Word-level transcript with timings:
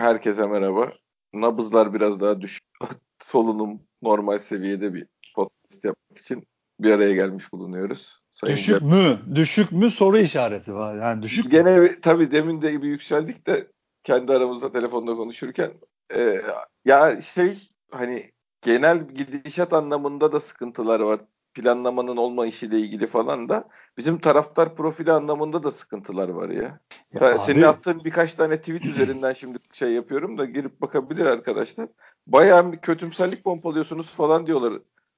Herkese 0.00 0.46
merhaba. 0.46 0.92
Nabızlar 1.32 1.94
biraz 1.94 2.20
daha 2.20 2.40
düşük. 2.40 2.64
Solunum 3.18 3.80
normal 4.02 4.38
seviyede 4.38 4.94
bir 4.94 5.06
podcast 5.34 5.84
yapmak 5.84 6.18
için 6.18 6.46
bir 6.80 6.92
araya 6.92 7.14
gelmiş 7.14 7.52
bulunuyoruz. 7.52 8.20
Sayın 8.30 8.56
düşük 8.56 8.80
Cem. 8.80 8.88
mü? 8.88 9.20
Düşük 9.34 9.72
mü 9.72 9.90
soru 9.90 10.18
işareti 10.18 10.74
var. 10.74 10.96
Yani 10.96 11.22
düşük 11.22 11.50
Gene 11.50 11.78
mü? 11.78 12.00
tabii 12.00 12.30
demin 12.30 12.62
de 12.62 12.82
bir 12.82 12.88
yükseldik 12.88 13.46
de 13.46 13.68
kendi 14.04 14.32
aramızda 14.32 14.72
telefonda 14.72 15.14
konuşurken 15.14 15.72
e, 16.14 16.42
ya 16.84 17.20
şey 17.20 17.58
hani 17.90 18.32
genel 18.62 19.08
gidişat 19.08 19.72
anlamında 19.72 20.32
da 20.32 20.40
sıkıntılar 20.40 21.00
var 21.00 21.20
planlamanın 21.60 22.16
olma 22.16 22.46
işiyle 22.46 22.78
ilgili 22.78 23.06
falan 23.06 23.48
da 23.48 23.68
bizim 23.98 24.18
taraftar 24.18 24.74
profili 24.74 25.12
anlamında 25.12 25.62
da 25.62 25.70
sıkıntılar 25.70 26.28
var 26.28 26.48
ya. 26.48 26.80
ya 27.20 27.38
Senin 27.38 27.60
abi... 27.60 27.66
attığın 27.66 28.04
birkaç 28.04 28.34
tane 28.34 28.58
tweet 28.58 28.84
üzerinden 28.84 29.32
şimdi 29.32 29.58
şey 29.72 29.92
yapıyorum 29.92 30.38
da 30.38 30.44
girip 30.44 30.80
bakabilir 30.80 31.26
arkadaşlar. 31.26 31.88
Bayağı 32.26 32.72
bir 32.72 32.78
kötümserlik 32.78 33.44
pompalıyorsunuz 33.44 34.06
falan 34.06 34.46
diyorlar. 34.46 34.72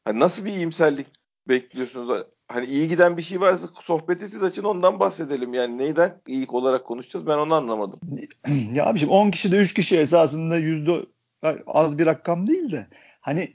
Hani 0.04 0.20
nasıl 0.20 0.44
bir 0.44 0.52
iyimserlik 0.52 1.06
bekliyorsunuz? 1.48 2.22
Hani 2.48 2.66
iyi 2.66 2.88
giden 2.88 3.16
bir 3.16 3.22
şey 3.22 3.40
varsa 3.40 3.68
sohbeti 3.82 4.28
siz 4.28 4.42
açın 4.42 4.64
ondan 4.64 5.00
bahsedelim. 5.00 5.54
Yani 5.54 5.78
neyden 5.78 6.20
iyi 6.26 6.46
olarak 6.48 6.84
konuşacağız 6.84 7.26
ben 7.26 7.38
onu 7.38 7.54
anlamadım. 7.54 8.00
Ya 8.74 8.86
abi 8.86 8.98
şimdi 8.98 9.12
10 9.12 9.30
kişi 9.30 9.52
de 9.52 9.56
3 9.58 9.74
kişi 9.74 9.98
esasında 9.98 10.56
yüzde 10.56 11.06
az 11.66 11.98
bir 11.98 12.06
rakam 12.06 12.46
değil 12.46 12.72
de 12.72 12.86
hani 13.20 13.54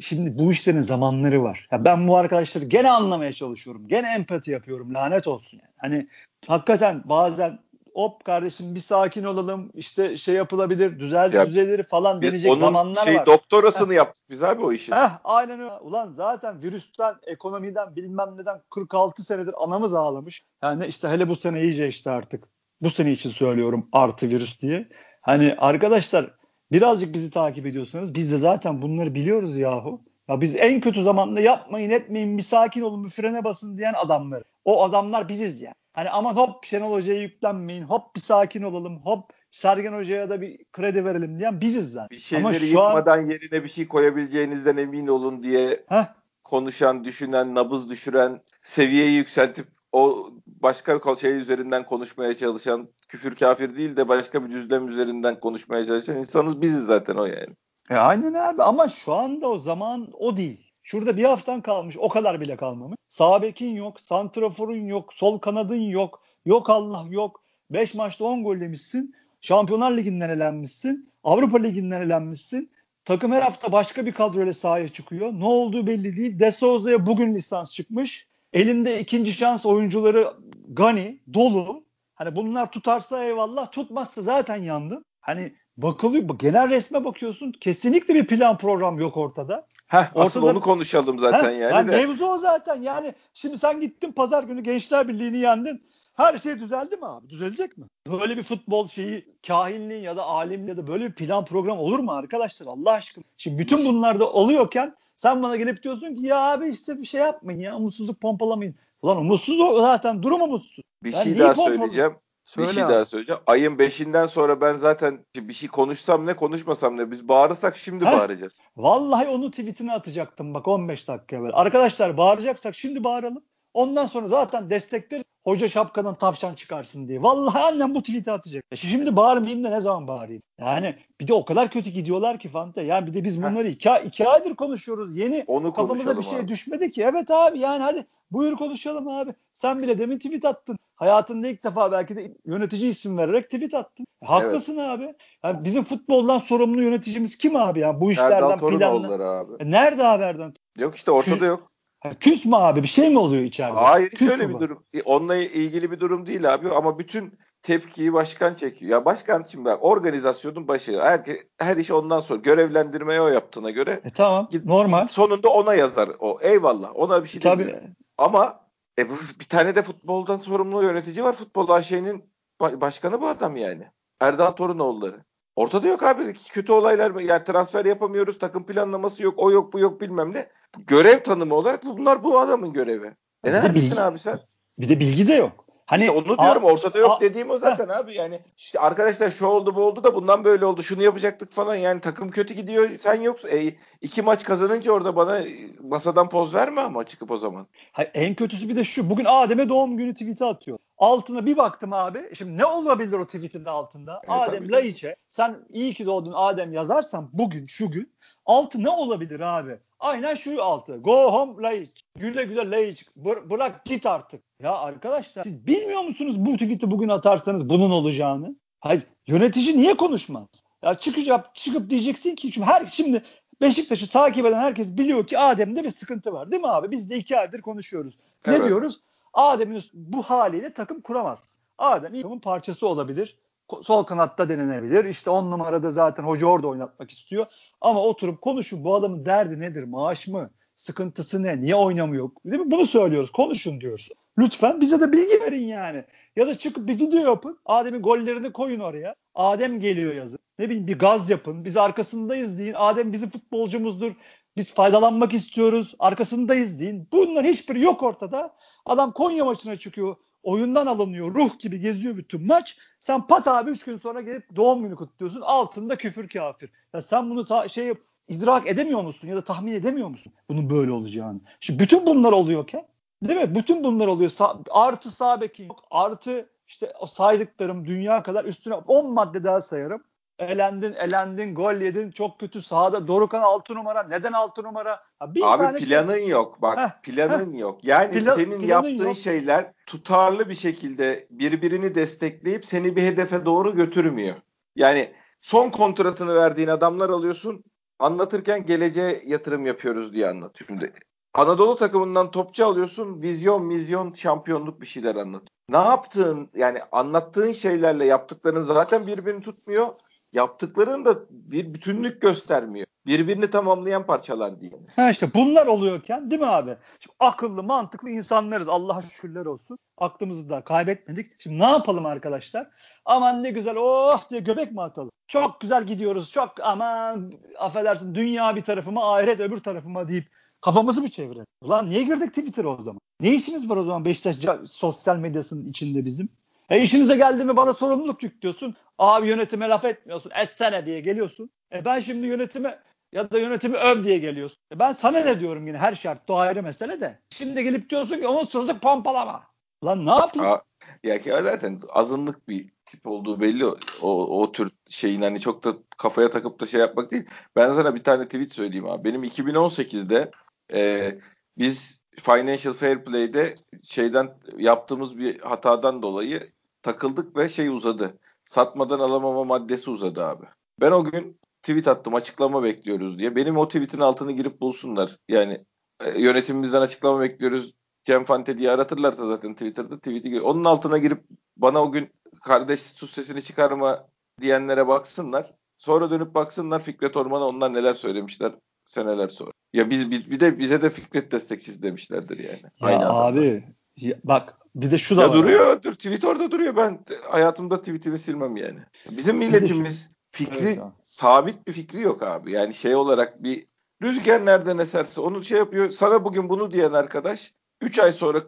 şimdi 0.00 0.38
bu 0.38 0.52
işlerin 0.52 0.80
zamanları 0.80 1.42
var. 1.42 1.68
Ya 1.72 1.84
ben 1.84 2.08
bu 2.08 2.16
arkadaşları 2.16 2.64
gene 2.64 2.90
anlamaya 2.90 3.32
çalışıyorum. 3.32 3.88
Gene 3.88 4.14
empati 4.14 4.50
yapıyorum. 4.50 4.94
Lanet 4.94 5.28
olsun 5.28 5.60
yani. 5.62 5.72
Hani 5.76 6.08
hakikaten 6.46 7.02
bazen 7.04 7.58
hop 7.96 8.24
kardeşim 8.24 8.74
bir 8.74 8.80
sakin 8.80 9.24
olalım 9.24 9.70
işte 9.74 10.16
şey 10.16 10.34
yapılabilir 10.34 10.98
düzel 11.00 11.32
ya, 11.32 11.46
düzelir 11.46 11.82
falan 11.82 12.22
denecek 12.22 12.52
onun 12.52 12.60
zamanlar 12.60 13.04
şey, 13.04 13.16
var. 13.16 13.26
doktorasını 13.26 13.90
Heh. 13.90 13.96
yaptık 13.96 14.24
biz 14.30 14.42
abi 14.42 14.64
o 14.64 14.72
işi. 14.72 14.94
Heh, 14.94 15.10
aynen 15.24 15.60
öyle. 15.60 15.72
Ulan 15.80 16.12
zaten 16.12 16.62
virüsten, 16.62 17.14
ekonomiden 17.26 17.96
bilmem 17.96 18.28
neden 18.36 18.60
46 18.70 19.22
senedir 19.22 19.54
anamız 19.64 19.94
ağlamış. 19.94 20.44
Yani 20.62 20.86
işte 20.86 21.08
hele 21.08 21.28
bu 21.28 21.36
sene 21.36 21.62
iyice 21.62 21.88
işte 21.88 22.10
artık. 22.10 22.48
Bu 22.80 22.90
sene 22.90 23.12
için 23.12 23.30
söylüyorum 23.30 23.88
artı 23.92 24.30
virüs 24.30 24.60
diye. 24.60 24.88
Hani 25.20 25.54
arkadaşlar 25.58 26.34
birazcık 26.72 27.14
bizi 27.14 27.30
takip 27.30 27.66
ediyorsanız 27.66 28.14
biz 28.14 28.32
de 28.32 28.38
zaten 28.38 28.82
bunları 28.82 29.14
biliyoruz 29.14 29.56
yahu. 29.56 30.00
Ya 30.28 30.40
biz 30.40 30.56
en 30.56 30.80
kötü 30.80 31.02
zamanda 31.02 31.40
yapmayın 31.40 31.90
etmeyin 31.90 32.38
bir 32.38 32.42
sakin 32.42 32.82
olun 32.82 33.04
bir 33.04 33.10
frene 33.10 33.44
basın 33.44 33.78
diyen 33.78 33.94
adamlar. 34.04 34.42
O 34.64 34.84
adamlar 34.84 35.28
biziz 35.28 35.62
yani. 35.62 35.74
Hani 35.92 36.10
aman 36.10 36.36
hop 36.36 36.64
Şenol 36.64 36.92
Hoca'ya 36.92 37.22
yüklenmeyin 37.22 37.82
hop 37.82 38.16
bir 38.16 38.20
sakin 38.20 38.62
olalım 38.62 38.98
hop 38.98 39.30
Sergen 39.50 39.92
Hoca'ya 39.92 40.30
da 40.30 40.40
bir 40.40 40.64
kredi 40.72 41.04
verelim 41.04 41.38
diyen 41.38 41.60
biziz 41.60 41.92
zaten. 41.92 42.10
Bir 42.10 42.18
şeyleri 42.18 42.46
Ama 42.46 42.54
şu 42.54 42.66
yıkmadan 42.66 43.18
an... 43.18 43.30
yerine 43.30 43.62
bir 43.62 43.68
şey 43.68 43.88
koyabileceğinizden 43.88 44.76
emin 44.76 45.06
olun 45.06 45.42
diye 45.42 45.84
Heh. 45.88 46.04
konuşan, 46.44 47.04
düşünen, 47.04 47.54
nabız 47.54 47.90
düşüren, 47.90 48.40
seviyeyi 48.62 49.16
yükseltip 49.16 49.66
o 49.92 50.30
başka 50.46 51.16
şey 51.16 51.32
üzerinden 51.32 51.86
konuşmaya 51.86 52.36
çalışan 52.36 52.88
küfür 53.08 53.34
kafir 53.34 53.76
değil 53.76 53.96
de 53.96 54.08
başka 54.08 54.44
bir 54.44 54.50
düzlem 54.50 54.88
üzerinden 54.88 55.40
konuşmaya 55.40 55.86
çalışan 55.86 56.16
insanız 56.16 56.62
biziz 56.62 56.84
zaten 56.84 57.16
o 57.16 57.24
yani. 57.24 57.56
E 57.90 57.94
aynen 57.94 58.34
abi 58.34 58.62
ama 58.62 58.88
şu 58.88 59.14
anda 59.14 59.48
o 59.48 59.58
zaman 59.58 60.08
o 60.12 60.36
değil. 60.36 60.72
Şurada 60.82 61.16
bir 61.16 61.24
haftan 61.24 61.60
kalmış 61.60 61.96
o 61.98 62.08
kadar 62.08 62.40
bile 62.40 62.56
kalmamış. 62.56 62.96
Sağ 63.08 63.42
bekin 63.42 63.74
yok, 63.74 64.00
santraforun 64.00 64.86
yok, 64.86 65.14
sol 65.14 65.38
kanadın 65.38 65.80
yok, 65.80 66.22
yok 66.44 66.70
Allah 66.70 67.06
yok. 67.10 67.42
5 67.70 67.94
maçta 67.94 68.24
10 68.24 68.44
gol 68.44 68.60
demişsin. 68.60 69.14
Şampiyonlar 69.40 69.96
Ligi'nden 69.96 70.30
elenmişsin. 70.30 71.12
Avrupa 71.24 71.58
Ligi'nden 71.58 72.00
elenmişsin. 72.00 72.70
Takım 73.04 73.32
her 73.32 73.42
hafta 73.42 73.72
başka 73.72 74.06
bir 74.06 74.12
kadroyla 74.12 74.54
sahaya 74.54 74.88
çıkıyor. 74.88 75.32
Ne 75.32 75.44
olduğu 75.44 75.86
belli 75.86 76.16
değil. 76.16 76.38
De 76.38 76.52
Souza'ya 76.52 77.06
bugün 77.06 77.34
lisans 77.34 77.72
çıkmış. 77.72 78.26
Elinde 78.52 79.00
ikinci 79.00 79.32
şans 79.32 79.66
oyuncuları 79.66 80.32
Gani 80.68 81.18
dolu. 81.34 81.85
Hani 82.16 82.36
bunlar 82.36 82.72
tutarsa 82.72 83.24
eyvallah 83.24 83.70
tutmazsa 83.70 84.22
zaten 84.22 84.56
yandın. 84.56 85.04
Hani 85.20 85.54
bakılıyor 85.76 86.38
genel 86.38 86.70
resme 86.70 87.04
bakıyorsun 87.04 87.52
kesinlikle 87.52 88.14
bir 88.14 88.26
plan 88.26 88.58
program 88.58 88.98
yok 88.98 89.16
ortada. 89.16 89.66
Heh, 89.86 89.98
ortada, 89.98 90.24
asıl 90.24 90.42
onu 90.42 90.60
konuşalım 90.60 91.18
zaten 91.18 91.52
heh, 91.52 91.60
yani, 91.60 91.74
yani 91.74 91.88
de. 91.88 91.96
Mevzu 91.96 92.26
o 92.26 92.38
zaten 92.38 92.82
yani 92.82 93.14
şimdi 93.34 93.58
sen 93.58 93.80
gittin 93.80 94.12
pazar 94.12 94.42
günü 94.42 94.62
Gençler 94.62 95.08
Birliği'ni 95.08 95.38
yendin. 95.38 95.82
Her 96.16 96.38
şey 96.38 96.60
düzeldi 96.60 96.96
mi 96.96 97.06
abi? 97.06 97.30
Düzelecek 97.30 97.78
mi? 97.78 97.84
Böyle 98.10 98.36
bir 98.36 98.42
futbol 98.42 98.88
şeyi 98.88 99.26
kahinliğin 99.46 100.02
ya 100.02 100.16
da 100.16 100.22
alimliğin 100.22 100.68
ya 100.68 100.76
da 100.76 100.86
böyle 100.86 101.06
bir 101.06 101.14
plan 101.14 101.44
program 101.44 101.78
olur 101.78 101.98
mu 101.98 102.12
arkadaşlar 102.12 102.66
Allah 102.66 102.92
aşkına? 102.92 103.24
Şimdi 103.38 103.58
bütün 103.58 103.84
bunlar 103.84 104.20
da 104.20 104.32
oluyorken 104.32 104.94
sen 105.16 105.42
bana 105.42 105.56
gelip 105.56 105.82
diyorsun 105.82 106.16
ki 106.16 106.26
ya 106.26 106.38
abi 106.52 106.68
işte 106.68 107.00
bir 107.00 107.06
şey 107.06 107.20
yapmayın 107.20 107.60
ya 107.60 107.76
umutsuzluk 107.76 108.20
pompalamayın. 108.20 108.74
Ulan 109.02 109.16
umutsuz 109.16 109.60
o 109.60 109.80
zaten 109.80 110.22
durum 110.22 110.42
umutsuz. 110.42 110.84
Bir 111.06 111.12
ben 111.12 111.22
şey 111.22 111.38
daha 111.38 111.54
söyleyeceğim. 111.54 112.12
Söyle 112.44 112.68
bir 112.68 112.72
şey 112.74 112.82
abi. 112.82 112.92
daha 112.92 113.04
söyleyeceğim. 113.04 113.40
Ayın 113.46 113.76
5'inden 113.76 114.26
sonra 114.26 114.60
ben 114.60 114.78
zaten 114.78 115.24
bir 115.36 115.52
şey 115.52 115.68
konuşsam 115.68 116.26
ne 116.26 116.36
konuşmasam 116.36 116.96
ne 116.96 117.10
biz 117.10 117.28
bağırırsak 117.28 117.76
şimdi 117.76 118.04
Heh, 118.06 118.12
bağıracağız. 118.12 118.58
Vallahi 118.76 119.28
onu 119.28 119.50
tweetini 119.50 119.92
atacaktım 119.92 120.54
bak 120.54 120.68
15 120.68 121.08
dakika 121.08 121.36
evvel. 121.36 121.50
Arkadaşlar 121.54 122.16
bağıracaksak 122.16 122.74
şimdi 122.74 123.04
bağıralım. 123.04 123.44
Ondan 123.74 124.06
sonra 124.06 124.28
zaten 124.28 124.70
destekler 124.70 125.22
hoca 125.46 125.68
şapkadan 125.68 126.14
tavşan 126.14 126.54
çıkarsın 126.54 127.08
diye. 127.08 127.22
Vallahi 127.22 127.58
annem 127.58 127.94
bu 127.94 128.02
tweet'i 128.02 128.30
atacak. 128.30 128.64
E 128.70 128.76
şimdi 128.76 129.16
bağırmayayım 129.16 129.64
da 129.64 129.70
ne 129.70 129.80
zaman 129.80 130.08
bağırayım? 130.08 130.42
Yani 130.60 130.94
bir 131.20 131.28
de 131.28 131.34
o 131.34 131.44
kadar 131.44 131.70
kötü 131.70 131.90
gidiyorlar 131.90 132.38
ki 132.38 132.48
Fante. 132.48 132.82
Yani 132.82 133.06
bir 133.06 133.14
de 133.14 133.24
biz 133.24 133.42
bunları 133.42 133.68
iki, 133.68 133.88
iki 134.06 134.28
aydır 134.28 134.54
konuşuyoruz. 134.54 135.16
Yeni 135.16 135.44
Onu 135.46 135.72
kafamıza 135.72 136.18
bir 136.18 136.22
şey 136.22 136.38
abi. 136.38 136.48
düşmedi 136.48 136.90
ki. 136.90 137.02
Evet 137.02 137.30
abi 137.30 137.58
yani 137.58 137.82
hadi 137.82 138.06
buyur 138.30 138.56
konuşalım 138.56 139.08
abi. 139.08 139.34
Sen 139.54 139.82
bile 139.82 139.98
demin 139.98 140.18
tweet 140.18 140.44
attın. 140.44 140.78
Hayatında 140.96 141.48
ilk 141.48 141.64
defa 141.64 141.92
belki 141.92 142.16
de 142.16 142.36
yönetici 142.46 142.90
isim 142.90 143.18
vererek 143.18 143.50
tweet 143.50 143.74
attın. 143.74 144.06
E, 144.22 144.26
haklısın 144.26 144.78
evet. 144.78 144.90
abi. 144.90 145.14
Yani 145.44 145.64
bizim 145.64 145.84
futboldan 145.84 146.38
sorumlu 146.38 146.82
yöneticimiz 146.82 147.38
kim 147.38 147.56
abi 147.56 147.80
ya? 147.80 148.00
Bu 148.00 148.12
işlerden 148.12 148.58
planla. 148.58 149.38
Abi. 149.38 149.52
E 149.58 149.70
nerede 149.70 150.02
haberden? 150.02 150.54
Yok 150.78 150.94
işte 150.94 151.10
ortada 151.10 151.46
yok. 151.46 151.75
Küs 152.20 152.44
mü 152.44 152.56
abi? 152.56 152.82
Bir 152.82 152.88
şey 152.88 153.10
mi 153.10 153.18
oluyor 153.18 153.42
içeride? 153.42 153.78
Hayır 153.78 154.10
hiç 154.12 154.22
öyle 154.22 154.48
bir 154.48 154.60
durum. 154.60 154.84
Onunla 155.04 155.36
ilgili 155.36 155.90
bir 155.90 156.00
durum 156.00 156.26
değil 156.26 156.54
abi 156.54 156.70
ama 156.70 156.98
bütün 156.98 157.38
tepkiyi 157.62 158.12
başkan 158.12 158.54
çekiyor. 158.54 158.92
Ya 158.92 159.04
başkan 159.04 159.44
kim 159.44 159.64
ben? 159.64 159.76
Organizasyonun 159.76 160.68
başı. 160.68 161.00
Her, 161.00 161.22
her 161.58 161.76
iş 161.76 161.90
ondan 161.90 162.20
sonra 162.20 162.40
görevlendirmeye 162.40 163.20
o 163.20 163.28
yaptığına 163.28 163.70
göre. 163.70 164.00
E 164.04 164.10
tamam. 164.10 164.48
Normal. 164.64 165.08
Sonunda 165.08 165.48
ona 165.48 165.74
yazar 165.74 166.10
o. 166.18 166.38
Eyvallah. 166.40 166.90
Ona 166.94 167.24
bir 167.24 167.28
şey 167.28 167.40
Tabii. 167.40 167.62
Demiyor. 167.62 167.82
Ama 168.18 168.60
e 168.98 169.10
bir 169.40 169.48
tane 169.48 169.74
de 169.74 169.82
futboldan 169.82 170.38
sorumlu 170.38 170.82
yönetici 170.82 171.24
var. 171.24 171.32
Futbol 171.32 171.68
AŞ'nin 171.68 172.24
başkanı 172.60 173.20
bu 173.20 173.26
adam 173.28 173.56
yani. 173.56 173.90
Erdal 174.20 174.50
Torunoğulları. 174.50 175.24
Ortada 175.56 175.88
yok 175.88 176.02
abi. 176.02 176.32
Kötü 176.32 176.72
olaylar 176.72 177.20
yani 177.20 177.44
transfer 177.44 177.84
yapamıyoruz. 177.84 178.38
Takım 178.38 178.66
planlaması 178.66 179.22
yok. 179.22 179.34
O 179.36 179.50
yok 179.50 179.72
bu 179.72 179.78
yok 179.78 180.00
bilmem 180.00 180.34
ne. 180.34 180.48
Görev 180.86 181.22
tanımı 181.22 181.54
olarak 181.54 181.84
bunlar 181.84 182.24
bu 182.24 182.40
adamın 182.40 182.72
görevi. 182.72 183.14
E 183.44 183.52
ne 183.52 183.74
bilgi, 183.74 184.00
abi 184.00 184.18
sen? 184.18 184.40
Bir 184.78 184.88
de 184.88 185.00
bilgi 185.00 185.28
de 185.28 185.34
yok. 185.34 185.66
Hani 185.86 186.04
işte 186.04 186.16
onu 186.16 186.38
diyorum 186.38 186.64
a, 186.64 186.68
ortada 186.68 186.98
yok 186.98 187.12
a, 187.16 187.20
dediğim 187.20 187.50
o 187.50 187.58
zaten 187.58 187.88
a, 187.88 187.96
abi 187.96 188.14
yani 188.14 188.40
işte 188.56 188.80
arkadaşlar 188.80 189.30
şu 189.30 189.46
oldu 189.46 189.74
bu 189.74 189.82
oldu 189.82 190.04
da 190.04 190.14
bundan 190.14 190.44
böyle 190.44 190.64
oldu 190.64 190.82
şunu 190.82 191.02
yapacaktık 191.02 191.52
falan 191.52 191.74
yani 191.74 192.00
takım 192.00 192.30
kötü 192.30 192.54
gidiyor 192.54 192.90
sen 193.00 193.20
yoksun. 193.20 193.48
E, 193.48 193.74
iki 194.00 194.22
maç 194.22 194.44
kazanınca 194.44 194.92
orada 194.92 195.16
bana 195.16 195.44
masadan 195.82 196.28
poz 196.28 196.54
verme 196.54 196.80
ama 196.80 197.04
çıkıp 197.04 197.30
o 197.30 197.36
zaman. 197.36 197.66
Hayır, 197.92 198.10
en 198.14 198.34
kötüsü 198.34 198.68
bir 198.68 198.76
de 198.76 198.84
şu 198.84 199.10
bugün 199.10 199.24
Adem'e 199.28 199.68
doğum 199.68 199.96
günü 199.96 200.14
tweet'i 200.14 200.44
atıyor. 200.44 200.78
Altına 200.98 201.46
bir 201.46 201.56
baktım 201.56 201.92
abi. 201.92 202.30
Şimdi 202.34 202.58
ne 202.58 202.64
olabilir 202.64 203.12
o 203.12 203.26
tweet'in 203.26 203.64
altında? 203.64 204.20
Evet, 204.24 204.48
Adem 204.48 204.72
Laiç'e 204.72 205.16
sen 205.28 205.56
iyi 205.72 205.94
ki 205.94 206.06
doğdun 206.06 206.32
Adem 206.36 206.72
yazarsan 206.72 207.30
bugün 207.32 207.66
şu 207.66 207.90
gün 207.90 208.12
altı 208.46 208.82
ne 208.84 208.90
olabilir 208.90 209.40
abi? 209.40 209.78
Aynen 210.00 210.34
şu 210.34 210.64
altı. 210.64 210.96
Go 210.96 211.32
home 211.32 211.62
Laiç. 211.62 212.04
Güle 212.16 212.44
güle 212.44 212.70
Laiç. 212.70 213.06
Bır- 213.24 213.50
bırak 213.50 213.84
git 213.84 214.06
artık. 214.06 214.42
Ya 214.62 214.72
arkadaşlar 214.74 215.42
siz 215.42 215.66
bilmiyor 215.66 216.00
musunuz 216.00 216.40
bu 216.46 216.52
tweet'i 216.52 216.90
bugün 216.90 217.08
atarsanız 217.08 217.68
bunun 217.68 217.90
olacağını? 217.90 218.56
Hayır 218.80 219.02
yönetici 219.26 219.76
niye 219.78 219.96
konuşmaz? 219.96 220.46
Ya 220.82 220.94
çıkacak 220.94 221.54
çıkıp 221.54 221.90
diyeceksin 221.90 222.34
ki 222.34 222.52
şimdi 222.52 222.66
her 222.66 222.86
şimdi 222.86 223.22
Beşiktaş'ı 223.60 224.10
takip 224.10 224.46
eden 224.46 224.58
herkes 224.60 224.88
biliyor 224.88 225.26
ki 225.26 225.38
Adem'de 225.38 225.84
bir 225.84 225.90
sıkıntı 225.90 226.32
var 226.32 226.50
değil 226.50 226.62
mi 226.62 226.68
abi? 226.68 226.90
Biz 226.90 227.10
de 227.10 227.16
iki 227.16 227.38
aydır 227.38 227.60
konuşuyoruz. 227.60 228.18
Evet. 228.44 228.60
Ne 228.60 228.68
diyoruz? 228.68 229.00
Adem'in 229.36 229.82
bu 229.94 230.22
haliyle 230.22 230.72
takım 230.72 231.00
kuramaz. 231.00 231.58
Adem 231.78 232.14
takımın 232.14 232.38
parçası 232.38 232.88
olabilir. 232.88 233.38
Sol 233.82 234.04
kanatta 234.04 234.48
denenebilir. 234.48 235.04
İşte 235.04 235.30
on 235.30 235.50
numarada 235.50 235.90
zaten 235.90 236.22
hoca 236.22 236.46
orada 236.46 236.66
oynatmak 236.66 237.10
istiyor. 237.10 237.46
Ama 237.80 238.02
oturup 238.02 238.40
konuşun 238.40 238.84
bu 238.84 238.94
adamın 238.94 239.26
derdi 239.26 239.60
nedir? 239.60 239.84
Maaş 239.84 240.28
mı? 240.28 240.50
Sıkıntısı 240.76 241.42
ne? 241.42 241.60
Niye 241.60 241.74
oynamıyor? 241.74 242.30
Değil 242.44 242.62
mi? 242.62 242.70
Bunu 242.70 242.86
söylüyoruz. 242.86 243.30
Konuşun 243.32 243.80
diyoruz. 243.80 244.08
Lütfen 244.38 244.80
bize 244.80 245.00
de 245.00 245.12
bilgi 245.12 245.40
verin 245.40 245.66
yani. 245.66 246.04
Ya 246.36 246.46
da 246.46 246.58
çıkıp 246.58 246.88
bir 246.88 246.98
video 246.98 247.20
yapın. 247.20 247.58
Adem'in 247.66 248.02
gollerini 248.02 248.52
koyun 248.52 248.80
oraya. 248.80 249.14
Adem 249.34 249.80
geliyor 249.80 250.14
yazın. 250.14 250.38
Ne 250.58 250.64
bileyim 250.64 250.86
bir 250.86 250.98
gaz 250.98 251.30
yapın. 251.30 251.64
Biz 251.64 251.76
arkasındayız 251.76 252.58
deyin. 252.58 252.74
Adem 252.76 253.12
bizim 253.12 253.30
futbolcumuzdur. 253.30 254.12
Biz 254.56 254.74
faydalanmak 254.74 255.34
istiyoruz. 255.34 255.94
Arkasındayız 255.98 256.80
deyin. 256.80 257.08
Bunların 257.12 257.48
hiçbiri 257.48 257.80
yok 257.80 258.02
ortada. 258.02 258.54
Adam 258.86 259.12
Konya 259.12 259.44
maçına 259.44 259.76
çıkıyor. 259.76 260.16
Oyundan 260.42 260.86
alınıyor. 260.86 261.34
Ruh 261.34 261.58
gibi 261.58 261.80
geziyor 261.80 262.16
bütün 262.16 262.46
maç. 262.46 262.78
Sen 263.00 263.26
pat 263.26 263.48
abi 263.48 263.70
3 263.70 263.84
gün 263.84 263.96
sonra 263.96 264.20
gelip 264.20 264.56
doğum 264.56 264.82
günü 264.82 264.96
kutluyorsun. 264.96 265.40
Altında 265.40 265.96
küfür 265.96 266.28
kafir. 266.28 266.70
Ya 266.94 267.02
sen 267.02 267.30
bunu 267.30 267.44
ta- 267.44 267.68
şey 267.68 267.92
idrak 268.28 268.66
edemiyor 268.66 269.02
musun 269.02 269.28
ya 269.28 269.36
da 269.36 269.44
tahmin 269.44 269.72
edemiyor 269.72 270.08
musun? 270.08 270.32
Bunun 270.48 270.70
böyle 270.70 270.92
olacağını. 270.92 271.40
Şimdi 271.60 271.82
bütün 271.82 272.06
bunlar 272.06 272.32
oluyorken 272.32 272.86
değil 273.22 273.40
mi? 273.40 273.54
Bütün 273.54 273.84
bunlar 273.84 274.06
oluyor. 274.06 274.30
Sa- 274.30 274.70
artı 274.70 275.10
sağ 275.10 275.40
bekin 275.40 275.64
yok. 275.64 275.84
Artı 275.90 276.48
işte 276.68 276.92
o 277.00 277.06
saydıklarım 277.06 277.86
dünya 277.86 278.22
kadar 278.22 278.44
üstüne 278.44 278.74
10 278.74 279.12
madde 279.14 279.44
daha 279.44 279.60
sayarım. 279.60 280.02
Elendin, 280.38 280.92
elendin, 280.92 281.54
gol 281.54 281.74
yedin, 281.74 282.10
çok 282.10 282.40
kötü 282.40 282.62
sahada. 282.62 283.08
Dorukan 283.08 283.42
6 283.42 283.74
numara. 283.74 284.02
Neden 284.02 284.32
6 284.32 284.62
numara? 284.62 285.00
Ha, 285.18 285.34
bir 285.34 285.52
Abi 285.52 285.58
tane 285.58 285.78
şey- 285.78 285.88
planın 285.88 286.16
şey... 286.16 286.28
yok. 286.28 286.62
Bak 286.62 286.78
heh, 286.78 286.90
planın 287.02 287.54
heh. 287.54 287.58
yok. 287.58 287.84
Yani 287.84 288.14
Pla- 288.14 288.36
senin 288.36 288.60
yaptığın 288.60 289.04
yok. 289.04 289.16
şeyler 289.16 289.72
tutarlı 289.86 290.48
bir 290.48 290.54
şekilde 290.54 291.26
birbirini 291.30 291.94
destekleyip 291.94 292.66
seni 292.66 292.96
bir 292.96 293.02
hedefe 293.02 293.44
doğru 293.44 293.74
götürmüyor. 293.76 294.36
Yani 294.76 295.12
son 295.42 295.70
kontratını 295.70 296.34
verdiğin 296.34 296.68
adamlar 296.68 297.10
alıyorsun. 297.10 297.64
Anlatırken 297.98 298.66
geleceğe 298.66 299.22
yatırım 299.26 299.66
yapıyoruz 299.66 300.12
diye 300.12 300.28
anlat. 300.28 300.62
Şimdi 300.66 300.92
Anadolu 301.34 301.76
takımından 301.76 302.30
topçu 302.30 302.66
alıyorsun. 302.66 303.22
Vizyon, 303.22 303.70
vizyon, 303.70 304.12
şampiyonluk 304.12 304.80
bir 304.80 304.86
şeyler 304.86 305.14
anlat. 305.14 305.42
Ne 305.68 305.76
yaptığın 305.76 306.50
yani 306.54 306.78
anlattığın 306.92 307.52
şeylerle 307.52 308.04
yaptıkların 308.04 308.62
zaten 308.62 309.06
birbirini 309.06 309.42
tutmuyor 309.42 309.86
yaptıkların 310.32 311.04
da 311.04 311.18
bir 311.30 311.74
bütünlük 311.74 312.22
göstermiyor. 312.22 312.86
Birbirini 313.06 313.50
tamamlayan 313.50 314.06
parçalar 314.06 314.60
değil. 314.60 314.72
Ha 314.96 315.10
işte 315.10 315.28
bunlar 315.34 315.66
oluyorken 315.66 316.30
değil 316.30 316.40
mi 316.40 316.46
abi? 316.46 316.76
Şimdi 317.00 317.16
akıllı, 317.20 317.62
mantıklı 317.62 318.10
insanlarız. 318.10 318.68
Allah'a 318.68 319.02
şükürler 319.02 319.46
olsun. 319.46 319.78
Aklımızı 319.98 320.50
da 320.50 320.60
kaybetmedik. 320.60 321.32
Şimdi 321.38 321.58
ne 321.58 321.64
yapalım 321.64 322.06
arkadaşlar? 322.06 322.70
Aman 323.04 323.42
ne 323.42 323.50
güzel 323.50 323.76
oh 323.78 324.30
diye 324.30 324.40
göbek 324.40 324.72
mi 324.72 324.82
atalım? 324.82 325.10
Çok 325.28 325.60
güzel 325.60 325.86
gidiyoruz. 325.86 326.30
Çok 326.32 326.54
aman 326.62 327.32
affedersin 327.58 328.14
dünya 328.14 328.56
bir 328.56 328.60
tarafıma 328.60 329.14
ahiret 329.14 329.40
öbür 329.40 329.60
tarafıma 329.60 330.08
deyip 330.08 330.28
kafamızı 330.60 331.02
mı 331.02 331.08
çevirelim? 331.08 331.46
Ulan 331.62 331.90
niye 331.90 332.02
girdik 332.02 332.28
Twitter'a 332.28 332.68
o 332.68 332.80
zaman? 332.80 333.00
Ne 333.20 333.34
işimiz 333.34 333.70
var 333.70 333.76
o 333.76 333.84
zaman 333.84 334.04
Beşiktaş 334.04 334.36
sosyal 334.70 335.16
medyasının 335.16 335.70
içinde 335.70 336.04
bizim? 336.04 336.28
E 336.70 336.82
işinize 336.82 337.16
geldi 337.16 337.44
mi 337.44 337.56
bana 337.56 337.72
sorumluluk 337.72 338.22
yüklüyorsun. 338.22 338.74
Abi 338.98 339.28
yönetime 339.28 339.68
laf 339.68 339.84
etmiyorsun. 339.84 340.30
Etsene 340.34 340.86
diye 340.86 341.00
geliyorsun. 341.00 341.50
E 341.72 341.84
ben 341.84 342.00
şimdi 342.00 342.26
yönetime 342.26 342.78
ya 343.12 343.30
da 343.30 343.38
yönetimi 343.38 343.76
öv 343.76 344.04
diye 344.04 344.18
geliyorsun. 344.18 344.58
E 344.72 344.78
ben 344.78 344.92
sana 344.92 345.18
ne 345.18 345.40
diyorum 345.40 345.66
yine 345.66 345.78
her 345.78 345.94
şart 345.94 346.30
o 346.30 346.36
ayrı 346.36 346.62
mesele 346.62 347.00
de. 347.00 347.18
Şimdi 347.30 347.64
gelip 347.64 347.90
diyorsun 347.90 348.20
ki 348.20 348.26
umutsuzluk 348.26 348.82
pompalama. 348.82 349.46
Lan 349.84 350.06
ne 350.06 350.10
yapayım? 350.10 350.52
Aa, 350.52 350.62
ya 351.04 351.18
ki 351.18 351.30
zaten 351.42 351.80
azınlık 351.88 352.48
bir 352.48 352.70
tip 352.86 353.06
olduğu 353.06 353.40
belli 353.40 353.66
o, 353.66 353.76
o, 354.02 354.40
o 354.42 354.52
tür 354.52 354.70
şeyin 354.88 355.22
hani 355.22 355.40
çok 355.40 355.64
da 355.64 355.74
kafaya 355.98 356.30
takıp 356.30 356.60
da 356.60 356.66
şey 356.66 356.80
yapmak 356.80 357.12
değil. 357.12 357.24
Ben 357.56 357.72
sana 357.72 357.94
bir 357.94 358.04
tane 358.04 358.24
tweet 358.24 358.52
söyleyeyim 358.52 358.86
abi. 358.86 359.04
Benim 359.04 359.24
2018'de 359.24 360.30
e, 360.72 361.12
biz 361.58 362.00
Financial 362.16 362.74
Fair 362.74 363.04
Play'de 363.04 363.54
şeyden 363.82 364.38
yaptığımız 364.56 365.18
bir 365.18 365.40
hatadan 365.40 366.02
dolayı 366.02 366.52
takıldık 366.86 367.36
ve 367.36 367.48
şey 367.48 367.68
uzadı. 367.68 368.18
Satmadan 368.44 368.98
alamama 368.98 369.44
maddesi 369.44 369.90
uzadı 369.90 370.24
abi. 370.24 370.44
Ben 370.80 370.92
o 370.92 371.04
gün 371.04 371.40
tweet 371.62 371.88
attım 371.88 372.14
açıklama 372.14 372.62
bekliyoruz 372.62 373.18
diye. 373.18 373.36
Benim 373.36 373.56
o 373.56 373.68
tweetin 373.68 374.00
altını 374.00 374.32
girip 374.32 374.60
bulsunlar. 374.60 375.18
Yani 375.28 375.64
e, 376.00 376.20
yönetimimizden 376.20 376.80
açıklama 376.80 377.20
bekliyoruz. 377.20 377.74
Cem 378.04 378.24
Fante 378.24 378.58
diye 378.58 378.70
aratırlarsa 378.70 379.26
zaten 379.26 379.52
Twitter'da 379.52 379.98
tweet'i 379.98 380.40
onun 380.40 380.64
altına 380.64 380.98
girip 380.98 381.24
bana 381.56 381.82
o 381.82 381.92
gün 381.92 382.10
kardeş 382.44 382.80
sus 382.80 383.12
sesini 383.12 383.42
çıkarma 383.42 384.08
diyenlere 384.40 384.88
baksınlar. 384.88 385.54
Sonra 385.78 386.10
dönüp 386.10 386.34
baksınlar 386.34 386.82
Fikret 386.82 387.16
Orman'a 387.16 387.48
onlar 387.48 387.74
neler 387.74 387.94
söylemişler 387.94 388.52
seneler 388.84 389.28
sonra. 389.28 389.50
Ya 389.72 389.90
biz, 389.90 390.10
biz 390.10 390.30
bir 390.30 390.40
de 390.40 390.58
bize 390.58 390.82
de 390.82 390.90
Fikret 390.90 391.32
destekçisi 391.32 391.82
demişlerdir 391.82 392.38
yani. 392.38 392.62
Ya 392.62 392.70
Aynı 392.80 393.12
abi 393.12 393.64
ya, 393.96 394.16
bak 394.24 394.54
bir 394.74 394.90
de 394.90 394.98
şu 394.98 395.16
da 395.16 395.22
ya 395.22 395.28
var. 395.28 395.34
duruyor. 395.34 395.82
Dur, 395.82 395.94
tweet 395.94 396.24
orada 396.24 396.50
duruyor. 396.50 396.76
Ben 396.76 397.04
hayatımda 397.30 397.80
tweetimi 397.80 398.18
silmem 398.18 398.56
yani. 398.56 398.78
Bizim 399.10 399.36
milletimiz 399.36 400.10
fikri 400.30 400.66
evet, 400.66 400.78
sabit 401.02 401.66
bir 401.66 401.72
fikri 401.72 402.00
yok 402.00 402.22
abi. 402.22 402.52
Yani 402.52 402.74
şey 402.74 402.94
olarak 402.94 403.42
bir 403.42 403.66
rüzgar 404.02 404.46
nereden 404.46 404.78
eserse 404.78 405.20
onu 405.20 405.44
şey 405.44 405.58
yapıyor. 405.58 405.90
Sana 405.90 406.24
bugün 406.24 406.48
bunu 406.48 406.72
diyen 406.72 406.92
arkadaş 406.92 407.54
3 407.80 407.98
ay 407.98 408.12
sonra 408.12 408.42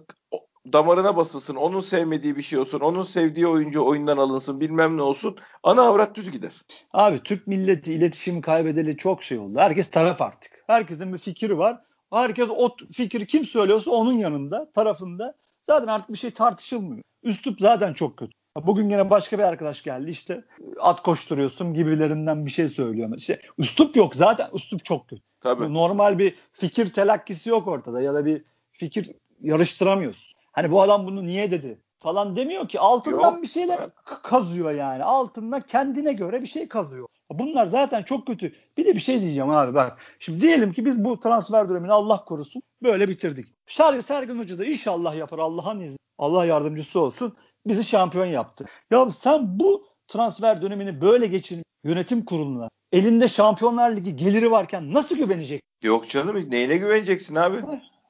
damarına 0.72 1.16
basılsın. 1.16 1.54
Onun 1.54 1.80
sevmediği 1.80 2.36
bir 2.36 2.42
şey 2.42 2.58
olsun. 2.58 2.80
Onun 2.80 3.02
sevdiği 3.02 3.46
oyuncu 3.46 3.84
oyundan 3.84 4.16
alınsın. 4.16 4.60
Bilmem 4.60 4.96
ne 4.96 5.02
olsun. 5.02 5.36
Ana 5.62 5.82
avrat 5.82 6.14
düz 6.14 6.30
gider. 6.30 6.52
Abi 6.92 7.22
Türk 7.22 7.46
milleti 7.46 7.92
iletişimi 7.92 8.40
kaybedeli 8.40 8.96
çok 8.96 9.22
şey 9.22 9.38
oldu. 9.38 9.58
Herkes 9.58 9.90
taraf 9.90 10.22
artık. 10.22 10.64
Herkesin 10.66 11.12
bir 11.12 11.18
fikri 11.18 11.58
var. 11.58 11.80
Herkes 12.10 12.48
o 12.50 12.76
fikri 12.92 13.26
kim 13.26 13.44
söylüyorsa 13.44 13.90
onun 13.90 14.12
yanında, 14.12 14.70
tarafında. 14.72 15.34
Zaten 15.66 15.86
artık 15.86 16.12
bir 16.12 16.18
şey 16.18 16.30
tartışılmıyor. 16.30 17.02
Üslup 17.22 17.60
zaten 17.60 17.94
çok 17.94 18.16
kötü. 18.16 18.32
Bugün 18.56 18.90
yine 18.90 19.10
başka 19.10 19.38
bir 19.38 19.42
arkadaş 19.42 19.82
geldi 19.82 20.10
işte 20.10 20.44
at 20.80 21.02
koşturuyorsun 21.02 21.74
gibilerinden 21.74 22.46
bir 22.46 22.50
şey 22.50 22.68
söylüyor. 22.68 23.10
İşte 23.16 23.40
üslup 23.58 23.96
yok 23.96 24.16
zaten 24.16 24.50
üslup 24.54 24.84
çok 24.84 25.08
kötü. 25.08 25.22
Tabii. 25.40 25.74
Normal 25.74 26.18
bir 26.18 26.34
fikir 26.52 26.92
telakkisi 26.92 27.48
yok 27.48 27.68
ortada 27.68 28.00
ya 28.00 28.14
da 28.14 28.26
bir 28.26 28.44
fikir 28.72 29.10
yarıştıramıyorsun. 29.40 30.38
Hani 30.52 30.70
bu 30.70 30.82
adam 30.82 31.06
bunu 31.06 31.26
niye 31.26 31.50
dedi 31.50 31.78
falan 31.98 32.36
demiyor 32.36 32.68
ki 32.68 32.80
altından 32.80 33.32
yok. 33.32 33.42
bir 33.42 33.48
şeyler 33.48 33.90
kazıyor 34.22 34.70
yani. 34.70 35.04
Altından 35.04 35.60
kendine 35.60 36.12
göre 36.12 36.42
bir 36.42 36.46
şey 36.46 36.68
kazıyor. 36.68 37.08
Bunlar 37.30 37.66
zaten 37.66 38.02
çok 38.02 38.26
kötü. 38.26 38.52
Bir 38.76 38.86
de 38.86 38.94
bir 38.94 39.00
şey 39.00 39.20
diyeceğim 39.20 39.50
abi 39.50 39.74
bak. 39.74 39.98
Şimdi 40.18 40.40
diyelim 40.40 40.72
ki 40.72 40.84
biz 40.84 41.04
bu 41.04 41.20
transfer 41.20 41.68
dönemini 41.68 41.92
Allah 41.92 42.24
korusun 42.24 42.62
böyle 42.82 43.08
bitirdik. 43.08 43.48
Şarkı 43.66 44.02
Sergen 44.02 44.38
Hoca 44.38 44.58
da 44.58 44.64
inşallah 44.64 45.16
yapar 45.16 45.38
Allah'ın 45.38 45.80
izni. 45.80 45.98
Allah 46.18 46.44
yardımcısı 46.46 47.00
olsun. 47.00 47.36
Bizi 47.66 47.84
şampiyon 47.84 48.26
yaptı. 48.26 48.64
Ya 48.90 49.10
sen 49.10 49.60
bu 49.60 49.86
transfer 50.06 50.62
dönemini 50.62 51.00
böyle 51.00 51.26
geçirip 51.26 51.64
yönetim 51.84 52.24
kuruluna 52.24 52.68
elinde 52.92 53.28
Şampiyonlar 53.28 53.96
Ligi 53.96 54.16
geliri 54.16 54.50
varken 54.50 54.94
nasıl 54.94 55.16
güvenecek? 55.16 55.62
Yok 55.82 56.08
canım 56.08 56.50
neyine 56.50 56.76
güveneceksin 56.76 57.34
abi? 57.34 57.56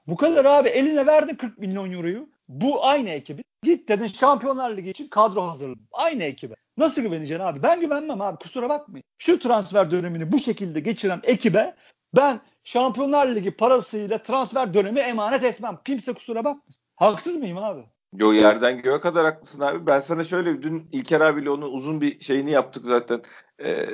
Bu 0.06 0.16
kadar 0.16 0.44
abi 0.44 0.68
eline 0.68 1.06
verdin 1.06 1.34
40 1.34 1.58
milyon 1.58 1.92
euroyu. 1.92 2.28
Bu 2.48 2.86
aynı 2.86 3.10
ekibi. 3.10 3.44
Git 3.62 3.88
dedin 3.88 4.06
Şampiyonlar 4.06 4.76
Ligi 4.76 4.90
için 4.90 5.08
kadro 5.08 5.48
hazırladım. 5.48 5.88
Aynı 5.92 6.24
ekibe. 6.24 6.54
Nasıl 6.76 7.02
güveneceksin 7.02 7.44
abi? 7.44 7.62
Ben 7.62 7.80
güvenmem 7.80 8.20
abi 8.20 8.36
kusura 8.38 8.68
bakmayın. 8.68 9.04
Şu 9.18 9.38
transfer 9.38 9.90
dönemini 9.90 10.32
bu 10.32 10.38
şekilde 10.38 10.80
geçiren 10.80 11.20
ekibe 11.22 11.74
ben 12.16 12.40
Şampiyonlar 12.64 13.28
Ligi 13.28 13.50
parasıyla 13.50 14.22
transfer 14.22 14.74
dönemi 14.74 15.00
emanet 15.00 15.44
etmem. 15.44 15.78
Kimse 15.84 16.12
kusura 16.12 16.44
bakmasın. 16.44 16.82
Haksız 16.96 17.36
mıyım 17.36 17.58
abi? 17.58 17.84
Yo 18.14 18.32
yerden 18.32 18.82
göğe 18.82 19.00
kadar 19.00 19.24
haklısın 19.24 19.60
abi. 19.60 19.86
Ben 19.86 20.00
sana 20.00 20.24
şöyle 20.24 20.62
dün 20.62 20.88
İlker 20.92 21.20
abiyle 21.20 21.50
onun 21.50 21.72
uzun 21.72 22.00
bir 22.00 22.20
şeyini 22.20 22.50
yaptık 22.50 22.84
zaten. 22.86 23.22
Ee, 23.62 23.86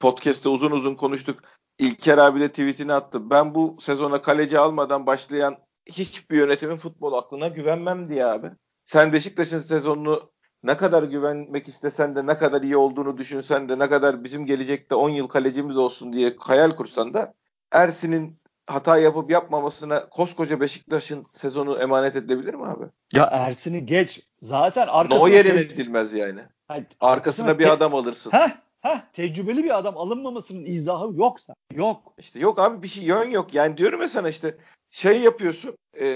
podcast'te 0.00 0.48
uzun 0.48 0.70
uzun 0.70 0.94
konuştuk. 0.94 1.42
İlker 1.78 2.18
abi 2.18 2.40
de 2.40 2.48
tweetini 2.48 2.92
attı. 2.92 3.30
Ben 3.30 3.54
bu 3.54 3.76
sezona 3.80 4.22
kaleci 4.22 4.58
almadan 4.58 5.06
başlayan 5.06 5.56
hiçbir 5.86 6.36
yönetimin 6.36 6.76
futbol 6.76 7.12
aklına 7.12 7.48
güvenmem 7.48 8.08
diye 8.08 8.26
abi. 8.26 8.50
Sen 8.84 9.12
Beşiktaş'ın 9.12 9.60
sezonunu 9.60 10.30
ne 10.62 10.76
kadar 10.76 11.02
güvenmek 11.02 11.68
istesen 11.68 12.14
de 12.14 12.26
ne 12.26 12.38
kadar 12.38 12.62
iyi 12.62 12.76
olduğunu 12.76 13.18
düşünsen 13.18 13.68
de 13.68 13.78
ne 13.78 13.88
kadar 13.88 14.24
bizim 14.24 14.46
gelecekte 14.46 14.94
10 14.94 15.08
yıl 15.08 15.28
kalecimiz 15.28 15.76
olsun 15.76 16.12
diye 16.12 16.34
hayal 16.38 16.70
kursan 16.70 17.14
da 17.14 17.34
Ersin'in 17.72 18.38
hata 18.66 18.98
yapıp 18.98 19.30
yapmamasına 19.30 20.08
koskoca 20.08 20.60
Beşiktaş'ın 20.60 21.26
sezonu 21.32 21.78
emanet 21.78 22.16
edilebilir 22.16 22.54
mi 22.54 22.66
abi? 22.66 22.84
Ya 23.12 23.24
Ersin'i 23.24 23.86
geç. 23.86 24.20
Zaten 24.40 24.86
arkasına... 24.86 25.22
O 25.24 25.28
yerine 25.28 25.60
edilmez 25.60 26.12
yani. 26.12 26.40
Hayır, 26.68 26.86
Arkasına 27.00 27.58
bir 27.58 27.72
adam 27.72 27.94
alırsın. 27.94 28.30
Heh, 28.30 28.50
heh, 28.84 29.00
tecrübeli 29.12 29.64
bir 29.64 29.78
adam 29.78 29.96
alınmamasının 29.96 30.64
izahı 30.64 31.12
yoksa. 31.14 31.54
Yok. 31.72 32.14
İşte 32.18 32.38
yok 32.38 32.58
abi 32.58 32.82
bir 32.82 32.88
şey 32.88 33.04
yön 33.04 33.30
yok. 33.30 33.54
Yani 33.54 33.76
diyorum 33.76 34.00
ya 34.00 34.08
sana 34.08 34.28
işte 34.28 34.58
şey 34.90 35.20
yapıyorsun. 35.20 35.76
E, 36.00 36.06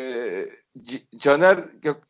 Caner 1.19 1.59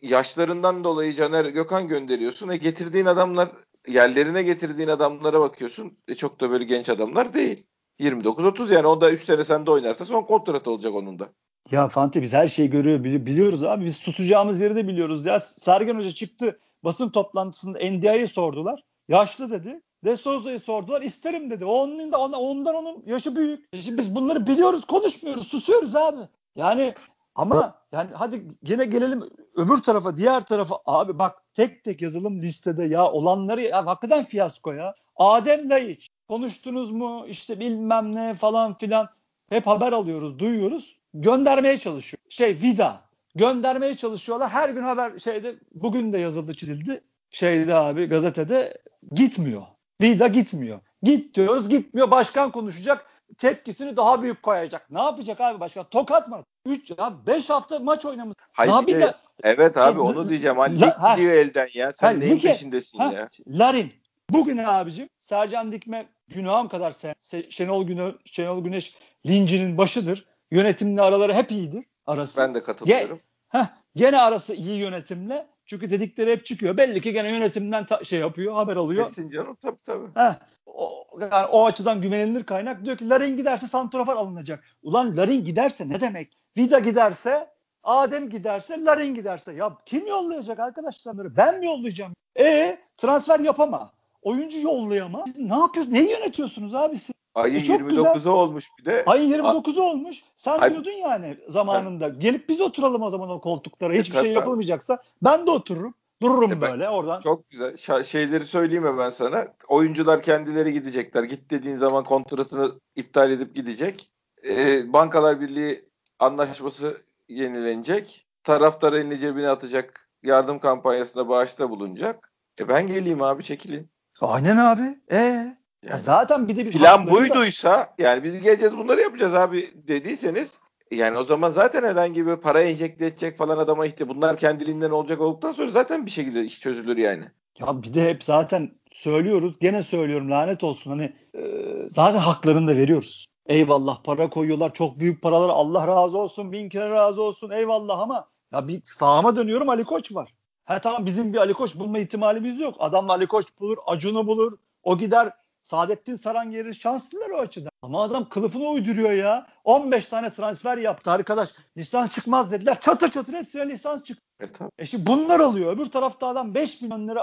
yaşlarından 0.02 0.84
dolayı 0.84 1.14
Caner 1.14 1.44
Gökhan 1.44 1.88
gönderiyorsun. 1.88 2.48
E 2.48 2.56
getirdiğin 2.56 3.06
adamlar 3.06 3.48
yerlerine 3.88 4.42
getirdiğin 4.42 4.88
adamlara 4.88 5.40
bakıyorsun. 5.40 5.96
E 6.08 6.14
çok 6.14 6.40
da 6.40 6.50
böyle 6.50 6.64
genç 6.64 6.88
adamlar 6.88 7.34
değil. 7.34 7.66
29-30 8.00 8.74
yani 8.74 8.86
o 8.86 9.00
da 9.00 9.10
3 9.10 9.24
sene 9.24 9.44
sende 9.44 9.70
oynarsa 9.70 10.04
son 10.04 10.22
kontrat 10.22 10.68
olacak 10.68 10.94
onun 10.94 11.18
da. 11.18 11.28
Ya 11.70 11.88
Fante 11.88 12.22
biz 12.22 12.32
her 12.32 12.48
şeyi 12.48 12.70
görüyor 12.70 13.04
biliyoruz 13.04 13.64
abi. 13.64 13.84
Biz 13.84 14.00
tutacağımız 14.00 14.60
yeri 14.60 14.76
de 14.76 14.88
biliyoruz 14.88 15.26
ya. 15.26 15.40
Sergen 15.40 15.96
Hoca 15.96 16.10
çıktı 16.10 16.60
basın 16.84 17.10
toplantısında 17.10 17.78
NDI'ye 17.78 18.26
sordular. 18.26 18.84
Yaşlı 19.08 19.50
dedi. 19.50 19.80
De 20.04 20.16
Souza'yı 20.16 20.60
sordular. 20.60 21.02
isterim 21.02 21.50
dedi. 21.50 21.64
Onun 21.64 22.12
da 22.12 22.18
ondan 22.18 22.74
onun 22.74 23.02
yaşı 23.06 23.36
büyük. 23.36 23.68
E 23.72 23.82
şimdi 23.82 23.98
biz 23.98 24.14
bunları 24.14 24.46
biliyoruz, 24.46 24.84
konuşmuyoruz, 24.84 25.48
susuyoruz 25.48 25.96
abi. 25.96 26.20
Yani 26.56 26.94
ama 27.34 27.74
yani 27.92 28.10
hadi 28.14 28.48
gene 28.62 28.84
gelelim 28.84 29.30
öbür 29.54 29.76
tarafa, 29.76 30.16
diğer 30.16 30.46
tarafa. 30.46 30.78
Abi 30.86 31.18
bak 31.18 31.42
tek 31.54 31.84
tek 31.84 32.02
yazılım 32.02 32.42
listede 32.42 32.84
ya 32.84 33.12
olanları 33.12 33.62
ya 33.62 33.86
hakikaten 33.86 34.24
fiyasko 34.24 34.72
ya. 34.72 34.94
Adem 35.16 35.70
Laiç 35.70 36.08
konuştunuz 36.28 36.90
mu 36.90 37.24
işte 37.28 37.60
bilmem 37.60 38.14
ne 38.14 38.34
falan 38.34 38.78
filan. 38.78 39.08
Hep 39.48 39.66
haber 39.66 39.92
alıyoruz, 39.92 40.38
duyuyoruz. 40.38 40.98
Göndermeye 41.14 41.78
çalışıyor. 41.78 42.22
Şey 42.28 42.54
Vida 42.54 43.08
göndermeye 43.34 43.96
çalışıyorlar. 43.96 44.50
Her 44.50 44.68
gün 44.68 44.82
haber 44.82 45.18
şeyde 45.18 45.54
bugün 45.74 46.12
de 46.12 46.18
yazıldı, 46.18 46.54
çizildi. 46.54 47.04
Şeyde 47.30 47.74
abi 47.74 48.06
gazetede 48.06 48.78
gitmiyor. 49.12 49.62
Vida 50.00 50.26
gitmiyor. 50.26 50.80
Git 51.02 51.34
diyoruz 51.34 51.68
gitmiyor. 51.68 52.10
Başkan 52.10 52.52
konuşacak. 52.52 53.06
Tepkisini 53.38 53.96
daha 53.96 54.22
büyük 54.22 54.42
koyacak. 54.42 54.90
Ne 54.90 55.02
yapacak 55.02 55.40
abi 55.40 55.60
başkan? 55.60 55.84
Tokat 55.84 56.28
mı? 56.28 56.44
3 56.66 56.90
ya 56.90 57.12
5 57.26 57.50
hafta 57.50 57.78
maç 57.78 58.04
oynamış. 58.04 58.34
Hayır, 58.52 58.72
daha 58.72 58.86
bir 58.86 59.00
de, 59.00 59.14
evet 59.42 59.76
abi 59.76 59.92
şey, 59.92 60.00
onu 60.00 60.28
diyeceğim. 60.28 60.58
Hani 60.58 60.80
lig 60.80 60.92
gidiyor 61.10 61.32
elden 61.32 61.68
ya. 61.74 61.92
Sen 61.92 62.06
ha, 62.06 62.18
neyin 62.18 62.36
lige, 62.36 62.48
peşindesin 62.48 62.98
ha, 62.98 63.12
ya? 63.12 63.28
Larin. 63.48 63.92
Bugün 64.30 64.58
abicim 64.58 65.08
Sercan 65.20 65.72
Dikme 65.72 66.06
günahım 66.28 66.68
kadar 66.68 66.92
sen, 66.92 67.14
Şenol, 67.50 67.86
Güne, 67.86 68.12
Şenol 68.24 68.64
Güneş 68.64 68.96
lincinin 69.26 69.78
başıdır. 69.78 70.26
Yönetimle 70.50 71.02
araları 71.02 71.34
hep 71.34 71.50
iyidir. 71.50 71.84
Arası. 72.06 72.40
Ben 72.40 72.54
de 72.54 72.62
katılıyorum. 72.62 73.16
Ge, 73.16 73.58
heh, 73.58 73.66
gene 73.96 74.20
arası 74.20 74.54
iyi 74.54 74.78
yönetimle. 74.78 75.46
Çünkü 75.68 75.90
dedikleri 75.90 76.32
hep 76.32 76.46
çıkıyor. 76.46 76.76
Belli 76.76 77.00
ki 77.00 77.12
gene 77.12 77.30
yönetimden 77.32 77.86
ta- 77.86 78.04
şey 78.04 78.20
yapıyor, 78.20 78.54
haber 78.54 78.76
alıyor. 78.76 79.08
Kesin 79.08 79.30
canım 79.30 79.56
tabii 79.62 79.82
tabii. 79.84 80.06
Heh, 80.14 80.34
o, 80.66 81.06
yani 81.20 81.46
o 81.46 81.66
açıdan 81.66 82.02
güvenilir 82.02 82.44
kaynak. 82.44 82.84
Diyor 82.84 82.96
ki 82.96 83.08
Larin 83.08 83.36
giderse 83.36 83.66
Santrafor 83.66 84.16
alınacak. 84.16 84.64
Ulan 84.82 85.16
Larin 85.16 85.44
giderse 85.44 85.88
ne 85.88 86.00
demek? 86.00 86.38
Vida 86.56 86.78
giderse 86.78 87.48
Adem 87.82 88.30
giderse, 88.30 88.84
Larin 88.84 89.14
giderse. 89.14 89.52
Ya 89.52 89.76
kim 89.86 90.06
yollayacak 90.06 90.58
arkadaşlar? 90.58 91.36
Ben 91.36 91.58
mi 91.58 91.66
yollayacağım? 91.66 92.12
E 92.38 92.78
transfer 92.96 93.40
yapama. 93.40 93.92
Oyuncu 94.22 94.60
yollayama. 94.60 95.24
Siz 95.26 95.38
ne 95.38 95.58
yapıyorsunuz? 95.58 95.98
Neyi 95.98 96.10
yönetiyorsunuz 96.10 96.74
abi 96.74 96.98
siz? 96.98 97.14
Ayın 97.42 97.58
e 97.58 97.62
29'u 97.62 98.32
olmuş 98.32 98.68
bir 98.78 98.84
de. 98.84 99.02
Ayın 99.06 99.32
29'u 99.32 99.82
olmuş. 99.82 100.22
Sen 100.36 100.58
Ay, 100.58 100.70
diyordun 100.70 100.90
yani 100.90 101.36
zamanında. 101.48 102.04
Ha. 102.04 102.08
Gelip 102.08 102.48
biz 102.48 102.60
oturalım 102.60 103.02
o 103.02 103.10
zaman 103.10 103.30
o 103.30 103.40
koltuklara. 103.40 103.94
Hiçbir 103.94 104.16
e, 104.16 104.20
şey 104.20 104.32
yapılmayacaksa 104.32 105.02
ben 105.22 105.46
de 105.46 105.50
otururum. 105.50 105.94
Dururum 106.22 106.52
e, 106.52 106.60
böyle 106.60 106.88
oradan. 106.88 107.20
Çok 107.20 107.50
güzel. 107.50 107.76
Ş- 107.76 108.04
şeyleri 108.04 108.44
söyleyeyim 108.44 108.84
mi 108.84 108.98
ben 108.98 109.10
sana? 109.10 109.46
Oyuncular 109.68 110.22
kendileri 110.22 110.72
gidecekler. 110.72 111.22
Git 111.22 111.50
dediğin 111.50 111.76
zaman 111.76 112.04
kontratını 112.04 112.72
iptal 112.96 113.30
edip 113.30 113.54
gidecek. 113.54 114.10
E, 114.48 114.92
Bankalar 114.92 115.40
Birliği 115.40 115.88
anlaşması 116.18 117.02
yenilenecek. 117.28 118.26
Taraftar 118.44 118.92
elini 118.92 119.18
cebine 119.18 119.48
atacak. 119.48 120.08
Yardım 120.22 120.58
kampanyasında 120.58 121.28
bağışta 121.28 121.70
bulunacak. 121.70 122.32
E 122.60 122.68
ben 122.68 122.86
geleyim 122.86 123.22
abi 123.22 123.44
çekilin. 123.44 123.90
Aynen 124.20 124.56
abi. 124.56 124.98
E 125.12 125.46
yani 125.86 126.00
zaten 126.00 126.48
bir 126.48 126.56
de 126.56 126.66
bir 126.66 126.72
plan 126.72 127.10
buyduysa 127.10 127.70
da... 127.70 127.94
yani 127.98 128.24
biz 128.24 128.42
geleceğiz 128.42 128.78
bunları 128.78 129.00
yapacağız 129.00 129.34
abi 129.34 129.70
dediyseniz 129.88 130.60
yani 130.90 131.18
o 131.18 131.24
zaman 131.24 131.50
zaten 131.50 131.82
herhangi 131.82 132.26
bir 132.26 132.36
para 132.36 132.62
enjekte 132.62 133.06
edecek 133.06 133.36
falan 133.36 133.58
adama 133.58 133.86
ihtiyaç. 133.86 134.10
Bunlar 134.10 134.36
kendiliğinden 134.36 134.90
olacak 134.90 135.20
olduktan 135.20 135.52
sonra 135.52 135.70
zaten 135.70 136.06
bir 136.06 136.10
şekilde 136.10 136.44
iş 136.44 136.60
çözülür 136.60 136.96
yani. 136.96 137.24
Ya 137.58 137.82
bir 137.82 137.94
de 137.94 138.10
hep 138.10 138.24
zaten 138.24 138.70
söylüyoruz. 138.92 139.58
Gene 139.58 139.82
söylüyorum 139.82 140.30
lanet 140.30 140.64
olsun. 140.64 140.90
Hani 140.90 141.12
e, 141.34 141.42
zaten 141.88 142.18
haklarını 142.18 142.68
da 142.68 142.76
veriyoruz. 142.76 143.26
Eyvallah 143.46 144.02
para 144.02 144.30
koyuyorlar. 144.30 144.74
Çok 144.74 145.00
büyük 145.00 145.22
paralar. 145.22 145.48
Allah 145.48 145.86
razı 145.86 146.18
olsun. 146.18 146.52
Bin 146.52 146.68
kere 146.68 146.90
razı 146.90 147.22
olsun. 147.22 147.50
Eyvallah 147.50 147.98
ama 147.98 148.28
ya 148.52 148.68
bir 148.68 148.82
sağıma 148.84 149.36
dönüyorum 149.36 149.68
Ali 149.68 149.84
Koç 149.84 150.14
var. 150.14 150.34
Ha 150.64 150.80
tamam 150.80 151.06
bizim 151.06 151.32
bir 151.32 151.38
Ali 151.38 151.52
Koç 151.52 151.76
bulma 151.76 151.98
ihtimalimiz 151.98 152.60
yok. 152.60 152.74
Adam 152.78 153.10
Ali 153.10 153.26
Koç 153.26 153.46
bulur. 153.60 153.76
Acun'u 153.86 154.26
bulur. 154.26 154.52
O 154.82 154.98
gider 154.98 155.32
Saadettin 155.68 156.16
Saran 156.16 156.50
gelir 156.50 156.72
şanslılar 156.72 157.30
o 157.30 157.38
açıdan. 157.38 157.70
Ama 157.82 158.02
adam 158.02 158.28
kılıfını 158.28 158.68
uyduruyor 158.68 159.10
ya. 159.10 159.46
15 159.64 160.08
tane 160.08 160.30
transfer 160.30 160.78
yaptı 160.78 161.10
arkadaş. 161.10 161.54
Lisans 161.76 162.12
çıkmaz 162.12 162.52
dediler. 162.52 162.80
Çatır 162.80 163.10
çatır 163.10 163.32
hepsine 163.32 163.68
lisans 163.68 164.04
çıktı. 164.04 164.24
E, 164.42 164.46
e 164.78 164.86
şimdi 164.86 165.06
bunlar 165.06 165.40
alıyor. 165.40 165.76
Öbür 165.76 165.86
tarafta 165.86 166.26
adam 166.26 166.54
5 166.54 166.82
milyon 166.82 167.08
lira 167.08 167.22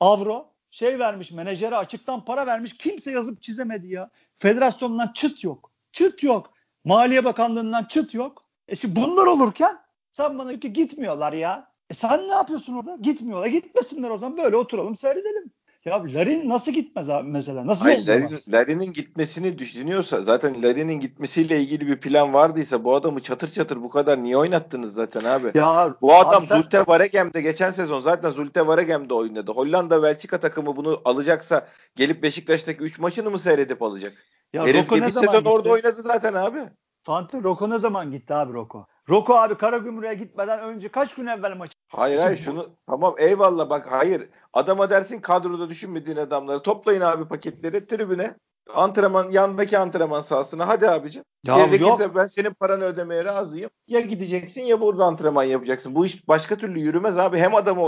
avro 0.00 0.52
şey 0.70 0.98
vermiş 0.98 1.32
menajere 1.32 1.76
açıktan 1.76 2.24
para 2.24 2.46
vermiş. 2.46 2.76
Kimse 2.76 3.10
yazıp 3.10 3.42
çizemedi 3.42 3.88
ya. 3.88 4.10
Federasyondan 4.38 5.12
çıt 5.14 5.44
yok. 5.44 5.70
Çıt 5.92 6.22
yok. 6.22 6.50
Maliye 6.84 7.24
Bakanlığı'ndan 7.24 7.84
çıt 7.84 8.14
yok. 8.14 8.44
E 8.68 8.76
şimdi 8.76 9.00
bunlar 9.00 9.26
olurken 9.26 9.78
sen 10.10 10.38
bana 10.38 10.60
ki 10.60 10.72
gitmiyorlar 10.72 11.32
ya. 11.32 11.72
E 11.90 11.94
sen 11.94 12.28
ne 12.28 12.32
yapıyorsun 12.32 12.74
orada? 12.74 12.96
Gitmiyorlar. 12.96 13.46
Gitmesinler 13.46 14.10
o 14.10 14.18
zaman 14.18 14.38
böyle 14.38 14.56
oturalım 14.56 14.96
seyredelim. 14.96 15.52
Ya 15.84 16.04
Larin 16.04 16.48
nasıl 16.48 16.72
gitmez 16.72 17.10
abi 17.10 17.28
mesela? 17.28 17.66
Nasıl 17.66 17.82
Hayır, 17.82 18.06
Larin, 18.06 18.38
Larin'in 18.52 18.92
gitmesini 18.92 19.58
düşünüyorsa 19.58 20.22
zaten 20.22 20.62
Larin'in 20.62 21.00
gitmesiyle 21.00 21.60
ilgili 21.60 21.86
bir 21.86 21.96
plan 21.96 22.34
vardıysa 22.34 22.84
bu 22.84 22.94
adamı 22.94 23.20
çatır 23.22 23.50
çatır 23.50 23.82
bu 23.82 23.88
kadar 23.90 24.22
niye 24.22 24.36
oynattınız 24.36 24.94
zaten 24.94 25.24
abi? 25.24 25.50
Ya 25.54 25.94
bu 26.02 26.14
adam 26.14 26.46
sen... 26.46 26.56
Zulte 26.56 26.80
Varegem'de 26.86 27.40
geçen 27.40 27.70
sezon 27.70 28.00
zaten 28.00 28.30
Zulte 28.30 28.66
Varegem'de 28.66 29.14
oynadı. 29.14 29.52
Hollanda 29.52 30.02
Belçika 30.02 30.40
takımı 30.40 30.76
bunu 30.76 31.00
alacaksa 31.04 31.68
gelip 31.96 32.22
Beşiktaş'taki 32.22 32.82
3 32.82 32.98
maçını 32.98 33.30
mı 33.30 33.38
seyredip 33.38 33.82
alacak? 33.82 34.12
Ya 34.52 34.66
Herif 34.66 34.92
Roko 34.92 34.96
bir 34.96 35.10
sezon 35.10 35.38
gitti? 35.38 35.48
orada 35.48 35.70
oynadı 35.70 36.02
zaten 36.02 36.34
abi. 36.34 36.58
Fante 37.02 37.42
Roko 37.42 37.70
ne 37.70 37.78
zaman 37.78 38.10
gitti 38.10 38.34
abi 38.34 38.52
Roko? 38.52 38.86
Roko 39.08 39.34
abi 39.34 39.54
Karagümrük'e 39.54 40.14
gitmeden 40.14 40.60
önce 40.60 40.88
kaç 40.88 41.14
gün 41.14 41.26
evvel 41.26 41.56
maç? 41.56 41.72
Hayır 41.88 42.18
hayır 42.18 42.36
şunu 42.36 42.68
tamam 42.86 43.14
eyvallah 43.18 43.70
bak 43.70 43.86
hayır 43.90 44.28
adama 44.52 44.90
dersin 44.90 45.20
kadroda 45.20 45.68
düşünmediğin 45.68 46.16
adamları 46.16 46.62
toplayın 46.62 47.00
abi 47.00 47.28
paketleri 47.28 47.86
tribüne 47.86 48.34
antrenman 48.74 49.30
yandaki 49.30 49.78
antrenman 49.78 50.20
sahasına 50.20 50.68
hadi 50.68 50.88
abicim. 50.88 51.24
Ya 51.46 51.56
Gerekirse 51.56 52.14
ben 52.14 52.26
senin 52.26 52.54
paranı 52.54 52.84
ödemeye 52.84 53.24
razıyım. 53.24 53.70
Ya 53.88 54.00
gideceksin 54.00 54.62
ya 54.62 54.80
burada 54.80 55.04
antrenman 55.04 55.44
yapacaksın. 55.44 55.94
Bu 55.94 56.06
iş 56.06 56.28
başka 56.28 56.56
türlü 56.56 56.78
yürümez 56.78 57.18
abi. 57.18 57.38
Hem 57.38 57.54
adam 57.54 57.78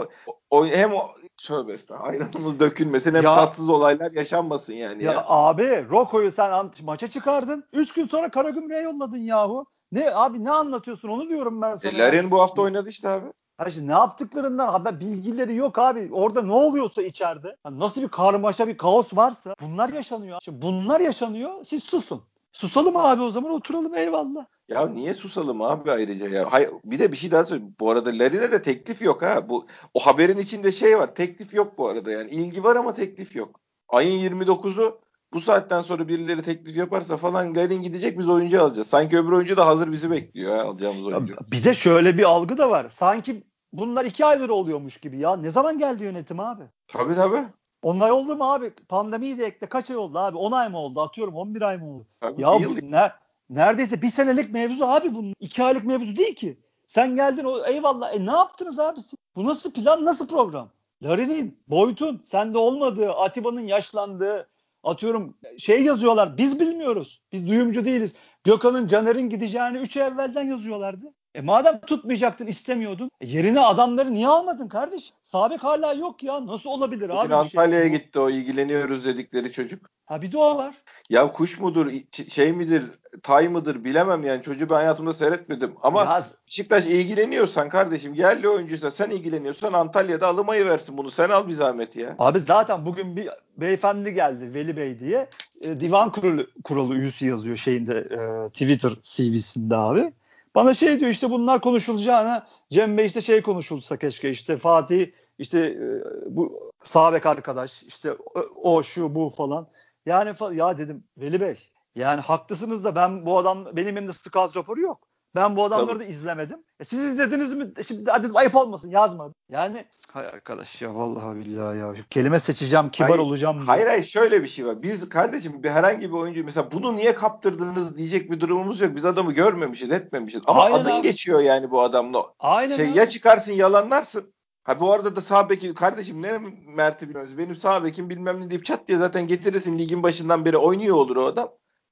o, 0.51 0.67
hem 0.67 0.95
o 0.95 1.09
tövbe 1.47 1.73
estağfurullah 1.73 2.11
ayranımız 2.11 2.61
dökülmesin 2.61 3.15
hem 3.15 3.25
ya, 3.25 3.35
tatsız 3.35 3.69
olaylar 3.69 4.13
yaşanmasın 4.13 4.73
yani. 4.73 5.05
Ya, 5.05 5.13
ya. 5.13 5.25
abi 5.27 5.89
Roko'yu 5.91 6.31
sen 6.31 6.71
maça 6.83 7.09
çıkardın. 7.09 7.65
Üç 7.73 7.93
gün 7.93 8.05
sonra 8.05 8.31
Karagümrük'e 8.31 8.81
yolladın 8.81 9.19
yahu. 9.19 9.67
Ne 9.93 10.15
abi 10.15 10.45
ne 10.45 10.51
anlatıyorsun 10.51 11.09
onu 11.09 11.29
diyorum 11.29 11.63
ben 11.63 11.77
sana. 11.77 11.93
E, 11.93 11.99
Larin 11.99 12.31
bu 12.31 12.41
hafta 12.41 12.63
oynadı 12.63 12.89
işte 12.89 13.09
abi. 13.09 13.27
Ha 13.59 13.65
işte 13.65 13.87
ne 13.87 13.93
yaptıklarından 13.93 14.69
haber 14.69 15.01
bilgileri 15.01 15.55
yok 15.55 15.79
abi. 15.79 16.09
Orada 16.13 16.43
ne 16.43 16.53
oluyorsa 16.53 17.03
içeride 17.03 17.57
yani 17.67 17.81
nasıl 17.81 18.03
bir 18.03 18.09
karmaşa 18.09 18.69
bir 18.69 18.77
kaos 18.77 19.17
varsa 19.17 19.55
bunlar 19.61 19.89
yaşanıyor. 19.89 20.39
Şimdi 20.45 20.63
bunlar 20.63 21.01
yaşanıyor. 21.01 21.65
Siz 21.65 21.85
susun. 21.85 22.23
Susalım 22.53 22.97
abi 22.97 23.23
o 23.23 23.31
zaman 23.31 23.53
oturalım 23.53 23.95
eyvallah. 23.95 24.47
Ya 24.69 24.89
niye 24.89 25.15
susalım 25.15 25.63
abi 25.63 25.91
ayrıca 25.91 26.29
ya? 26.29 26.53
Hayır, 26.53 26.71
bir 26.85 26.99
de 26.99 27.13
bir 27.13 27.17
şey 27.17 27.31
daha 27.31 27.45
söyleyeyim. 27.45 27.75
Bu 27.81 27.91
arada 27.91 28.11
Larin'e 28.11 28.53
de 28.53 28.63
teklif 28.63 29.03
yok 29.03 29.23
ha. 29.23 29.49
Bu 29.49 29.67
o 29.95 30.01
haberin 30.01 30.39
içinde 30.39 30.73
şey 30.73 30.99
var. 30.99 31.15
Teklif 31.15 31.55
yok 31.55 31.79
bu 31.79 31.89
arada 31.89 32.11
yani. 32.11 32.31
ilgi 32.31 32.65
var 32.65 32.77
ama 32.77 32.95
teklif 32.95 33.37
yok. 33.37 33.61
Ayın 33.89 34.37
29'u 34.37 34.99
bu 35.35 35.41
saatten 35.41 35.81
sonra 35.81 36.09
birileri 36.09 36.43
teklif 36.43 36.77
yaparsa 36.77 37.17
falan 37.17 37.55
Larin 37.55 37.83
gidecek 37.83 38.19
biz 38.19 38.29
oyuncu 38.29 38.63
alacağız. 38.63 38.89
Sanki 38.89 39.19
öbür 39.19 39.33
oyuncu 39.33 39.57
da 39.57 39.67
hazır 39.67 39.93
bizi 39.93 40.11
bekliyor 40.11 40.57
ha, 40.57 40.63
alacağımız 40.63 41.07
oyuncu. 41.07 41.37
Bir 41.53 41.65
de 41.65 41.75
şöyle 41.75 42.19
bir 42.19 42.25
algı 42.25 42.59
da 42.59 42.71
var. 42.71 42.87
Sanki 42.91 43.43
bunlar 43.73 44.05
iki 44.05 44.25
aydır 44.25 44.49
oluyormuş 44.49 44.97
gibi 44.97 45.19
ya. 45.19 45.37
Ne 45.37 45.51
zaman 45.51 45.79
geldi 45.79 46.05
yönetim 46.05 46.41
abi? 46.41 46.63
Tabii 46.89 47.15
tabii. 47.15 47.45
10 47.83 48.01
ay 48.01 48.13
oldu 48.13 48.37
mu 48.37 48.53
abi? 48.53 48.71
Pandemiyi 48.89 49.39
de 49.39 49.45
ekle 49.45 49.69
kaç 49.69 49.91
ay 49.91 49.97
oldu 49.97 50.19
abi? 50.19 50.37
10 50.37 50.53
ay 50.53 50.69
mı 50.69 50.79
oldu? 50.79 51.01
Atıyorum 51.01 51.35
11 51.35 51.63
ay 51.63 51.79
mı 51.79 51.89
oldu? 51.89 52.07
Tabii 52.21 52.43
ya 52.43 52.53
bu 52.53 52.91
ne, 52.91 53.13
neredeyse 53.51 54.03
bir 54.03 54.09
senelik 54.09 54.53
mevzu 54.53 54.85
abi 54.85 55.15
bunun. 55.15 55.35
2 55.41 55.65
aylık 55.65 55.85
mevzu 55.85 56.17
değil 56.17 56.35
ki. 56.35 56.59
Sen 56.87 57.17
geldin 57.17 57.45
o 57.45 57.67
eyvallah. 57.67 58.15
E 58.15 58.27
ne 58.27 58.33
yaptınız 58.33 58.79
abi? 58.79 59.01
Bu 59.37 59.45
nasıl 59.45 59.73
plan 59.73 60.05
nasıl 60.05 60.29
program? 60.29 60.69
Larin'in, 61.03 61.59
Boyut'un 61.69 62.23
sende 62.25 62.59
olmadığı, 62.59 63.13
Atiba'nın 63.13 63.67
yaşlandığı, 63.67 64.49
atıyorum 64.85 65.39
şey 65.59 65.83
yazıyorlar. 65.85 66.39
Biz 66.39 66.61
bilmiyoruz. 66.61 67.23
Biz 67.33 67.47
duyumcu 67.47 67.85
değiliz. 67.85 68.15
Gökhan'ın 68.45 68.87
Caner'in 68.87 69.31
gideceğini 69.31 69.79
3 69.79 69.97
ay 69.97 70.09
evvelden 70.09 70.45
yazıyorlardı. 70.45 71.15
E 71.35 71.41
madem 71.41 71.81
tutmayacaktın 71.81 72.47
istemiyordun. 72.47 73.11
E 73.21 73.27
yerine 73.27 73.61
adamları 73.61 74.15
niye 74.15 74.29
almadın 74.29 74.69
kardeş? 74.69 75.13
Sabek 75.25 75.65
hala 75.65 75.93
yok 75.93 76.23
ya. 76.23 76.47
Nasıl 76.47 76.71
olabilir 76.71 77.09
Bugün 77.09 77.15
abi? 77.17 77.25
bir 77.45 77.51
şey? 77.51 77.61
Antalya'ya 77.61 77.89
gitti 77.89 78.19
o 78.19 78.31
ilgileniyoruz 78.31 79.05
dedikleri 79.05 79.53
çocuk. 79.53 79.91
Ha 80.07 80.23
bir 80.23 80.33
de 80.33 80.39
o 80.39 80.57
var. 80.57 80.75
Ya 81.11 81.33
kuş 81.33 81.61
mudur, 81.61 81.91
şey 82.29 82.53
midir, 82.53 82.83
tay 83.23 83.49
mıdır 83.49 83.85
bilemem 83.85 84.25
yani 84.25 84.43
çocuğu 84.43 84.71
ben 84.71 84.75
hayatımda 84.75 85.13
seyretmedim. 85.13 85.75
Ama 85.83 86.01
Ya, 86.01 86.25
Beşiktaş 86.47 86.87
ilgileniyorsan 86.87 87.69
kardeşim 87.69 88.15
yerli 88.15 88.49
oyuncuysa 88.49 88.91
sen 88.91 89.11
ilgileniyorsan 89.11 89.73
Antalya'da 89.73 90.27
alımayı 90.29 90.67
versin 90.67 90.97
bunu. 90.99 91.11
Sen 91.11 91.29
al 91.31 91.49
bir 91.49 91.53
zahmet 91.53 91.97
ya. 91.97 92.17
abi 92.19 92.41
zaten 92.41 92.87
bugün 92.87 93.17
bir 93.17 93.29
beyefendi 93.57 94.15
geldi 94.15 94.55
Veli 94.55 94.77
Bey 94.77 94.99
diye. 94.99 95.29
E, 95.61 95.81
divan 95.81 96.13
kurulu, 96.13 96.47
kurulu 96.65 96.95
üyesi 96.95 97.27
yazıyor 97.27 97.57
şeyinde 97.57 97.99
e, 97.99 98.49
Twitter 98.49 98.93
CV'sinde 99.03 99.77
abi. 99.77 100.13
Bana 100.55 100.75
şey 100.75 101.01
diyor 101.01 101.11
işte 101.11 101.31
bunlar 101.31 101.61
konuşulacağına 101.61 102.47
Cem 102.71 102.99
Bey 102.99 103.07
işte 103.07 103.21
şey 103.21 103.43
konuşulsa 103.43 103.97
keşke 103.97 104.31
işte 104.31 104.57
Fatih 104.57 105.13
işte 105.39 105.59
e, 105.61 106.03
bu 106.37 106.73
Sabek 106.85 107.27
arkadaş 107.27 107.83
işte 107.83 108.13
o, 108.57 108.83
şu 108.83 109.15
bu 109.15 109.31
falan. 109.31 109.69
Yani 110.07 110.35
ya 110.53 110.79
dedim 110.79 111.05
Veli 111.17 111.41
Bey 111.41 111.71
yani 111.95 112.21
haklısınız 112.21 112.85
da 112.85 112.95
ben 112.95 113.27
bu 113.27 113.39
adam 113.39 113.77
benim 113.77 113.97
elimde 113.97 114.13
scout 114.13 114.57
raporu 114.57 114.81
yok. 114.81 115.09
Ben 115.35 115.57
bu 115.57 115.65
adamları 115.65 116.01
da 116.01 116.05
izlemedim. 116.05 116.59
E 116.81 116.85
siz 116.85 117.05
izlediniz 117.05 117.55
mi? 117.55 117.71
E 117.77 117.83
Şimdi 117.83 118.11
hadi 118.11 118.29
ayıp 118.35 118.57
olmasın 118.57 118.89
yazmadım. 118.91 119.35
Yani 119.51 119.85
hay 120.13 120.27
arkadaş 120.27 120.83
ya 120.83 120.95
vallahi 120.95 121.37
billahi 121.37 121.79
ya. 121.79 121.95
Şu 121.95 122.09
kelime 122.09 122.41
seçeceğim, 122.41 122.89
kibar 122.91 123.11
Hayır, 123.11 123.23
olacağım. 123.23 123.57
diye. 123.57 123.67
Hayır 123.67 123.87
hayır 123.87 124.05
şöyle 124.05 124.43
bir 124.43 124.47
şey 124.47 124.67
var. 124.67 124.83
Biz 124.83 125.09
kardeşim 125.09 125.63
bir 125.63 125.71
herhangi 125.71 126.09
bir 126.09 126.17
oyuncu 126.17 126.45
mesela 126.45 126.71
bunu 126.73 126.97
niye 126.97 127.15
kaptırdınız 127.15 127.97
diyecek 127.97 128.31
bir 128.31 128.41
durumumuz 128.41 128.81
yok. 128.81 128.97
Biz 128.97 129.05
adamı 129.05 129.33
görmemişiz, 129.33 129.93
etmemişiz. 129.93 130.43
Ama 130.47 130.65
Aynen 130.65 130.79
adın 130.79 130.91
abi. 130.91 131.03
geçiyor 131.03 131.41
yani 131.41 131.71
bu 131.71 131.81
adamla. 131.83 132.27
Aynen 132.39 132.77
Şey 132.77 132.91
abi. 132.91 132.99
ya 132.99 133.09
çıkarsın 133.09 133.53
yalanlarsın. 133.53 134.35
Ha 134.65 134.81
bu 134.81 134.93
arada 134.93 135.17
da 135.17 135.21
sağ 135.21 135.51
beki 135.51 135.75
kardeşim 135.75 136.23
ne 136.23 136.39
Mert'i 136.67 137.09
bilmiyoruz. 137.09 137.39
Benim 137.39 137.57
sağ 137.57 137.85
bekim 137.85 138.11
bilmem 138.11 138.41
ne 138.41 138.51
deyip 138.51 138.65
çat 138.65 138.89
diye 138.89 138.99
zaten 138.99 139.27
getirirsin 139.27 139.79
ligin 139.79 140.03
başından 140.03 140.45
beri 140.45 140.57
oynuyor 140.57 140.97
olur 140.97 141.17
o 141.17 141.27
adam. 141.27 141.49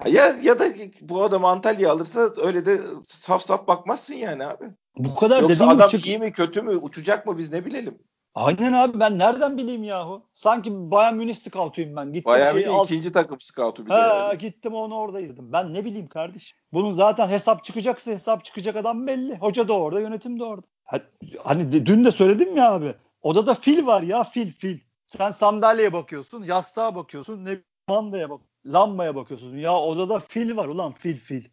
Ya 0.06 0.36
ya 0.42 0.58
da 0.58 0.64
bu 1.00 1.22
adam 1.24 1.44
Antalya 1.44 1.92
alırsa 1.92 2.30
öyle 2.42 2.66
de 2.66 2.80
saf 3.06 3.42
saf 3.42 3.66
bakmazsın 3.68 4.14
yani 4.14 4.46
abi. 4.46 4.64
Bu 4.96 5.14
kadar 5.16 5.40
Yoksa 5.42 5.54
dediğim 5.54 5.70
adam 5.72 5.88
çık. 5.88 6.06
iyi 6.06 6.18
mi 6.18 6.32
kötü 6.32 6.62
mü 6.62 6.76
uçacak 6.76 7.26
mı 7.26 7.38
biz 7.38 7.52
ne 7.52 7.64
bilelim. 7.64 7.98
Aynen 8.34 8.72
abi 8.72 9.00
ben 9.00 9.18
nereden 9.18 9.58
bileyim 9.58 9.84
yahu? 9.84 10.26
Sanki 10.34 10.70
Bayern 10.90 11.14
Münih 11.14 11.34
scout'uyum 11.34 11.96
ben. 11.96 12.12
Gittim 12.12 12.32
şeyi 12.52 12.54
bir 12.56 12.66
alt- 12.66 12.84
ikinci 12.90 13.12
takım 13.12 13.40
scoutu 13.40 13.84
bir 13.84 13.90
de. 13.90 13.94
Ha, 13.94 14.16
yani. 14.28 14.38
gittim 14.38 14.74
onu 14.74 14.94
orada 14.94 15.20
izledim. 15.20 15.52
Ben 15.52 15.74
ne 15.74 15.84
bileyim 15.84 16.06
kardeş. 16.06 16.54
Bunun 16.72 16.92
zaten 16.92 17.28
hesap 17.28 17.64
çıkacaksa 17.64 18.10
hesap 18.10 18.44
çıkacak 18.44 18.76
adam 18.76 19.06
belli. 19.06 19.38
Hoca 19.38 19.68
da 19.68 19.72
orada, 19.72 20.00
yönetim 20.00 20.38
de 20.40 20.44
orada. 20.44 20.66
Ha- 20.84 21.00
Hani 21.44 21.86
dün 21.86 22.04
de 22.04 22.10
söyledim 22.10 22.56
ya 22.56 22.72
abi. 22.72 22.94
Odada 23.22 23.54
fil 23.54 23.86
var 23.86 24.02
ya 24.02 24.24
fil 24.24 24.52
fil. 24.52 24.78
Sen 25.06 25.30
sandalyeye 25.30 25.92
bakıyorsun, 25.92 26.42
yastığa 26.42 26.94
bakıyorsun, 26.94 27.44
ne 27.44 27.58
mandaya 27.88 28.30
bak, 28.30 28.40
lambaya 28.66 29.14
bakıyorsun. 29.14 29.56
Ya 29.56 29.74
odada 29.78 30.18
fil 30.20 30.56
var 30.56 30.68
ulan 30.68 30.92
fil 30.92 31.16
fil. 31.16 31.44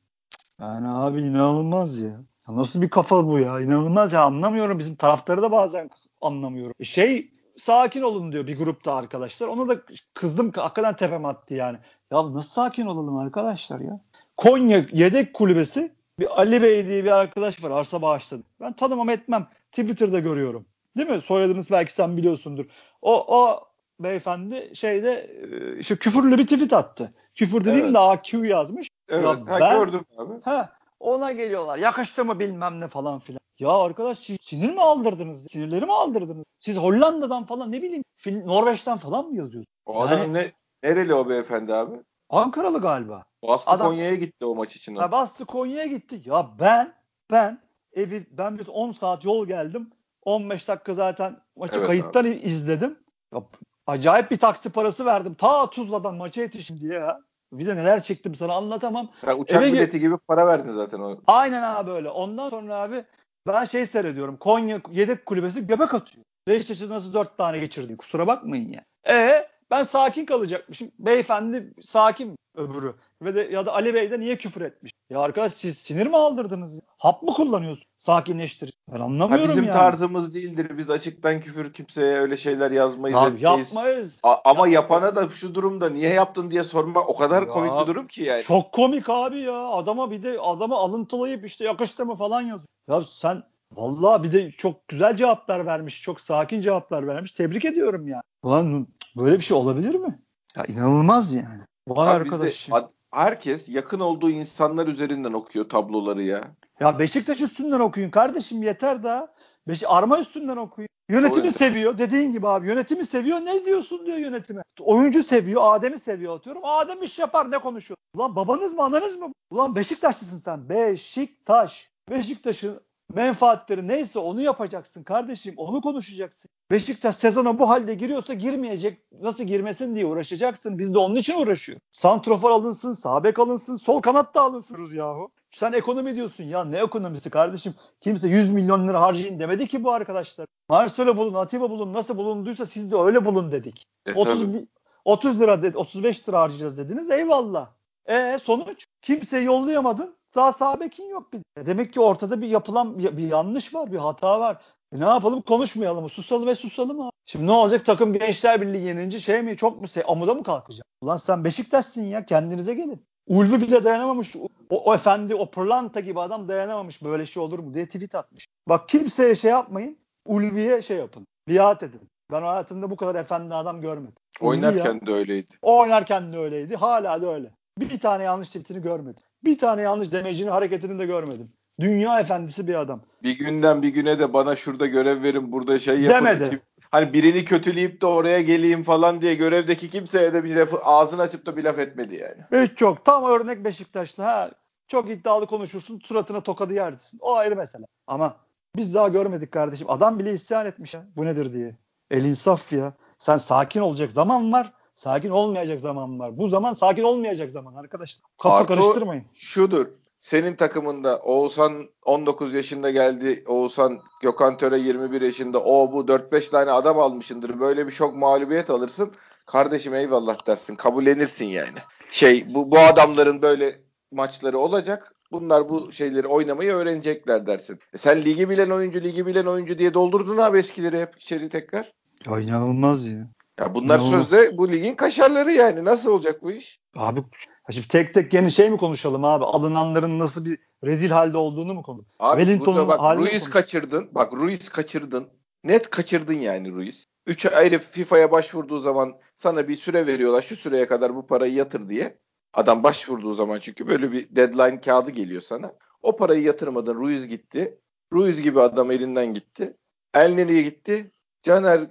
Yani 0.60 0.88
abi 0.88 1.22
inanılmaz 1.22 2.02
ya. 2.02 2.10
Ya 2.10 2.56
Nasıl 2.56 2.82
bir 2.82 2.90
kafa 2.90 3.28
bu 3.28 3.40
ya? 3.40 3.62
İnanılmaz 3.62 4.14
ya 4.14 4.24
anlamıyorum. 4.24 4.80
Bizim 4.80 4.96
taraftarı 4.96 5.42
da 5.42 5.52
bazen 5.52 5.90
anlamıyorum. 6.22 6.74
E 6.80 6.84
Şey 6.84 7.32
sakin 7.58 8.02
olun 8.02 8.32
diyor 8.32 8.48
bir 8.48 8.58
grupta 8.58 8.94
arkadaşlar. 8.94 9.48
Ona 9.48 9.68
da 9.70 9.82
kızdım 10.14 10.52
hakikaten 10.56 10.96
tepem 10.96 11.26
attı 11.26 11.54
yani. 11.54 11.78
Ya 12.12 12.34
nasıl 12.34 12.50
sakin 12.50 12.86
olalım 12.86 13.18
arkadaşlar 13.18 13.80
ya? 13.80 14.00
Konya 14.38 14.86
yedek 14.92 15.34
kulübesi 15.34 15.92
bir 16.20 16.40
Ali 16.42 16.62
Bey 16.62 16.88
diye 16.88 17.04
bir 17.04 17.12
arkadaş 17.12 17.64
var 17.64 17.72
arsa 17.72 18.02
bağışladı. 18.02 18.44
Ben 18.62 18.74
tanımam 18.74 19.10
etmem. 19.10 19.48
Twitter'da 19.72 20.20
görüyorum. 20.20 20.66
Değil 20.98 21.10
mi? 21.10 21.22
Soyadınız 21.22 21.72
belki 21.72 21.94
sen 21.94 22.18
biliyorsundur. 22.18 22.66
O, 23.02 23.38
o 23.38 23.69
beyefendi 24.00 24.72
şeyde 24.76 25.14
e, 25.24 25.78
işte 25.80 25.96
küfürlü 25.96 26.38
bir 26.38 26.48
tweet 26.48 26.74
attı. 26.74 27.14
Küfür 27.36 27.62
dediğim 27.66 27.86
Evet. 27.86 27.96
de 27.96 28.00
AQ 28.00 28.46
yazmış. 28.46 28.90
Evet, 29.10 29.24
Ya 29.24 29.30
ha, 29.30 29.60
ben- 29.60 29.80
gördüm 29.80 30.02
abi. 30.18 30.34
Ha 30.44 30.74
ona 31.00 31.32
geliyorlar. 31.32 31.78
Yakıştı 31.78 32.26
mı 32.26 32.40
bilmem 32.40 32.80
ne 32.80 32.88
falan 32.88 33.20
filan. 33.20 33.40
Ya 33.60 33.70
arkadaş 33.70 34.20
siz 34.20 34.38
sinir 34.42 34.70
mi 34.74 34.82
aldırdınız? 34.82 35.48
Sinirleri 35.52 35.86
mi 35.86 35.94
aldırdınız? 35.94 36.46
Siz 36.60 36.78
Hollanda'dan 36.78 37.46
falan 37.46 37.72
ne 37.72 37.82
bileyim 37.82 38.04
Fin- 38.18 38.48
Norveç'ten 38.48 38.98
falan 38.98 39.26
mı 39.26 39.36
yazıyorsunuz? 39.36 39.66
O 39.86 40.02
adam 40.02 40.20
Yani- 40.20 40.34
ne 40.34 40.52
nereli 40.84 41.14
o 41.14 41.30
beyefendi 41.30 41.74
abi? 41.74 41.96
Ankaralı 42.30 42.82
galiba. 42.82 43.24
Bastı 43.48 43.72
Adam- 43.72 43.88
Konya'ya 43.88 44.16
gitti 44.16 44.46
o 44.46 44.56
maç 44.56 44.76
için. 44.76 44.96
Ha, 44.96 45.12
bastı 45.12 45.46
Konya'ya 45.46 45.86
gitti. 45.86 46.22
Ya 46.26 46.50
ben 46.60 46.94
ben 47.32 47.60
evi 47.94 48.28
ben 48.32 48.60
bir 48.60 48.68
10 48.68 48.92
saat 48.92 49.26
yol 49.26 49.48
geldim. 49.48 49.90
15 50.24 50.68
dakika 50.68 50.94
zaten 50.94 51.38
maçı 51.56 51.78
Evet 51.78 51.88
kayıttan 51.88 52.26
i- 52.26 52.30
izledim. 52.30 53.00
Ya, 53.34 53.42
acayip 53.90 54.32
bir 54.32 54.38
taksi 54.38 54.70
parası 54.70 55.06
verdim. 55.06 55.34
Ta 55.34 55.70
Tuzla'dan 55.70 56.16
maça 56.16 56.42
yetişim 56.42 56.80
diye 56.80 56.94
ya. 56.94 57.22
Bir 57.54 57.68
de 57.68 57.76
neler 57.76 58.04
çektim 58.04 58.36
sana 58.36 58.54
anlatamam. 58.54 59.10
Ha, 59.26 59.36
uçak 59.36 59.64
eve 59.64 59.74
bileti 59.74 60.00
gibi 60.00 60.18
para 60.18 60.48
verdin 60.48 60.72
zaten 60.72 61.00
o. 61.00 61.20
Aynen 61.28 61.64
abi 61.64 61.92
öyle. 61.92 62.10
Ondan 62.10 62.50
sonra 62.50 62.76
abi 62.76 63.04
ben 63.48 63.66
şey 63.66 63.86
seyrediyorum. 63.86 64.38
Konya 64.38 64.82
yedek 64.92 65.26
kulübesi 65.26 65.68
göbek 65.68 65.94
atıyor. 65.94 66.26
Beşiktaş'ı 66.48 66.90
nasıl 66.90 67.14
dört 67.14 67.38
tane 67.38 67.60
geçirdi? 67.60 67.98
Kusura 67.98 68.28
bakmayın 68.28 68.70
ya. 68.70 68.84
E 69.16 69.48
ben 69.72 69.84
sakin 69.84 70.26
kalacakmışım. 70.26 70.92
Beyefendi 71.00 71.74
sakin 71.82 72.36
öbürü. 72.56 72.94
Ve 73.22 73.36
de 73.36 73.42
ya 73.42 73.66
da 73.66 73.74
Ali 73.74 73.94
Bey 73.94 74.12
de 74.12 74.20
niye 74.20 74.36
küfür 74.36 74.62
etmiş? 74.62 74.92
Ya 75.10 75.20
arkadaş 75.20 75.54
siz 75.54 75.78
sinir 75.78 76.08
mi 76.08 76.18
aldırdınız? 76.18 76.80
Hap 76.98 77.24
mı 77.24 77.34
kullanıyorsun? 77.34 77.86
Sakinleştir. 78.00 78.74
Ben 78.94 79.00
Ha, 79.00 79.04
anlamıyorum 79.06 79.50
bizim 79.50 79.64
yani. 79.64 79.74
tarzımız 79.74 80.34
değildir. 80.34 80.78
Biz 80.78 80.90
açıktan 80.90 81.42
küfür 81.42 81.74
kimseye 81.74 82.14
öyle 82.20 82.38
şeyler 82.38 82.72
yazmayız. 82.72 83.18
Ya 83.18 83.28
etmeyiz. 83.28 83.44
yapmayız. 83.44 84.20
A- 84.24 84.38
ama 84.46 84.68
Ya- 84.68 84.74
yapana 84.74 85.16
da 85.16 85.30
şu 85.30 85.56
durumda 85.56 85.90
niye 85.90 86.10
yaptın 86.14 86.52
diye 86.52 86.64
sormak 86.64 87.10
o 87.10 87.18
kadar 87.18 87.42
Ya- 87.42 87.48
komik 87.48 87.72
bir 87.82 87.88
durum 87.88 88.08
ki 88.08 88.24
yani. 88.24 88.44
Çok 88.44 88.72
komik 88.72 89.10
abi 89.10 89.40
ya. 89.40 89.68
Adama 89.68 90.12
bir 90.12 90.24
de 90.24 90.40
adamı 90.40 90.76
alıntılayıp 90.76 91.46
işte 91.46 91.66
yakıştı 91.66 92.06
mı 92.06 92.16
falan 92.16 92.42
yazıyor. 92.42 92.68
Ya 92.90 93.02
sen 93.04 93.44
vallahi 93.76 94.24
bir 94.24 94.32
de 94.32 94.52
çok 94.52 94.88
güzel 94.88 95.16
cevaplar 95.16 95.66
vermiş. 95.66 96.02
Çok 96.02 96.22
sakin 96.22 96.62
cevaplar 96.62 97.08
vermiş. 97.08 97.32
Tebrik 97.32 97.66
ediyorum 97.66 98.08
ya. 98.08 98.22
Ulan 98.44 98.88
böyle 99.18 99.36
bir 99.38 99.44
şey 99.44 99.58
olabilir 99.58 99.96
mi? 99.96 100.20
Ya 100.58 100.66
inanılmaz 100.66 101.34
yani. 101.34 101.62
Vay 101.88 102.10
arkadaş. 102.10 102.68
ad- 102.72 102.90
herkes 103.12 103.70
yakın 103.70 104.00
olduğu 104.00 104.30
insanlar 104.30 104.88
üzerinden 104.88 105.34
okuyor 105.34 105.70
tabloları 105.70 106.24
ya. 106.24 106.52
Ya 106.80 107.00
Beşiktaş 107.00 107.42
üstünden 107.42 107.80
okuyun 107.80 108.10
kardeşim 108.10 108.64
yeter 108.64 109.04
daha. 109.04 109.28
Beş 109.68 109.84
Arma 109.88 110.20
üstünden 110.20 110.58
okuyun. 110.58 110.90
Yönetimi 111.10 111.44
Doğru. 111.44 111.52
seviyor. 111.52 111.98
Dediğin 111.98 112.32
gibi 112.32 112.48
abi 112.48 112.68
yönetimi 112.68 113.06
seviyor. 113.06 113.38
Ne 113.38 113.66
diyorsun 113.66 114.06
diyor 114.06 114.18
yönetime. 114.18 114.62
Oyuncu 114.80 115.24
seviyor. 115.24 115.62
Adem'i 115.66 116.00
seviyor 116.00 116.36
atıyorum. 116.36 116.62
Adem 116.66 117.04
iş 117.04 117.20
yapar 117.20 117.52
ne 117.52 117.58
konuşuyor? 117.58 117.98
Ulan 118.16 118.36
babanız 118.36 118.74
mı 118.74 118.84
ananız 118.84 119.18
mı? 119.18 119.34
Ulan 119.52 119.76
Beşiktaşlısın 119.76 120.38
sen. 120.38 120.70
Beşiktaş. 120.70 121.90
Beşiktaş'ın 122.10 122.80
menfaatleri 123.14 123.88
neyse 123.88 124.20
onu 124.20 124.42
yapacaksın 124.42 125.04
kardeşim. 125.04 125.54
Onu 125.58 125.82
konuşacaksın. 125.82 126.50
Beşiktaş 126.72 127.16
sezona 127.16 127.60
bu 127.60 127.70
halde 127.70 127.94
giriyorsa 127.94 128.34
girmeyecek. 128.34 129.02
Nasıl 129.22 129.44
girmesin 129.44 129.96
diye 129.96 130.06
uğraşacaksın. 130.06 130.80
Biz 130.80 130.94
de 130.94 130.98
onun 130.98 131.16
için 131.16 131.42
uğraşıyoruz. 131.42 131.84
Santrofor 131.92 132.52
alınsın, 132.52 132.94
sağ 132.94 133.24
bek 133.24 133.40
alınsın, 133.40 133.76
sol 133.76 134.02
kanat 134.02 134.36
da 134.36 134.42
alınsın 134.42 134.92
yahu. 134.96 135.30
Sen 135.52 135.74
ekonomi 135.74 136.16
diyorsun 136.16 136.44
ya 136.44 136.66
ne 136.66 136.78
ekonomisi 136.78 137.30
kardeşim? 137.30 137.74
Kimse 138.02 138.28
100 138.28 138.52
milyon 138.52 138.88
lira 138.88 139.02
harcayın 139.02 139.40
demedi 139.40 139.68
ki 139.68 139.84
bu 139.84 139.92
arkadaşlar. 139.92 140.48
Marcelo 140.70 141.18
bulun, 141.18 141.34
Atiba 141.34 141.70
bulun 141.70 141.94
nasıl 141.94 142.18
bulunduysa 142.18 142.66
siz 142.66 142.92
de 142.92 142.98
öyle 142.98 143.26
bulun 143.26 143.52
dedik. 143.52 143.84
E, 144.06 144.14
30, 144.14 144.40
tabii. 144.40 144.48
mi- 144.52 144.68
30 145.06 145.40
lira 145.42 145.62
dedi, 145.64 145.78
35 145.78 146.30
lira 146.30 146.42
harcayacağız 146.42 146.78
dediniz. 146.78 147.10
Eyvallah. 147.12 147.70
E 148.06 148.40
sonuç 148.44 148.86
kimseyi 149.02 149.46
yollayamadın. 149.46 150.16
Daha 150.36 150.54
sağ 150.54 150.80
bekin 150.80 151.10
yok 151.10 151.34
bir. 151.34 151.40
de. 151.40 151.66
Demek 151.66 151.94
ki 151.94 152.00
ortada 152.00 152.42
bir 152.42 152.48
yapılan 152.48 153.00
bir, 153.00 153.28
yanlış 153.28 153.74
var, 153.74 153.92
bir 153.92 153.98
hata 153.98 154.40
var. 154.40 154.58
E 154.96 155.00
ne 155.00 155.06
yapalım 155.06 155.42
konuşmayalım 155.42 156.04
mı? 156.04 156.10
Susalım 156.10 156.48
ve 156.48 156.56
susalım 156.56 157.02
abi. 157.02 157.12
Şimdi 157.26 157.48
ne 157.48 157.52
olacak 157.52 157.86
takım 157.86 158.14
Gençler 158.14 158.62
Birliği 158.62 158.86
yenince 158.86 159.20
şey 159.20 159.42
mi 159.42 159.58
çok 159.58 159.82
mu 159.82 159.88
se 159.88 160.04
amuda 160.04 160.34
mı 160.34 160.44
kalkacak? 160.44 160.86
Ulan 161.02 161.18
sen 161.18 161.44
Beşiktaş'sın 161.44 162.04
ya 162.04 162.26
kendinize 162.26 162.74
gelin. 162.74 163.06
Ulvi 163.28 163.62
bile 163.62 163.84
dayanamamış. 163.84 164.36
O, 164.70 164.78
o 164.84 164.96
efendi 164.96 165.36
o 165.36 165.52
pırlanta 165.52 166.00
gibi 166.00 166.20
adam 166.20 166.48
dayanamamış. 166.48 167.04
Böyle 167.04 167.26
şey 167.26 167.44
olur 167.44 167.60
mu 167.60 167.74
diye 167.74 167.86
tweet 167.86 168.16
atmış. 168.16 168.48
Bak 168.70 168.90
kimseye 168.90 169.36
şey 169.36 169.52
yapmayın. 169.52 169.98
Ulvi'ye 170.26 170.82
şey 170.82 170.98
yapın. 170.98 171.28
Biat 171.48 171.84
edin. 171.84 172.02
Ben 172.32 172.42
hayatımda 172.42 172.92
bu 172.92 172.96
kadar 172.96 173.16
efendi 173.16 173.56
adam 173.56 173.82
görmedim. 173.82 174.16
Ulvi 174.42 174.62
ya. 174.62 174.70
Oynarken 174.72 175.06
de 175.06 175.12
öyleydi. 175.12 175.56
O 175.62 175.80
oynarken 175.80 176.34
de 176.34 176.38
öyleydi. 176.38 176.76
Hala 176.76 177.22
da 177.22 177.34
öyle. 177.34 177.52
Bir 177.80 178.00
tane 178.00 178.24
yanlış 178.24 178.48
tweetini 178.48 178.82
görmedim. 178.82 179.24
Bir 179.44 179.58
tane 179.58 179.82
yanlış 179.82 180.12
demecini 180.12 180.50
hareketini 180.50 181.00
de 181.00 181.06
görmedim. 181.06 181.52
Dünya 181.80 182.20
efendisi 182.20 182.68
bir 182.68 182.76
adam. 182.76 183.02
Bir 183.24 183.38
günden 183.38 183.82
bir 183.82 183.90
güne 183.90 184.20
de 184.20 184.34
bana 184.34 184.56
şurada 184.56 184.86
görev 184.86 185.24
verin 185.24 185.52
burada 185.52 185.80
şey 185.80 186.02
yapın. 186.02 186.26
Demedi. 186.26 186.50
Kim- 186.50 186.62
Hani 186.92 187.14
birini 187.14 187.46
kötüleyip 187.46 188.02
de 188.02 188.06
oraya 188.06 188.42
geleyim 188.42 188.84
falan 188.84 189.22
diye 189.22 189.36
görevdeki 189.36 189.90
kimseye 189.90 190.34
de 190.34 190.44
bir 190.44 190.56
lafı 190.56 190.78
ağzını 190.84 191.22
açıp 191.22 191.46
da 191.46 191.58
bir 191.58 191.64
laf 191.64 191.80
etmedi 191.80 192.16
yani. 192.16 192.66
Hiç 192.66 192.78
çok. 192.78 193.06
Tam 193.06 193.24
örnek 193.24 193.64
Beşiktaş'ta. 193.64 194.26
Ha, 194.26 194.52
Çok 194.88 195.10
iddialı 195.10 195.46
konuşursun. 195.48 196.00
Suratına 196.00 196.42
tokadı 196.42 196.74
yersin. 196.74 197.20
O 197.22 197.36
ayrı 197.36 197.56
mesele. 197.56 197.84
Ama 198.08 198.36
biz 198.76 198.94
daha 198.94 199.08
görmedik 199.08 199.52
kardeşim. 199.52 199.90
Adam 199.90 200.20
bile 200.20 200.34
isyan 200.34 200.66
etmiş 200.66 200.94
ya. 200.94 201.06
Bu 201.16 201.26
nedir 201.26 201.54
diye. 201.54 201.76
El 202.12 202.24
insaf 202.26 202.74
ya. 202.74 202.94
Sen 203.20 203.38
sakin 203.38 203.80
olacak 203.82 204.12
zaman 204.12 204.52
var. 204.54 204.74
Sakin 205.00 205.30
olmayacak 205.30 205.80
zaman 205.80 206.20
var. 206.20 206.38
Bu 206.38 206.50
zaman 206.50 206.74
sakin 206.74 207.04
olmayacak 207.04 207.52
zaman 207.52 207.76
arkadaşlar. 207.76 208.24
Kafa 208.38 208.56
Arto 208.56 208.76
karıştırmayın. 208.76 209.26
Şudur. 209.34 209.88
Senin 210.22 210.56
takımında 210.56 211.20
Oğuzhan 211.20 211.90
19 212.06 212.54
yaşında 212.54 212.92
geldi. 212.92 213.44
Oğuzhan 213.48 214.00
Gökhan 214.22 214.58
Töre 214.58 214.78
21 214.78 215.22
yaşında. 215.22 215.64
O 215.64 215.92
bu 215.92 216.02
4-5 216.02 216.52
tane 216.52 216.72
adam 216.72 217.00
almışındır. 217.00 217.60
Böyle 217.60 217.88
bir 217.88 217.92
şok 217.92 218.16
mağlubiyet 218.16 218.70
alırsın. 218.70 219.12
Kardeşim 219.46 219.94
eyvallah 219.94 220.48
dersin. 220.48 220.76
Kabullenirsin 220.76 221.46
yani. 221.46 221.78
Şey 222.12 222.46
bu, 222.54 222.72
bu 222.72 222.80
adamların 222.80 223.42
böyle 223.42 223.76
maçları 224.12 224.58
olacak. 224.58 225.14
Bunlar 225.32 225.70
bu 225.70 225.92
şeyleri 225.92 226.28
oynamayı 226.28 226.72
öğrenecekler 226.72 227.46
dersin. 227.46 227.80
E 227.94 227.98
sen 227.98 228.22
ligi 228.22 228.50
bilen 228.50 228.70
oyuncu, 228.70 229.02
ligi 229.02 229.26
bilen 229.26 229.46
oyuncu 229.46 229.80
diye 229.80 229.94
doldurdun 229.94 230.38
abi 230.38 230.58
eskileri 230.58 231.02
hep 231.02 231.18
içeri 231.18 231.50
tekrar. 231.50 231.92
Ya 232.26 232.40
inanılmaz 232.40 233.08
ya. 233.08 233.28
Ya 233.60 233.76
bunlar 233.76 234.00
sözde 234.00 234.58
bu 234.58 234.72
ligin 234.72 234.96
kaşarları 234.96 235.52
yani. 235.52 235.86
Nasıl 235.86 236.12
olacak 236.12 236.44
bu 236.44 236.52
iş? 236.52 236.80
Abi 236.96 237.24
şimdi 237.72 237.88
tek 237.88 238.14
tek 238.14 238.34
yeni 238.34 238.52
şey 238.52 238.70
mi 238.70 238.78
konuşalım 238.78 239.26
abi? 239.26 239.46
Alınanların 239.46 240.20
nasıl 240.20 240.46
bir 240.46 240.58
rezil 240.84 241.10
halde 241.10 241.38
olduğunu 241.38 241.74
mu 241.74 241.84
konuşalım? 241.84 242.16
Abi 242.20 242.42
Wellington'un 242.42 242.88
bak 242.88 243.18
Ruiz 243.18 243.50
kaçırdın. 243.50 244.10
Bak 244.12 244.34
Ruiz 244.34 244.70
kaçırdın. 244.70 245.28
Net 245.64 245.90
kaçırdın 245.90 246.34
yani 246.34 246.72
Ruiz. 246.72 247.06
Üç 247.28 247.46
ayrı 247.46 247.80
FIFA'ya 247.80 248.32
başvurduğu 248.32 248.80
zaman 248.80 249.18
sana 249.36 249.68
bir 249.68 249.76
süre 249.76 250.08
veriyorlar. 250.08 250.42
Şu 250.42 250.56
süreye 250.56 250.88
kadar 250.88 251.16
bu 251.16 251.28
parayı 251.28 251.54
yatır 251.54 251.90
diye. 251.90 252.18
Adam 252.54 252.84
başvurduğu 252.84 253.34
zaman 253.34 253.60
çünkü 253.60 253.88
böyle 253.88 254.12
bir 254.12 254.36
deadline 254.36 254.82
kağıdı 254.82 255.12
geliyor 255.12 255.42
sana. 255.42 255.74
O 256.02 256.16
parayı 256.16 256.44
yatırmadın. 256.44 256.96
Ruiz 256.96 257.28
gitti. 257.28 257.80
Ruiz 258.14 258.42
gibi 258.42 258.62
adam 258.62 258.92
elinden 258.92 259.34
gitti. 259.34 259.74
El 260.14 260.34
nereye 260.34 260.62
gitti? 260.62 261.10
Caner, 261.44 261.82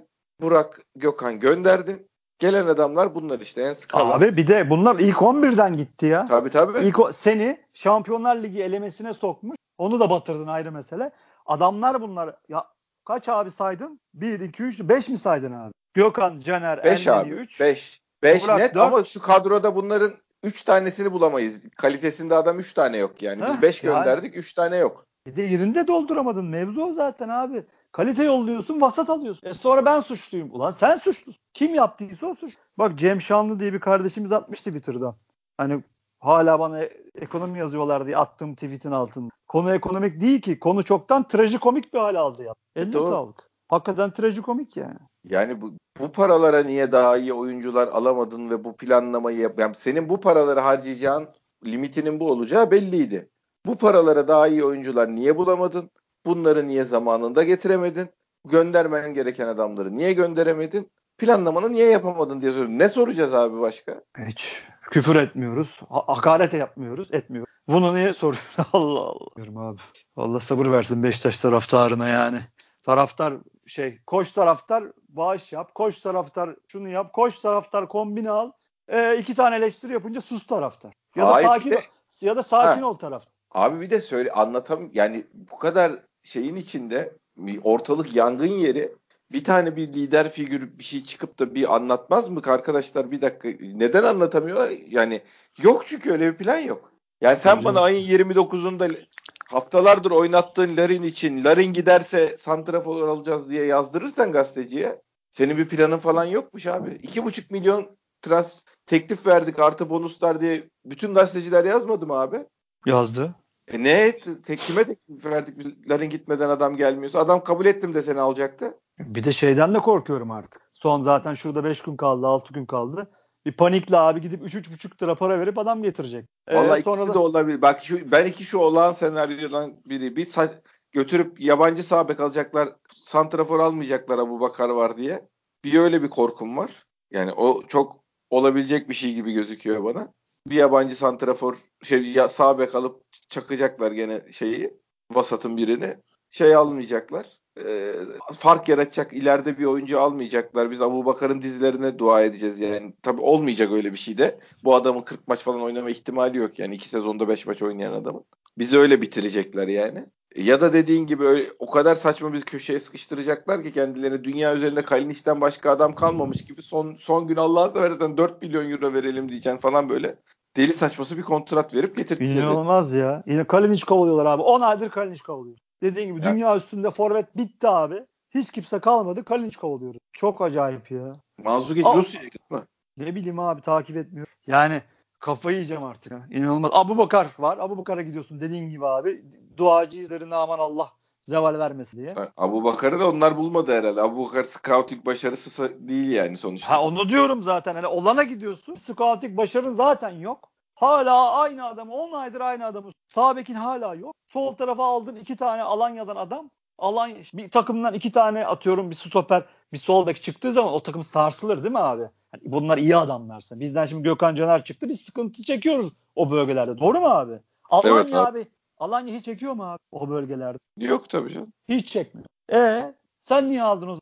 Burak, 0.41 0.81
Gökhan 0.95 1.39
gönderdin. 1.39 2.09
Gelen 2.39 2.67
adamlar 2.67 3.15
bunlar 3.15 3.39
işte 3.39 3.61
en 3.61 3.73
skala. 3.73 4.13
Abi 4.13 4.37
bir 4.37 4.47
de 4.47 4.69
bunlar 4.69 4.99
ilk 4.99 5.15
11'den 5.17 5.77
gitti 5.77 6.05
ya. 6.05 6.25
Tabii 6.25 6.49
tabii. 6.49 6.79
İlk 6.79 6.99
o, 6.99 7.11
seni 7.11 7.57
Şampiyonlar 7.73 8.35
Ligi 8.35 8.63
elemesine 8.63 9.13
sokmuş. 9.13 9.57
Onu 9.77 9.99
da 9.99 10.09
batırdın 10.09 10.47
ayrı 10.47 10.71
mesele. 10.71 11.11
Adamlar 11.45 12.01
bunlar. 12.01 12.35
Ya 12.49 12.65
kaç 13.05 13.29
abi 13.29 13.51
saydın? 13.51 13.99
1, 14.13 14.39
2, 14.39 14.63
3, 14.63 14.79
5 14.79 15.09
mi 15.09 15.17
saydın 15.17 15.51
abi? 15.53 15.71
Gökhan, 15.93 16.39
Caner, 16.39 16.83
5 16.83 17.07
Elneni 17.07 17.19
abi. 17.21 17.29
3. 17.29 17.59
5. 17.59 18.01
5 18.23 18.43
Burak 18.43 18.59
net 18.59 18.75
dört. 18.75 18.83
ama 18.83 19.03
şu 19.03 19.21
kadroda 19.21 19.75
bunların 19.75 20.11
3 20.43 20.63
tanesini 20.63 21.11
bulamayız. 21.11 21.63
Kalitesinde 21.77 22.35
adam 22.35 22.59
3 22.59 22.73
tane 22.73 22.97
yok 22.97 23.21
yani. 23.21 23.41
Biz 23.47 23.53
Heh, 23.53 23.61
5 23.61 23.83
yani. 23.83 23.95
gönderdik 23.95 24.37
3 24.37 24.53
tane 24.53 24.77
yok. 24.77 25.05
Bir 25.25 25.35
de 25.35 25.41
yerinde 25.41 25.87
dolduramadın. 25.87 26.45
Mevzu 26.45 26.83
o 26.83 26.93
zaten 26.93 27.29
abi. 27.29 27.65
Kalite 27.91 28.23
yolluyorsun, 28.23 28.81
vasat 28.81 29.09
alıyorsun. 29.09 29.47
E 29.47 29.53
sonra 29.53 29.85
ben 29.85 29.99
suçluyum. 29.99 30.49
Ulan 30.51 30.71
sen 30.71 30.95
suçlusun. 30.95 31.41
Kim 31.53 31.75
yaptıysa 31.75 32.27
o 32.27 32.35
suç. 32.35 32.57
Bak 32.77 32.99
Cem 32.99 33.21
Şanlı 33.21 33.59
diye 33.59 33.73
bir 33.73 33.79
kardeşimiz 33.79 34.31
atmış 34.31 34.59
Twitter'dan. 34.59 35.15
Hani 35.57 35.83
hala 36.19 36.59
bana 36.59 36.79
e- 36.83 37.03
ekonomi 37.15 37.59
yazıyorlar 37.59 38.05
diye 38.05 38.17
attığım 38.17 38.55
tweetin 38.55 38.91
altında. 38.91 39.29
Konu 39.47 39.73
ekonomik 39.73 40.21
değil 40.21 40.41
ki. 40.41 40.59
Konu 40.59 40.83
çoktan 40.83 41.27
trajikomik 41.27 41.93
bir 41.93 41.99
hale 41.99 42.19
aldı 42.19 42.43
ya. 42.43 42.53
Eline 42.75 42.93
doğru. 42.93 43.09
sağlık. 43.09 43.49
Hakikaten 43.67 44.11
trajikomik 44.11 44.77
yani. 44.77 44.99
Yani 45.23 45.61
bu, 45.61 45.73
bu 45.99 46.11
paralara 46.11 46.63
niye 46.63 46.91
daha 46.91 47.17
iyi 47.17 47.33
oyuncular 47.33 47.87
alamadın 47.87 48.49
ve 48.49 48.63
bu 48.63 48.75
planlamayı 48.75 49.37
yap. 49.37 49.59
Yani 49.59 49.75
senin 49.75 50.09
bu 50.09 50.19
paraları 50.19 50.59
harcayacağın 50.59 51.29
limitinin 51.65 52.19
bu 52.19 52.31
olacağı 52.31 52.71
belliydi. 52.71 53.29
Bu 53.65 53.75
paralara 53.75 54.27
daha 54.27 54.47
iyi 54.47 54.63
oyuncular 54.63 55.15
niye 55.15 55.37
bulamadın? 55.37 55.89
Bunları 56.25 56.67
niye 56.67 56.83
zamanında 56.83 57.43
getiremedin? 57.43 58.09
Göndermen 58.45 59.13
gereken 59.13 59.47
adamları 59.47 59.95
niye 59.97 60.13
gönderemedin? 60.13 60.91
Planlamanı 61.17 61.71
niye 61.71 61.89
yapamadın 61.89 62.41
diye 62.41 62.51
soruyorum. 62.51 62.79
Ne 62.79 62.89
soracağız 62.89 63.33
abi 63.33 63.59
başka? 63.59 64.01
Hiç 64.17 64.61
küfür 64.81 65.15
etmiyoruz. 65.15 65.79
ha- 65.89 66.03
hakaret 66.07 66.53
yapmıyoruz. 66.53 67.09
Etmiyoruz. 67.11 67.53
Bunu 67.67 67.95
niye 67.95 68.13
soruyorsun? 68.13 68.65
Allah 68.73 68.99
Allah. 68.99 69.27
Diyorum 69.35 69.57
abi. 69.57 69.79
Allah 70.15 70.39
sabır 70.39 70.71
versin 70.71 71.03
Beşiktaş 71.03 71.39
taraftarına 71.39 72.07
yani. 72.07 72.39
Taraftar 72.83 73.33
şey 73.67 73.99
koş 74.07 74.31
taraftar 74.31 74.83
bağış 75.09 75.53
yap. 75.53 75.75
Koş 75.75 76.01
taraftar 76.01 76.55
şunu 76.67 76.89
yap. 76.89 77.13
Koş 77.13 77.39
taraftar 77.39 77.87
kombine 77.89 78.29
al. 78.31 78.51
E, 78.87 79.17
iki 79.17 79.35
tane 79.35 79.55
eleştiri 79.55 79.93
yapınca 79.93 80.21
sus 80.21 80.47
taraftar. 80.47 80.93
Ya 81.15 81.27
da 81.27 81.33
Hayır, 81.33 81.47
sakin 81.47 81.71
de- 81.71 81.81
ya 82.21 82.35
da 82.37 82.43
sakin 82.43 82.81
Ha. 82.81 82.87
ol 82.89 82.93
taraftar. 82.93 83.33
Abi 83.51 83.81
bir 83.81 83.89
de 83.89 84.01
söyle 84.01 84.31
anlatam 84.31 84.89
yani 84.93 85.23
bu 85.33 85.57
kadar 85.57 85.91
şeyin 86.29 86.55
içinde 86.55 87.17
ortalık 87.63 88.15
yangın 88.15 88.45
yeri 88.45 88.95
bir 89.31 89.43
tane 89.43 89.75
bir 89.75 89.87
lider 89.87 90.31
figür 90.31 90.79
bir 90.79 90.83
şey 90.83 91.03
çıkıp 91.03 91.39
da 91.39 91.55
bir 91.55 91.75
anlatmaz 91.75 92.29
mı 92.29 92.41
arkadaşlar 92.45 93.11
bir 93.11 93.21
dakika 93.21 93.49
neden 93.61 94.03
anlatamıyor 94.03 94.69
yani 94.87 95.21
yok 95.61 95.83
çünkü 95.87 96.11
öyle 96.11 96.31
bir 96.33 96.37
plan 96.37 96.57
yok. 96.57 96.91
Yani 97.21 97.37
sen 97.37 97.57
Öyle 97.57 97.65
bana 97.65 97.79
mi? 97.79 97.79
ayın 97.79 98.07
29'unda 98.07 99.05
haftalardır 99.49 100.11
oynattığın 100.11 100.77
Larin 100.77 101.03
için 101.03 101.43
Larin 101.43 101.73
giderse 101.73 102.37
santrafor 102.37 103.07
alacağız 103.07 103.49
diye 103.49 103.65
yazdırırsan 103.65 104.31
gazeteciye 104.31 105.01
senin 105.31 105.57
bir 105.57 105.67
planın 105.69 105.97
falan 105.97 106.25
yokmuş 106.25 106.67
abi. 106.67 106.89
2,5 106.89 107.53
milyon 107.53 107.97
trans 108.21 108.61
teklif 108.85 109.27
verdik 109.27 109.59
artı 109.59 109.89
bonuslar 109.89 110.41
diye 110.41 110.63
bütün 110.85 111.13
gazeteciler 111.13 111.65
yazmadı 111.65 112.07
mı 112.07 112.13
abi? 112.13 112.45
Yazdı. 112.85 113.35
E 113.69 113.83
ne? 113.83 114.11
Te, 114.45 114.55
kime 114.55 114.83
teklif 114.83 115.25
verdik? 115.25 115.59
biz? 115.59 115.89
Larin 115.89 116.09
gitmeden 116.09 116.49
adam 116.49 116.75
gelmiyorsa. 116.75 117.19
Adam 117.19 117.43
kabul 117.43 117.65
ettim 117.65 117.93
de 117.93 118.01
seni 118.01 118.19
alacaktı. 118.19 118.77
Bir 118.99 119.23
de 119.23 119.31
şeyden 119.31 119.75
de 119.75 119.79
korkuyorum 119.79 120.31
artık. 120.31 120.61
Son 120.73 121.01
zaten 121.01 121.33
şurada 121.33 121.63
5 121.63 121.81
gün 121.81 121.97
kaldı, 121.97 122.27
6 122.27 122.53
gün 122.53 122.65
kaldı. 122.65 123.11
Bir 123.45 123.51
panikle 123.51 123.97
abi 123.97 124.21
gidip 124.21 124.43
3-3,5 124.43 125.03
lira 125.03 125.15
para 125.15 125.39
verip 125.39 125.57
adam 125.57 125.83
getirecek. 125.83 126.25
Ee, 126.47 126.55
Vallahi 126.55 126.83
sonra 126.83 126.95
ikisi 126.95 127.09
da- 127.09 127.13
de 127.13 127.19
olabilir. 127.19 127.61
Bak 127.61 127.83
şu, 127.83 128.11
ben 128.11 128.25
iki 128.25 128.43
şu 128.43 128.57
olağan 128.57 128.93
senaryodan 128.93 129.73
biri. 129.89 130.15
Bir 130.15 130.25
sa- 130.25 130.61
götürüp 130.91 131.41
yabancı 131.41 131.83
sahabe 131.83 132.15
kalacaklar. 132.15 132.69
Santrafor 132.95 133.59
almayacaklar 133.59 134.17
Abu 134.19 134.39
Bakar 134.39 134.69
var 134.69 134.97
diye. 134.97 135.27
Bir 135.63 135.79
öyle 135.79 136.03
bir 136.03 136.09
korkum 136.09 136.57
var. 136.57 136.85
Yani 137.11 137.33
o 137.33 137.63
çok 137.67 138.03
olabilecek 138.29 138.89
bir 138.89 138.93
şey 138.93 139.13
gibi 139.13 139.31
gözüküyor 139.33 139.83
bana. 139.83 140.13
Bir 140.47 140.55
yabancı 140.55 140.95
santrafor 140.95 141.57
şey 141.83 142.03
ya, 142.11 142.29
sağ 142.29 142.59
bek 142.59 142.75
alıp 142.75 143.03
çakacaklar 143.29 143.91
gene 143.91 144.31
şeyi. 144.31 144.79
Vasatın 145.11 145.57
birini. 145.57 145.97
Şey 146.29 146.55
almayacaklar. 146.55 147.39
Ee, 147.65 147.95
fark 148.39 148.69
yaratacak 148.69 149.13
ileride 149.13 149.57
bir 149.57 149.65
oyuncu 149.65 149.99
almayacaklar. 149.99 150.71
Biz 150.71 150.81
Abu 150.81 151.05
Bakar'ın 151.05 151.41
dizilerine 151.41 151.99
dua 151.99 152.21
edeceğiz 152.21 152.59
yani. 152.59 152.93
Tabii 153.03 153.21
olmayacak 153.21 153.71
öyle 153.71 153.93
bir 153.93 153.97
şey 153.97 154.17
de. 154.17 154.39
Bu 154.63 154.75
adamın 154.75 155.01
40 155.01 155.27
maç 155.27 155.39
falan 155.43 155.61
oynama 155.61 155.89
ihtimali 155.89 156.37
yok 156.37 156.59
yani. 156.59 156.75
iki 156.75 156.89
sezonda 156.89 157.27
5 157.27 157.45
maç 157.45 157.61
oynayan 157.61 157.93
adamın. 157.93 158.25
Bizi 158.57 158.79
öyle 158.79 159.01
bitirecekler 159.01 159.67
yani. 159.67 160.05
Ya 160.35 160.61
da 160.61 160.73
dediğin 160.73 161.07
gibi 161.07 161.23
öyle, 161.23 161.45
o 161.59 161.71
kadar 161.71 161.95
saçma 161.95 162.33
bir 162.33 162.41
köşeye 162.41 162.79
sıkıştıracaklar 162.79 163.63
ki 163.63 163.71
kendilerini 163.71 164.23
dünya 164.23 164.55
üzerinde 164.55 164.81
Kalinic'ten 164.83 165.41
başka 165.41 165.71
adam 165.71 165.95
kalmamış 165.95 166.45
gibi 166.45 166.61
son 166.61 166.95
son 166.99 167.27
gün 167.27 167.35
Allah'a 167.35 167.69
seversen 167.69 168.17
4 168.17 168.41
milyon 168.41 168.69
euro 168.71 168.93
verelim 168.93 169.29
diyeceksin 169.29 169.59
falan 169.59 169.89
böyle. 169.89 170.15
Deli 170.57 170.73
saçması 170.73 171.17
bir 171.17 171.21
kontrat 171.21 171.73
verip 171.73 171.97
getirteceğiz. 171.97 172.43
İnanılmaz 172.43 172.93
ya. 172.93 173.23
Yine 173.27 173.43
Kalinic 173.43 173.85
kovalıyorlar 173.85 174.25
abi. 174.25 174.41
10 174.41 174.61
aydır 174.61 174.89
Kalinic 174.89 175.23
kovalıyor. 175.23 175.57
Dediğin 175.83 176.15
gibi 176.15 176.25
Ya. 176.25 176.33
dünya 176.33 176.55
üstünde 176.55 176.91
forvet 176.91 177.37
bitti 177.37 177.67
abi. 177.67 178.05
Hiç 178.29 178.51
kimse 178.51 178.79
kalmadı. 178.79 179.23
Kalinic 179.23 179.57
kovalıyoruz. 179.57 179.99
Çok 180.11 180.41
acayip 180.41 180.91
ya. 180.91 181.15
Manzukic. 181.43 181.83
Rusya'ya 181.95 182.27
gitme. 182.27 182.59
Ne 182.97 183.15
bileyim 183.15 183.39
abi 183.39 183.61
takip 183.61 183.97
etmiyorum. 183.97 184.33
Yani 184.47 184.81
kafayı 185.19 185.55
yiyeceğim 185.55 185.83
artık. 185.83 186.11
Ya. 186.11 186.27
İnanılmaz. 186.31 186.71
Abu 186.73 186.97
Bakar 186.97 187.27
var. 187.39 187.57
Abu 187.57 187.77
Bakar'a 187.77 188.01
gidiyorsun 188.01 188.39
dediğin 188.39 188.69
gibi 188.69 188.87
abi. 188.87 189.23
Duacı 189.57 189.99
izlerine 189.99 190.35
aman 190.35 190.59
Allah 190.59 190.91
zeval 191.25 191.59
vermesin 191.59 191.97
diye. 191.97 192.15
Abu 192.37 192.63
Bakar'ı 192.63 192.99
da 192.99 193.09
onlar 193.09 193.37
bulmadı 193.37 193.77
herhalde. 193.77 194.01
Abu 194.01 194.27
Bakar 194.27 194.43
scouting 194.43 195.05
başarısı 195.05 195.87
değil 195.87 196.09
yani 196.09 196.37
sonuçta. 196.37 196.69
Ha 196.69 196.83
onu 196.83 197.09
diyorum 197.09 197.43
zaten. 197.43 197.75
Hani 197.75 197.87
olana 197.87 198.23
gidiyorsun. 198.23 198.75
Scouting 198.75 199.37
başarın 199.37 199.73
zaten 199.73 200.09
yok. 200.09 200.49
Hala 200.75 201.31
aynı 201.31 201.65
adamı 201.65 201.93
10 201.93 202.13
aydır 202.13 202.41
aynı 202.41 202.65
adamı. 202.65 202.91
Sağ 203.07 203.35
bekin 203.35 203.53
hala 203.53 203.95
yok. 203.95 204.15
Sol 204.25 204.55
tarafa 204.55 204.83
aldın 204.85 205.15
iki 205.15 205.35
tane 205.35 205.63
Alanya'dan 205.63 206.15
adam. 206.15 206.49
Alanya 206.77 207.15
bir 207.33 207.51
takımdan 207.51 207.93
iki 207.93 208.11
tane 208.11 208.45
atıyorum 208.45 208.89
bir 208.89 208.95
stoper 208.95 209.45
bir 209.73 209.77
sol 209.77 210.07
bek 210.07 210.23
çıktığı 210.23 210.53
zaman 210.53 210.73
o 210.73 210.83
takım 210.83 211.03
sarsılır 211.03 211.63
değil 211.63 211.71
mi 211.71 211.79
abi? 211.79 212.09
Hani 212.31 212.41
bunlar 212.45 212.77
iyi 212.77 212.95
adamlarsa. 212.97 213.59
Bizden 213.59 213.85
şimdi 213.85 214.03
Gökhan 214.03 214.35
Caner 214.35 214.63
çıktı. 214.63 214.89
Biz 214.89 215.01
sıkıntı 215.01 215.43
çekiyoruz 215.43 215.93
o 216.15 216.31
bölgelerde. 216.31 216.77
Doğru 216.77 216.99
mu 216.99 217.07
abi? 217.07 217.39
Alanya 217.69 217.95
Evet 217.95 218.13
abi. 218.13 218.39
abi. 218.39 218.47
Alanya 218.77 219.15
hiç 219.15 219.25
çekiyor 219.25 219.53
mu 219.53 219.63
abi 219.63 219.79
o 219.91 220.09
bölgelerde? 220.09 220.57
Yok 220.77 221.09
tabii 221.09 221.33
canım. 221.33 221.53
Hiç 221.69 221.89
çekmiyor. 221.89 222.27
E 222.53 222.93
sen 223.21 223.49
niye 223.49 223.63
aldın 223.63 223.87
o 223.87 223.89
zaman? 223.89 224.01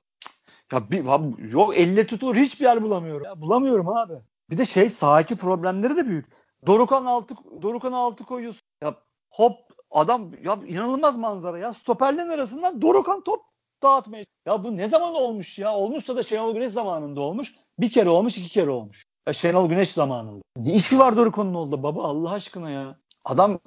Ya 0.72 0.92
bir, 0.92 1.06
abi, 1.06 1.52
yok 1.52 1.78
elle 1.78 2.08
tutulur 2.08 2.36
hiçbir 2.36 2.66
yer 2.66 2.84
bulamıyorum. 2.84 3.26
Ya, 3.26 3.42
bulamıyorum 3.42 3.90
abi. 3.90 4.13
Bir 4.50 4.58
de 4.58 4.66
şey 4.66 4.90
saha 4.90 5.22
içi 5.22 5.38
problemleri 5.38 5.96
de 5.96 6.06
büyük. 6.06 6.26
Dorukan 6.66 7.06
altı 7.06 7.36
Dorukan 7.62 7.92
altı 7.92 8.24
koyuyorsun. 8.24 8.62
Ya 8.82 8.96
hop 9.30 9.60
adam 9.92 10.32
ya 10.44 10.60
inanılmaz 10.68 11.18
manzara 11.18 11.58
ya. 11.60 11.74
Stoperlerin 11.74 12.30
arasından 12.30 12.82
Dorukan 12.82 13.24
top 13.24 13.44
dağıtmaya. 13.84 14.26
Ya 14.46 14.63
bu 14.63 14.78
ne 14.78 14.88
zaman 14.88 15.16
olmuş 15.16 15.60
ya? 15.60 15.76
Olmuşsa 15.76 16.16
da 16.16 16.24
Şenol 16.24 16.54
Güneş 16.54 16.72
zamanında 16.72 17.22
olmuş. 17.22 17.56
Bir 17.80 17.92
kere 17.92 18.10
olmuş, 18.10 18.38
iki 18.38 18.50
kere 18.50 18.70
olmuş. 18.70 19.06
Ya 19.28 19.34
Şenol 19.34 19.70
Güneş 19.70 19.92
zamanında. 19.92 20.42
Ne 20.58 20.74
işi 20.74 21.00
var 21.00 21.18
Dorukan'ın 21.18 21.54
oldu 21.54 21.84
baba 21.84 22.04
Allah 22.04 22.32
aşkına 22.32 22.70
ya. 22.70 23.00
Adam 23.26 23.60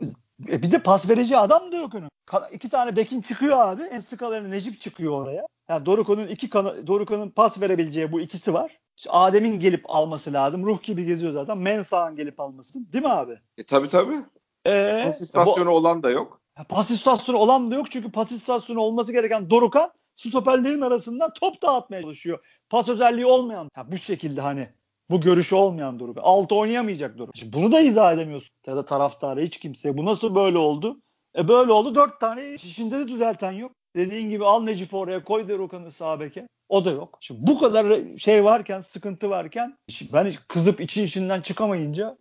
e 0.48 0.62
bir 0.62 0.70
de 0.70 0.82
pas 0.82 1.08
verici 1.08 1.36
adam 1.36 1.72
da 1.72 1.76
yok 1.76 1.94
onun. 1.94 2.10
İki 2.52 2.68
tane 2.68 2.96
bekin 2.96 3.22
çıkıyor 3.22 3.58
abi. 3.58 3.82
En 3.82 4.00
sıkalarını 4.00 4.50
Necip 4.50 4.80
çıkıyor 4.80 5.12
oraya. 5.12 5.46
Yani 5.68 5.86
Dorukan'ın 5.86 6.26
iki 6.26 6.52
Dorukan'ın 6.86 7.30
pas 7.30 7.60
verebileceği 7.60 8.12
bu 8.12 8.20
ikisi 8.20 8.54
var. 8.54 8.78
İşte 8.96 9.10
Adem'in 9.10 9.60
gelip 9.60 9.90
alması 9.90 10.32
lazım. 10.32 10.66
Ruh 10.66 10.82
gibi 10.82 11.04
geziyor 11.04 11.32
zaten. 11.32 11.58
Mensah'ın 11.58 12.16
gelip 12.16 12.40
alması. 12.40 12.92
Değil 12.92 13.04
mi 13.04 13.10
abi? 13.10 13.38
E 13.58 13.64
tabi 13.64 13.88
tabi. 13.88 14.12
Ee, 14.66 15.02
pas 15.06 15.20
istasyonu 15.20 15.70
bu, 15.70 15.74
olan 15.74 16.02
da 16.02 16.10
yok. 16.10 16.40
Pas 16.68 16.90
istasyonu 16.90 17.38
olan 17.38 17.70
da 17.70 17.74
yok 17.74 17.90
çünkü 17.90 18.12
pas 18.12 18.32
istasyonu 18.32 18.80
olması 18.80 19.12
gereken 19.12 19.50
Dorukan 19.50 19.92
stoperlerin 20.16 20.80
arasından 20.80 21.32
top 21.40 21.62
dağıtmaya 21.62 22.02
çalışıyor. 22.02 22.38
Pas 22.70 22.88
özelliği 22.88 23.26
olmayan. 23.26 23.68
Ha, 23.74 23.92
bu 23.92 23.98
şekilde 23.98 24.40
hani 24.40 24.68
bu 25.10 25.20
görüşü 25.20 25.54
olmayan 25.54 25.98
Doruk. 25.98 26.18
Altı 26.22 26.54
oynayamayacak 26.54 27.18
Doruk. 27.18 27.36
Şimdi 27.36 27.52
bunu 27.52 27.72
da 27.72 27.80
izah 27.80 28.12
edemiyorsun. 28.12 28.50
Ya 28.66 28.76
da 28.76 28.84
taraftarı 28.84 29.40
hiç 29.40 29.58
kimse. 29.58 29.98
Bu 29.98 30.04
nasıl 30.04 30.34
böyle 30.34 30.58
oldu? 30.58 31.00
E 31.38 31.48
böyle 31.48 31.72
oldu. 31.72 31.94
Dört 31.94 32.20
tane 32.20 32.54
işinde 32.54 32.98
de 32.98 33.08
düzelten 33.08 33.52
yok. 33.52 33.72
Dediğin 33.96 34.30
gibi 34.30 34.44
al 34.44 34.62
Necip 34.62 34.94
oraya 34.94 35.24
koy 35.24 35.48
Dorukan'ı 35.48 35.90
sağ 35.90 36.20
beke. 36.20 36.48
O 36.68 36.84
da 36.84 36.90
yok. 36.90 37.18
Şimdi 37.20 37.46
bu 37.46 37.58
kadar 37.58 38.16
şey 38.18 38.44
varken, 38.44 38.80
sıkıntı 38.80 39.30
varken 39.30 39.76
ben 40.12 40.32
kızıp 40.48 40.80
için 40.80 41.04
içinden 41.04 41.40
çıkamayınca 41.40 42.18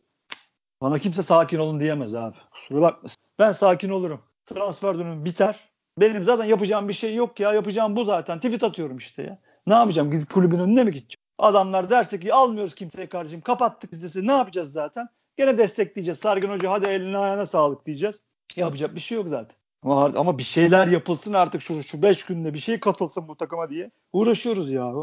bana 0.81 0.99
kimse 0.99 1.23
sakin 1.23 1.59
olun 1.59 1.79
diyemez 1.79 2.15
abi. 2.15 2.37
Kusura 2.51 2.81
bakmasın. 2.81 3.17
Ben 3.39 3.51
sakin 3.51 3.89
olurum. 3.89 4.21
Transfer 4.45 4.99
dönemi 4.99 5.25
biter. 5.25 5.69
Benim 5.97 6.25
zaten 6.25 6.45
yapacağım 6.45 6.87
bir 6.87 6.93
şey 6.93 7.15
yok 7.15 7.39
ya. 7.39 7.53
Yapacağım 7.53 7.95
bu 7.95 8.03
zaten. 8.03 8.39
Tweet 8.39 8.63
atıyorum 8.63 8.97
işte 8.97 9.23
ya. 9.23 9.39
Ne 9.69 9.75
yapacağım? 9.75 10.11
Gidip 10.11 10.33
kulübün 10.33 10.59
önüne 10.59 10.83
mi 10.83 10.91
gideceğim? 10.91 11.23
Adamlar 11.37 11.89
derse 11.89 12.19
ki 12.19 12.33
almıyoruz 12.33 12.75
kimseye 12.75 13.09
kardeşim 13.09 13.41
kapattık 13.41 13.93
listesi 13.93 14.27
ne 14.27 14.31
yapacağız 14.31 14.71
zaten? 14.71 15.07
Gene 15.37 15.57
destekleyeceğiz. 15.57 16.19
Sargın 16.19 16.49
Hoca 16.49 16.71
hadi 16.71 16.89
eline 16.89 17.17
ayağına 17.17 17.45
sağlık 17.45 17.85
diyeceğiz. 17.85 18.23
Yapacak 18.55 18.95
bir 18.95 18.99
şey 18.99 19.15
yok 19.15 19.29
zaten. 19.29 19.57
Ama, 19.83 20.05
ama 20.05 20.37
bir 20.37 20.43
şeyler 20.43 20.87
yapılsın 20.87 21.33
artık 21.33 21.61
şu 21.61 21.83
şu 21.83 22.01
5 22.01 22.25
günde 22.25 22.53
bir 22.53 22.59
şey 22.59 22.79
katılsın 22.79 23.27
bu 23.27 23.35
takıma 23.35 23.69
diye 23.69 23.91
uğraşıyoruz 24.13 24.71
ya. 24.71 24.93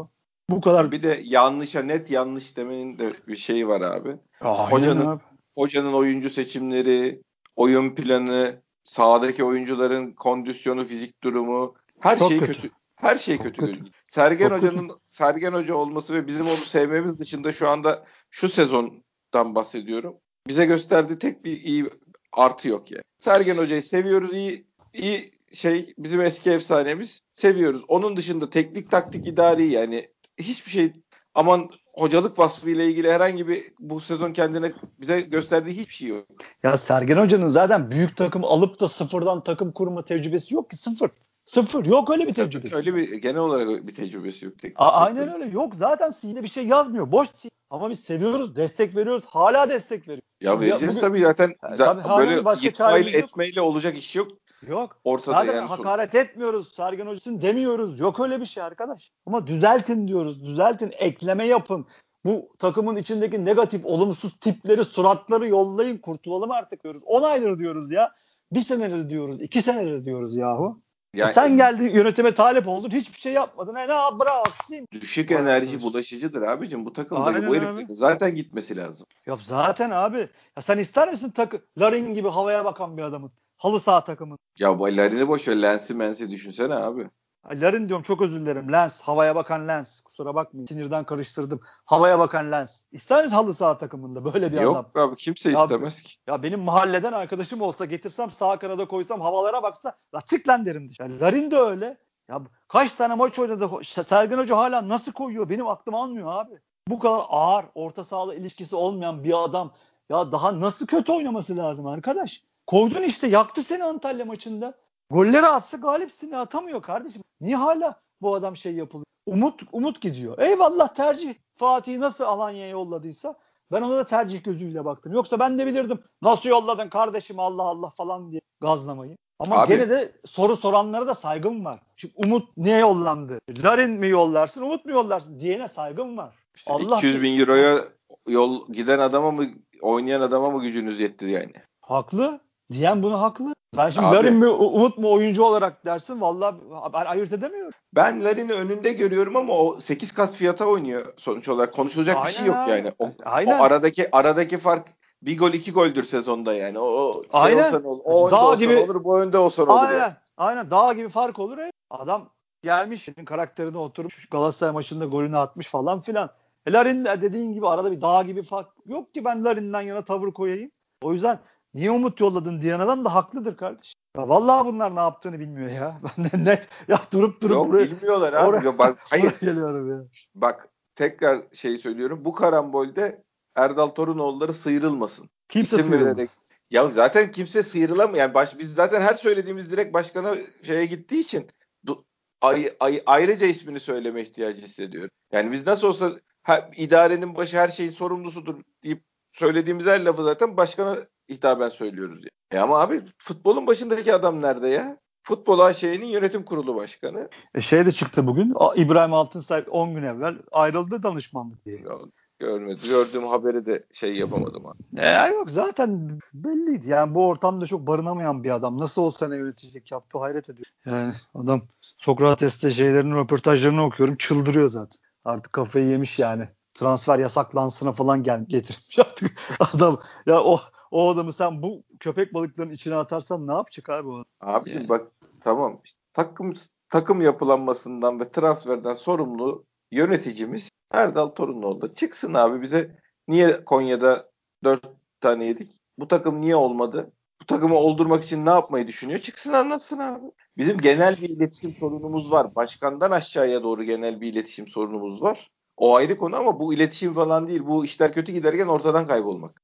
Bu 0.49 0.61
kadar. 0.61 0.91
Bir 0.91 1.03
de 1.03 1.21
yanlışa 1.23 1.81
net 1.81 2.11
yanlış 2.11 2.57
demenin 2.57 2.97
de 2.97 3.13
bir 3.27 3.35
şeyi 3.35 3.67
var 3.67 3.81
abi. 3.81 4.15
Aynen 4.41 4.71
hocanın 4.71 5.05
abi. 5.05 5.23
hocanın 5.57 5.93
oyuncu 5.93 6.29
seçimleri, 6.29 7.21
oyun 7.55 7.95
planı, 7.95 8.61
sahadaki 8.83 9.43
oyuncuların 9.43 10.11
kondisyonu, 10.11 10.85
fizik 10.85 11.23
durumu 11.23 11.75
her 11.99 12.19
Çok 12.19 12.29
şey 12.29 12.39
kötü. 12.39 12.53
kötü. 12.53 12.69
Her 12.97 13.15
şey 13.15 13.37
kötü. 13.37 13.51
kötü. 13.51 13.65
görünüyor. 13.65 13.87
Sergen 14.09 14.49
Çok 14.49 14.57
Hoca'nın 14.57 14.91
Sergen 15.09 15.53
Hoca 15.53 15.75
olması 15.75 16.13
ve 16.13 16.27
bizim 16.27 16.47
onu 16.47 16.55
sevmemiz 16.55 17.19
dışında 17.19 17.51
şu 17.51 17.69
anda 17.69 18.05
şu 18.29 18.49
sezondan 18.49 19.55
bahsediyorum. 19.55 20.15
Bize 20.47 20.65
gösterdiği 20.65 21.19
tek 21.19 21.45
bir 21.45 21.61
iyi 21.61 21.85
artı 22.31 22.67
yok 22.67 22.91
yani. 22.91 23.03
Sergen 23.19 23.57
Hoca'yı 23.57 23.83
seviyoruz. 23.83 24.33
iyi 24.33 24.67
iyi 24.93 25.31
şey 25.53 25.93
bizim 25.97 26.21
eski 26.21 26.51
efsanemiz. 26.51 27.21
Seviyoruz. 27.33 27.83
Onun 27.87 28.17
dışında 28.17 28.49
teknik 28.49 28.91
taktik 28.91 29.27
idari 29.27 29.67
yani 29.67 30.09
hiçbir 30.37 30.71
şey 30.71 30.93
aman 31.35 31.69
hocalık 31.93 32.39
vasfıyla 32.39 32.83
ilgili 32.83 33.11
herhangi 33.11 33.47
bir 33.47 33.63
bu 33.79 33.99
sezon 33.99 34.33
kendine 34.33 34.73
bize 34.99 35.21
gösterdiği 35.21 35.77
hiçbir 35.77 35.93
şey 35.93 36.09
yok. 36.09 36.25
Ya 36.63 36.77
Sergen 36.77 37.17
Hoca'nın 37.17 37.47
zaten 37.47 37.91
büyük 37.91 38.17
takım 38.17 38.43
alıp 38.43 38.79
da 38.79 38.87
sıfırdan 38.87 39.43
takım 39.43 39.71
kurma 39.71 40.03
tecrübesi 40.03 40.55
yok 40.55 40.69
ki 40.69 40.77
sıfır. 40.77 41.09
Sıfır. 41.47 41.85
Yok 41.85 42.09
öyle 42.11 42.27
bir 42.27 42.33
tecrübesi. 42.33 42.75
Öyle 42.75 42.95
bir 42.95 43.13
genel 43.17 43.41
olarak 43.41 43.87
bir 43.87 43.95
tecrübesi 43.95 44.45
yok. 44.45 44.59
Teknik. 44.59 44.81
A- 44.81 44.91
aynen 44.91 45.33
öyle. 45.33 45.45
Yok 45.45 45.75
zaten 45.75 46.13
C'de 46.21 46.43
bir 46.43 46.47
şey 46.47 46.67
yazmıyor. 46.67 47.11
Boş 47.11 47.27
C. 47.41 47.49
Ama 47.69 47.89
biz 47.89 47.99
seviyoruz, 47.99 48.55
destek 48.55 48.95
veriyoruz. 48.95 49.25
Hala 49.25 49.69
destek 49.69 50.01
veriyoruz. 50.07 50.23
Ya 50.41 50.59
vereceğiz 50.59 50.95
bugün- 50.95 51.07
tabii 51.07 51.19
zaten 51.19 51.49
za- 51.61 52.03
tabii, 52.03 52.25
böyle 52.27 52.45
başka 52.45 52.65
yıkmayla 52.65 53.11
etmeyle 53.19 53.61
olacak 53.61 53.97
iş 53.97 54.15
yok. 54.15 54.27
Yok. 54.67 54.97
Ortada 55.03 55.35
Zaten 55.35 55.55
yani 55.55 55.67
hakaret 55.67 56.15
etmiyoruz. 56.15 56.75
Sergen 56.75 57.07
Hoca'sın 57.07 57.41
demiyoruz. 57.41 57.99
Yok 57.99 58.19
öyle 58.19 58.41
bir 58.41 58.45
şey 58.45 58.63
arkadaş. 58.63 59.11
Ama 59.25 59.47
düzeltin 59.47 60.07
diyoruz. 60.07 60.45
Düzeltin. 60.45 60.93
Ekleme 60.97 61.45
yapın. 61.47 61.85
Bu 62.25 62.49
takımın 62.59 62.95
içindeki 62.95 63.45
negatif, 63.45 63.85
olumsuz 63.85 64.39
tipleri, 64.39 64.85
suratları 64.85 65.47
yollayın. 65.47 65.97
Kurtulalım 65.97 66.51
artık 66.51 66.83
diyoruz. 66.83 67.03
10 67.05 67.21
aydır 67.21 67.59
diyoruz 67.59 67.91
ya. 67.91 68.11
Bir 68.51 68.61
senedir 68.61 69.09
diyoruz. 69.09 69.41
iki 69.41 69.61
senedir 69.61 70.05
diyoruz 70.05 70.35
yahu. 70.35 70.81
Yani 71.13 71.33
Sen 71.33 71.57
geldin 71.57 71.89
yönetime 71.89 72.31
talip 72.31 72.67
oldun. 72.67 72.89
Hiçbir 72.89 73.19
şey 73.19 73.33
yapmadın. 73.33 73.75
E 73.75 73.87
ne 73.87 73.93
yap 73.93 74.13
bravo 74.19 74.39
aksiyim. 74.39 74.85
düşük 74.91 75.31
Vay 75.31 75.41
enerji 75.41 75.81
bulaşıcıdır 75.81 76.41
abicim. 76.41 76.85
Bu 76.85 76.93
takımda 76.93 77.47
bu 77.47 77.55
heriflerin 77.55 77.87
zaten 77.93 78.35
gitmesi 78.35 78.77
lazım. 78.77 79.07
Ya 79.25 79.37
zaten 79.41 79.89
abi. 79.91 80.29
Ya 80.57 80.61
sen 80.61 80.77
ister 80.77 81.09
misin 81.11 81.31
takı 81.31 81.61
Larin 81.77 82.13
gibi 82.13 82.29
havaya 82.29 82.65
bakan 82.65 82.97
bir 82.97 83.01
adamın? 83.01 83.31
Halı 83.57 83.79
saha 83.79 84.03
takımın. 84.03 84.39
Ya 84.59 84.79
bu 84.79 84.89
ellerini 84.89 85.27
boş 85.27 85.47
ver. 85.47 85.61
Lensi 85.61 85.93
mensi 85.93 86.31
düşünsene 86.31 86.73
abi. 86.73 87.09
Larin 87.51 87.87
diyorum 87.87 88.03
çok 88.03 88.21
özür 88.21 88.41
dilerim. 88.41 88.71
Lens. 88.71 89.01
Havaya 89.01 89.35
bakan 89.35 89.67
Lens. 89.67 90.01
Kusura 90.01 90.35
bakmayın. 90.35 90.65
Sinirden 90.65 91.03
karıştırdım. 91.03 91.59
Havaya 91.85 92.19
bakan 92.19 92.51
Lens. 92.51 92.83
İster 92.91 93.23
misin 93.23 93.35
halı 93.35 93.53
saha 93.53 93.77
takımında 93.77 94.25
böyle 94.33 94.51
bir 94.51 94.61
Yok 94.61 94.75
adam? 94.93 95.03
abi 95.09 95.15
kimse 95.15 95.49
Ya- 95.51 95.63
istemez 95.63 96.01
ki. 96.01 96.13
Ya 96.27 96.43
benim 96.43 96.59
mahalleden 96.59 97.13
arkadaşım 97.13 97.61
olsa 97.61 97.85
getirsem 97.85 98.31
sağ 98.31 98.59
kanada 98.59 98.87
koysam 98.87 99.21
havalara 99.21 99.63
baksa 99.63 99.97
la 100.15 100.21
çık 100.21 100.47
lan 100.47 100.65
derim. 100.65 100.91
Yani 100.99 101.19
Larin 101.19 101.51
de 101.51 101.57
öyle. 101.57 101.97
Ya 102.29 102.41
kaç 102.67 102.93
tane 102.93 103.15
maç 103.15 103.39
oynadı. 103.39 103.69
Sergen 104.09 104.37
Hoca 104.37 104.57
hala 104.57 104.89
nasıl 104.89 105.11
koyuyor? 105.11 105.49
Benim 105.49 105.67
aklım 105.67 105.95
almıyor 105.95 106.31
abi. 106.41 106.53
Bu 106.87 106.99
kadar 106.99 107.21
ağır, 107.29 107.65
orta 107.75 108.03
sahalı 108.03 108.35
ilişkisi 108.35 108.75
olmayan 108.75 109.23
bir 109.23 109.43
adam 109.43 109.71
ya 110.09 110.31
daha 110.31 110.59
nasıl 110.59 110.87
kötü 110.87 111.11
oynaması 111.11 111.57
lazım 111.57 111.85
arkadaş? 111.87 112.43
Koydun 112.67 113.01
işte 113.01 113.27
yaktı 113.27 113.63
seni 113.63 113.83
Antalya 113.83 114.25
maçında. 114.25 114.73
Golleri 115.09 115.45
atsa 115.47 115.77
galipsin 115.77 116.31
atamıyor 116.31 116.81
kardeşim. 116.81 117.21
Niye 117.41 117.55
hala 117.55 118.01
bu 118.21 118.35
adam 118.35 118.55
şey 118.55 118.73
yapılıyor? 118.73 119.05
Umut 119.25 119.61
umut 119.71 120.01
gidiyor. 120.01 120.39
Eyvallah 120.39 120.87
tercih. 120.87 121.33
Fatih'i 121.57 121.99
nasıl 121.99 122.23
Alanya'ya 122.23 122.69
yolladıysa 122.69 123.35
ben 123.71 123.81
ona 123.81 123.97
da 123.97 124.03
tercih 124.03 124.43
gözüyle 124.43 124.85
baktım. 124.85 125.13
Yoksa 125.13 125.39
ben 125.39 125.59
de 125.59 125.65
bilirdim. 125.65 125.99
Nasıl 126.21 126.49
yolladın 126.49 126.89
kardeşim 126.89 127.39
Allah 127.39 127.63
Allah 127.63 127.89
falan 127.89 128.31
diye 128.31 128.41
gazlamayı. 128.61 129.17
Ama 129.39 129.57
Abi- 129.57 129.67
gene 129.67 129.89
de 129.89 130.11
soru 130.25 130.57
soranlara 130.57 131.07
da 131.07 131.15
saygım 131.15 131.65
var. 131.65 131.79
Çünkü 131.95 132.13
Umut 132.17 132.57
niye 132.57 132.77
yollandı? 132.77 133.39
Larin 133.63 133.91
mi 133.91 134.07
yollarsın, 134.07 134.61
Umut 134.61 134.85
mu 134.85 134.91
yollarsın 134.91 135.39
diyene 135.39 135.67
saygım 135.67 136.17
var. 136.17 136.35
İşte 136.55 136.73
Allah 136.73 136.97
200 136.97 137.21
bin 137.21 137.39
euroya 137.39 137.83
yol 138.27 138.67
giden 138.73 138.99
adama 138.99 139.31
mı 139.31 139.45
oynayan 139.81 140.21
adama 140.21 140.49
mı 140.49 140.61
gücünüz 140.61 140.99
yetti 140.99 141.29
yani? 141.29 141.53
Haklı. 141.81 142.39
Diyen 142.71 143.03
bunu 143.03 143.21
haklı. 143.21 143.53
Ben 143.77 143.89
şimdi 143.89 144.07
Abi- 144.07 144.15
Larin 144.15 144.33
mi 144.33 144.47
Umut 144.47 144.97
mu 144.97 145.11
oyuncu 145.11 145.43
olarak 145.43 145.85
dersin 145.85 146.21
vallahi 146.21 146.55
ben 146.93 147.05
ayırt 147.05 147.33
edemiyorum. 147.33 147.71
Ben 147.95 148.23
Larin'i 148.25 148.53
önünde 148.53 148.93
görüyorum 148.93 149.35
ama 149.35 149.53
o 149.53 149.79
8 149.79 150.11
kat 150.11 150.35
fiyata 150.35 150.65
oynuyor 150.65 151.05
sonuç 151.17 151.49
olarak. 151.49 151.73
Konuşulacak 151.73 152.25
bir 152.27 152.31
şey 152.31 152.45
Aynen 152.45 152.53
yok 152.57 152.63
abi. 152.63 152.71
yani. 152.71 152.91
O, 152.99 153.09
Aynen. 153.25 153.59
o 153.59 153.63
aradaki 153.63 154.15
aradaki 154.15 154.57
fark 154.57 154.87
bir 155.21 155.37
gol 155.37 155.51
iki 155.53 155.71
goldür 155.73 156.03
sezonda 156.03 156.53
yani. 156.53 156.79
O, 156.79 157.13
şey 157.13 157.29
Aynen. 157.33 157.57
olsa 157.67 157.79
ne 157.79 157.87
olur, 157.87 158.01
o 158.03 158.31
Dağ 158.31 158.55
gibi- 158.55 158.77
olur, 158.77 159.03
bu 159.03 159.19
önde 159.19 159.37
olsa 159.37 159.65
ne 159.65 159.71
olur. 159.71 159.79
Aynen. 159.83 159.99
yani. 159.99 160.13
Aynen. 160.37 160.71
Dağ 160.71 160.93
gibi 160.93 161.09
fark 161.09 161.39
olur. 161.39 161.57
ya. 161.57 161.71
Adam 161.89 162.29
gelmiş 162.63 163.09
karakterine 163.25 163.77
oturmuş 163.77 164.29
Galatasaray 164.29 164.73
maçında 164.73 165.05
golünü 165.05 165.37
atmış 165.37 165.67
falan 165.67 166.01
filan. 166.01 166.29
E 166.65 166.71
Larin 166.73 167.05
de 167.05 167.21
dediğin 167.21 167.53
gibi 167.53 167.67
arada 167.67 167.91
bir 167.91 168.01
dağ 168.01 168.23
gibi 168.23 168.43
fark 168.43 168.67
yok 168.85 169.13
ki 169.13 169.25
ben 169.25 169.45
Larin'den 169.45 169.81
yana 169.81 170.05
tavır 170.05 170.31
koyayım. 170.31 170.71
O 171.03 171.13
yüzden 171.13 171.39
niye 171.73 171.91
Umut 171.91 172.19
yolladın 172.19 172.61
diyen 172.61 172.79
adam 172.79 173.05
da 173.05 173.15
haklıdır 173.15 173.57
kardeş. 173.57 173.93
Ya 174.17 174.29
vallahi 174.29 174.65
bunlar 174.67 174.95
ne 174.95 174.99
yaptığını 174.99 175.39
bilmiyor 175.39 175.69
ya. 175.71 176.01
Ben 176.33 176.45
net 176.45 176.67
ya 176.87 176.99
durup 177.13 177.41
durup 177.41 177.55
Yok 177.55 177.67
buraya, 177.67 177.91
bilmiyorlar 177.91 178.33
abi. 178.33 178.47
oraya- 178.49 178.65
Ya 178.65 178.77
bak, 178.77 178.97
hayır 179.09 179.33
geliyorum 179.41 179.91
ya. 179.91 180.05
bak 180.35 180.69
tekrar 180.95 181.41
şey 181.53 181.77
söylüyorum. 181.77 182.21
Bu 182.25 182.33
karambolde 182.33 183.23
Erdal 183.55 183.87
Torunoğulları 183.87 184.53
sıyrılmasın. 184.53 185.29
Kimse 185.49 185.75
İsim 185.75 185.87
sıyrılmaz. 185.87 186.17
vererek. 186.17 186.29
Ya 186.71 186.87
zaten 186.87 187.31
kimse 187.31 187.63
sıyrılamıyor. 187.63 188.17
Yani 188.19 188.33
baş, 188.33 188.59
biz 188.59 188.73
zaten 188.73 189.01
her 189.01 189.13
söylediğimiz 189.13 189.71
direkt 189.71 189.93
başkana 189.93 190.35
şeye 190.63 190.85
gittiği 190.85 191.19
için 191.19 191.47
du- 191.85 192.03
ay, 192.41 192.73
ay, 192.79 193.01
ayrıca 193.05 193.47
ismini 193.47 193.79
söyleme 193.79 194.21
ihtiyacı 194.21 194.61
hissediyorum. 194.61 195.09
Yani 195.31 195.51
biz 195.51 195.67
nasıl 195.67 195.87
olsa 195.87 196.11
ha, 196.43 196.69
idarenin 196.75 197.35
başı 197.35 197.57
her 197.57 197.69
şeyin 197.69 197.89
sorumlusudur 197.89 198.55
deyip 198.83 199.03
söylediğimiz 199.31 199.85
her 199.85 200.05
lafı 200.05 200.23
zaten 200.23 200.57
başkana 200.57 200.97
hitaben 201.29 201.69
söylüyoruz. 201.69 202.19
Yani. 202.19 202.29
E 202.51 202.63
ama 202.63 202.79
abi 202.79 203.01
futbolun 203.17 203.67
başındaki 203.67 204.13
adam 204.13 204.41
nerede 204.41 204.67
ya? 204.67 204.97
Futbol 205.23 205.59
AŞ'nin 205.59 206.05
yönetim 206.05 206.43
kurulu 206.43 206.75
başkanı. 206.75 207.29
E 207.55 207.61
şey 207.61 207.85
de 207.85 207.91
çıktı 207.91 208.27
bugün. 208.27 208.53
İbrahim 208.75 209.13
Altınsay 209.13 209.65
10 209.69 209.95
gün 209.95 210.03
evvel 210.03 210.35
ayrıldı 210.51 211.03
danışmanlık 211.03 211.65
diye. 211.65 211.77
Ya, 211.77 211.97
Görmedim. 212.39 212.89
Gördüğüm 212.89 213.27
haberi 213.27 213.65
de 213.65 213.83
şey 213.91 214.15
yapamadım 214.15 214.65
abi. 214.65 214.77
Ya 214.91 215.27
yok 215.27 215.49
zaten 215.51 216.19
belliydi. 216.33 216.89
Yani 216.89 217.15
bu 217.15 217.27
ortamda 217.27 217.65
çok 217.65 217.87
barınamayan 217.87 218.43
bir 218.43 218.51
adam. 218.51 218.79
Nasıl 218.79 219.01
olsa 219.01 219.27
ne 219.27 219.37
yöneticilik 219.37 219.91
yaptı 219.91 220.17
hayret 220.17 220.49
ediyor. 220.49 220.65
Yani 220.85 221.13
adam 221.35 221.61
Sokrates'te 221.97 222.71
şeylerin 222.71 223.15
röportajlarını 223.15 223.85
okuyorum 223.85 224.15
çıldırıyor 224.15 224.69
zaten. 224.69 225.01
Artık 225.25 225.53
kafayı 225.53 225.85
yemiş 225.85 226.19
yani. 226.19 226.49
Transfer 226.77 227.19
yasaklansına 227.19 227.93
falan 227.93 228.23
gel 228.23 228.45
getirmiş 228.47 228.99
artık 229.05 229.39
adam. 229.59 229.99
Ya 230.25 230.43
o 230.43 230.59
o 230.91 231.09
adamı 231.09 231.33
sen 231.33 231.61
bu 231.61 231.83
köpek 231.99 232.33
balıklarının 232.33 232.73
içine 232.73 232.95
atarsan 232.95 233.47
ne 233.47 233.53
yapacak 233.53 233.89
abi 233.89 234.07
o? 234.09 234.23
Abicim 234.41 234.77
yani. 234.77 234.89
bak 234.89 235.11
tamam 235.41 235.81
işte 235.83 235.99
takım 236.13 236.53
takım 236.89 237.21
yapılanmasından 237.21 238.19
ve 238.19 238.31
transferden 238.31 238.93
sorumlu 238.93 239.65
yöneticimiz 239.91 240.69
Erdal 240.91 241.27
Torunoğlu. 241.27 241.93
Çıksın 241.93 242.33
abi 242.33 242.61
bize 242.61 242.99
niye 243.27 243.65
Konya'da 243.65 244.29
4 244.63 244.83
tane 245.21 245.45
yedik? 245.45 245.79
Bu 245.99 246.07
takım 246.07 246.41
niye 246.41 246.55
olmadı? 246.55 247.11
Bu 247.41 247.45
takımı 247.45 247.75
oldurmak 247.75 248.23
için 248.23 248.45
ne 248.45 248.49
yapmayı 248.49 248.87
düşünüyor? 248.87 249.19
Çıksın 249.19 249.53
anlatsın 249.53 249.99
abi. 249.99 250.25
Bizim 250.57 250.77
genel 250.77 251.21
bir 251.21 251.29
iletişim 251.29 251.73
sorunumuz 251.73 252.31
var. 252.31 252.55
Başkandan 252.55 253.11
aşağıya 253.11 253.63
doğru 253.63 253.83
genel 253.83 254.21
bir 254.21 254.33
iletişim 254.33 254.67
sorunumuz 254.67 255.21
var. 255.21 255.51
O 255.77 255.95
ayrı 255.95 256.17
konu 256.17 256.35
ama 256.35 256.59
bu 256.59 256.73
iletişim 256.73 257.13
falan 257.13 257.47
değil. 257.47 257.61
Bu 257.65 257.85
işler 257.85 258.13
kötü 258.13 258.31
giderken 258.31 258.67
ortadan 258.67 259.07
kaybolmak. 259.07 259.61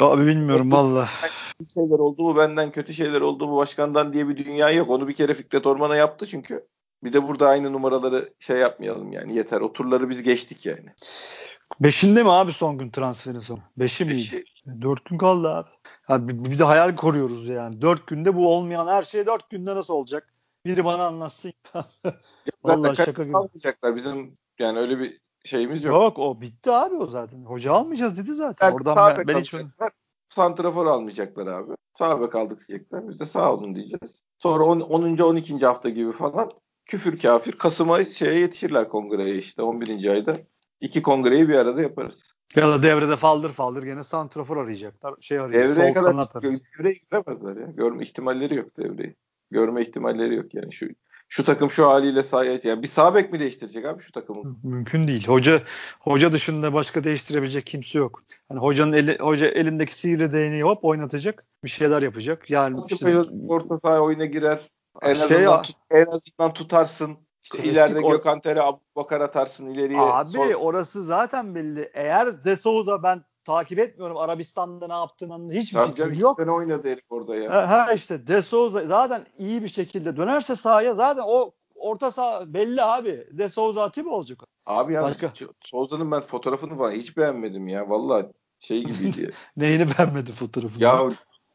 Abi 0.00 0.26
bilmiyorum 0.26 0.72
valla. 0.72 1.08
Şeyler 1.74 1.98
oldu 1.98 2.22
mu 2.22 2.36
benden 2.36 2.72
kötü 2.72 2.94
şeyler 2.94 3.20
oldu 3.20 3.48
mu 3.48 3.56
başkandan 3.56 4.12
diye 4.12 4.28
bir 4.28 4.44
dünya 4.44 4.70
yok. 4.70 4.90
Onu 4.90 5.08
bir 5.08 5.14
kere 5.14 5.34
Fikret 5.34 5.66
Orman'a 5.66 5.96
yaptı 5.96 6.26
çünkü. 6.26 6.66
Bir 7.04 7.12
de 7.12 7.28
burada 7.28 7.48
aynı 7.48 7.72
numaraları 7.72 8.34
şey 8.38 8.56
yapmayalım 8.56 9.12
yani 9.12 9.36
yeter. 9.36 9.60
O 9.60 9.72
turları 9.72 10.10
biz 10.10 10.22
geçtik 10.22 10.66
yani. 10.66 10.86
Beşinde 11.80 12.22
mi 12.22 12.30
abi 12.30 12.52
son 12.52 12.78
gün 12.78 12.90
transferin 12.90 13.38
sonu? 13.38 13.60
Beşi? 13.76 14.08
Beşi. 14.08 14.44
Dört 14.80 15.04
gün 15.04 15.18
kaldı 15.18 15.48
abi. 15.48 15.68
Ya 16.08 16.28
bir, 16.28 16.58
de 16.58 16.64
hayal 16.64 16.96
koruyoruz 16.96 17.48
yani. 17.48 17.82
Dört 17.82 18.06
günde 18.06 18.34
bu 18.34 18.54
olmayan 18.54 18.86
her 18.86 19.02
şey 19.02 19.26
dört 19.26 19.50
günde 19.50 19.76
nasıl 19.76 19.94
olacak? 19.94 20.34
Biri 20.66 20.84
bana 20.84 21.06
anlatsın. 21.06 21.52
Vallahi 22.64 22.96
şaka 22.96 23.24
gibi. 23.24 23.96
Bizim 23.96 24.38
yani 24.58 24.78
öyle 24.78 24.98
bir 24.98 25.20
şeyimiz 25.44 25.84
yok. 25.84 25.94
Yok 25.94 26.18
o 26.18 26.40
bitti 26.40 26.70
abi 26.70 26.94
o 26.94 27.06
zaten. 27.06 27.44
Hoca 27.44 27.72
almayacağız 27.72 28.18
dedi 28.18 28.32
zaten. 28.32 28.66
Yani 28.66 28.74
Oradan 28.74 29.16
ben, 29.18 29.28
ben 29.28 29.40
hiç... 29.40 29.54
Santrafor 30.28 30.86
almayacaklar 30.86 31.46
abi. 31.46 31.74
Sağ 31.98 32.20
bek 32.20 32.34
aldık 32.34 32.68
diyecekler. 32.68 33.08
Biz 33.08 33.20
de 33.20 33.26
sağ 33.26 33.52
olun 33.52 33.74
diyeceğiz. 33.74 34.22
Sonra 34.38 34.64
10. 34.64 34.80
10. 34.80 35.16
12. 35.16 35.66
hafta 35.66 35.88
gibi 35.88 36.12
falan 36.12 36.48
küfür 36.86 37.18
kafir. 37.18 37.52
Kasım'a 37.52 38.04
şeye 38.04 38.40
yetişirler 38.40 38.88
kongreye 38.88 39.38
işte 39.38 39.62
11. 39.62 40.06
ayda. 40.10 40.36
İki 40.80 41.02
kongreyi 41.02 41.48
bir 41.48 41.54
arada 41.54 41.82
yaparız. 41.82 42.34
Ya 42.56 42.68
da 42.68 42.82
devrede 42.82 43.16
faldır 43.16 43.52
faldır 43.52 43.82
gene 43.82 44.02
santrafor 44.02 44.56
arayacaklar. 44.56 45.14
Şey 45.20 45.38
arayacaklar. 45.38 45.76
Devreye 45.76 45.92
kadar 45.92 46.42
devreye 46.42 46.94
giremezler 46.94 47.56
ya. 47.60 47.66
Görme 47.66 48.04
ihtimalleri 48.04 48.54
yok 48.54 48.76
devreyi. 48.76 49.16
Görme 49.50 49.82
ihtimalleri 49.82 50.34
yok 50.34 50.54
yani. 50.54 50.72
Şu 50.72 50.86
şu 51.28 51.44
takım 51.44 51.70
şu 51.70 51.88
haliyle 51.88 52.22
sahaya 52.22 52.60
yani 52.62 52.82
bir 52.82 52.88
sağ 52.88 53.14
bek 53.14 53.32
mi 53.32 53.40
değiştirecek 53.40 53.84
abi 53.84 54.02
şu 54.02 54.12
takımı? 54.12 54.56
Mümkün 54.62 55.08
değil. 55.08 55.28
Hoca 55.28 55.62
hoca 56.00 56.32
dışında 56.32 56.72
başka 56.72 57.04
değiştirebilecek 57.04 57.66
kimse 57.66 57.98
yok. 57.98 58.22
Hani 58.48 58.60
hocanın 58.60 58.92
eli, 58.92 59.18
hoca 59.18 59.46
elindeki 59.46 59.94
sihirli 59.94 60.32
değneği 60.32 60.62
hop 60.62 60.84
oynatacak. 60.84 61.44
Bir 61.64 61.70
şeyler 61.70 62.02
yapacak. 62.02 62.50
Yani 62.50 62.80
işte, 62.90 63.18
orta 63.48 63.78
saha 63.78 64.00
oyuna 64.00 64.24
girer. 64.24 64.70
En 65.02 65.14
şey 65.14 65.22
azından, 65.24 65.62
tut, 65.62 65.76
en 65.90 66.06
azından 66.06 66.52
tutarsın. 66.54 67.16
İşte 67.42 67.58
ileride 67.58 67.98
or- 67.98 68.10
Gökhan 68.10 68.40
Tere 68.40 68.60
Bakar 68.96 69.20
atarsın 69.20 69.66
ileriye. 69.66 70.00
Abi 70.00 70.28
sor- 70.28 70.54
orası 70.54 71.02
zaten 71.02 71.54
belli. 71.54 71.90
Eğer 71.94 72.44
De 72.44 72.56
Souza 72.56 73.02
ben 73.02 73.24
takip 73.44 73.78
etmiyorum 73.78 74.16
Arabistan'da 74.16 74.86
ne 74.86 74.92
yaptığını 74.92 75.52
hiçbir 75.52 75.78
Tabii 75.78 75.90
fikrim 75.90 76.14
yok. 76.14 76.36
Sene 76.40 76.50
oynadı 76.50 76.88
herif 76.88 77.04
orada 77.10 77.36
ya. 77.36 77.52
Ha, 77.52 77.70
ha 77.70 77.92
işte 77.92 78.26
De 78.26 78.42
Souza 78.42 78.86
zaten 78.86 79.26
iyi 79.38 79.62
bir 79.62 79.68
şekilde 79.68 80.16
dönerse 80.16 80.56
sahaya 80.56 80.94
zaten 80.94 81.22
o 81.26 81.52
orta 81.74 82.10
saha 82.10 82.54
belli 82.54 82.82
abi. 82.82 83.26
De 83.30 83.48
Souza 83.48 83.82
Atiba 83.82 84.10
olacak. 84.10 84.42
Abi 84.66 84.92
ya 84.92 85.02
Başka... 85.02 85.32
Souza'nın 85.60 86.10
ben 86.10 86.20
fotoğrafını 86.20 86.78
falan 86.78 86.92
hiç 86.92 87.16
beğenmedim 87.16 87.68
ya. 87.68 87.90
Vallahi 87.90 88.26
şey 88.58 88.84
gibiydi. 88.84 89.32
Neyini 89.56 89.86
beğenmedin 89.98 90.32
fotoğrafını? 90.32 90.82
Ya 90.82 91.08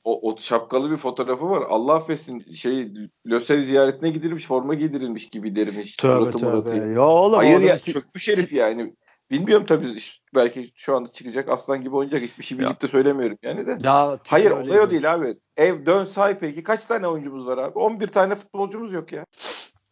o, 0.03 0.29
o 0.29 0.37
şapkalı 0.39 0.91
bir 0.91 0.97
fotoğrafı 0.97 1.49
var. 1.49 1.63
Allah 1.69 1.93
affetsin 1.93 2.53
şey 2.53 2.93
Lösev 3.27 3.61
ziyaretine 3.61 4.09
gidilmiş 4.09 4.45
forma 4.45 4.73
giydirilmiş 4.73 5.29
gibi 5.29 5.55
dermiş. 5.55 5.95
Tövbe 5.95 6.31
tövbe. 6.31 6.93
Ya 6.93 7.01
oğlum, 7.01 7.37
Hayır 7.37 7.59
ya 7.59 7.75
bir... 7.75 7.93
çökmüş 7.93 8.27
herif 8.27 8.53
yani. 8.53 8.95
Bilmiyorum 9.31 9.65
tabii 9.65 9.97
belki 10.35 10.71
şu 10.75 10.95
anda 10.95 11.11
çıkacak 11.11 11.49
aslan 11.49 11.81
gibi 11.81 11.95
oynayacak. 11.95 12.21
Hiçbir 12.21 12.43
şey 12.43 12.59
bilip 12.59 12.81
de 12.81 12.87
söylemiyorum 12.87 13.37
yani 13.43 13.67
de. 13.67 13.77
Ya, 13.83 14.17
Hayır 14.29 14.51
olay 14.51 14.79
o 14.79 14.91
değil 14.91 15.13
abi. 15.13 15.37
Ev 15.57 15.85
dön 15.85 16.05
say 16.05 16.39
peki 16.39 16.63
kaç 16.63 16.85
tane 16.85 17.07
oyuncumuz 17.07 17.47
var 17.47 17.57
abi? 17.57 17.79
11 17.79 18.07
tane 18.07 18.35
futbolcumuz 18.35 18.93
yok 18.93 19.11
ya. 19.11 19.25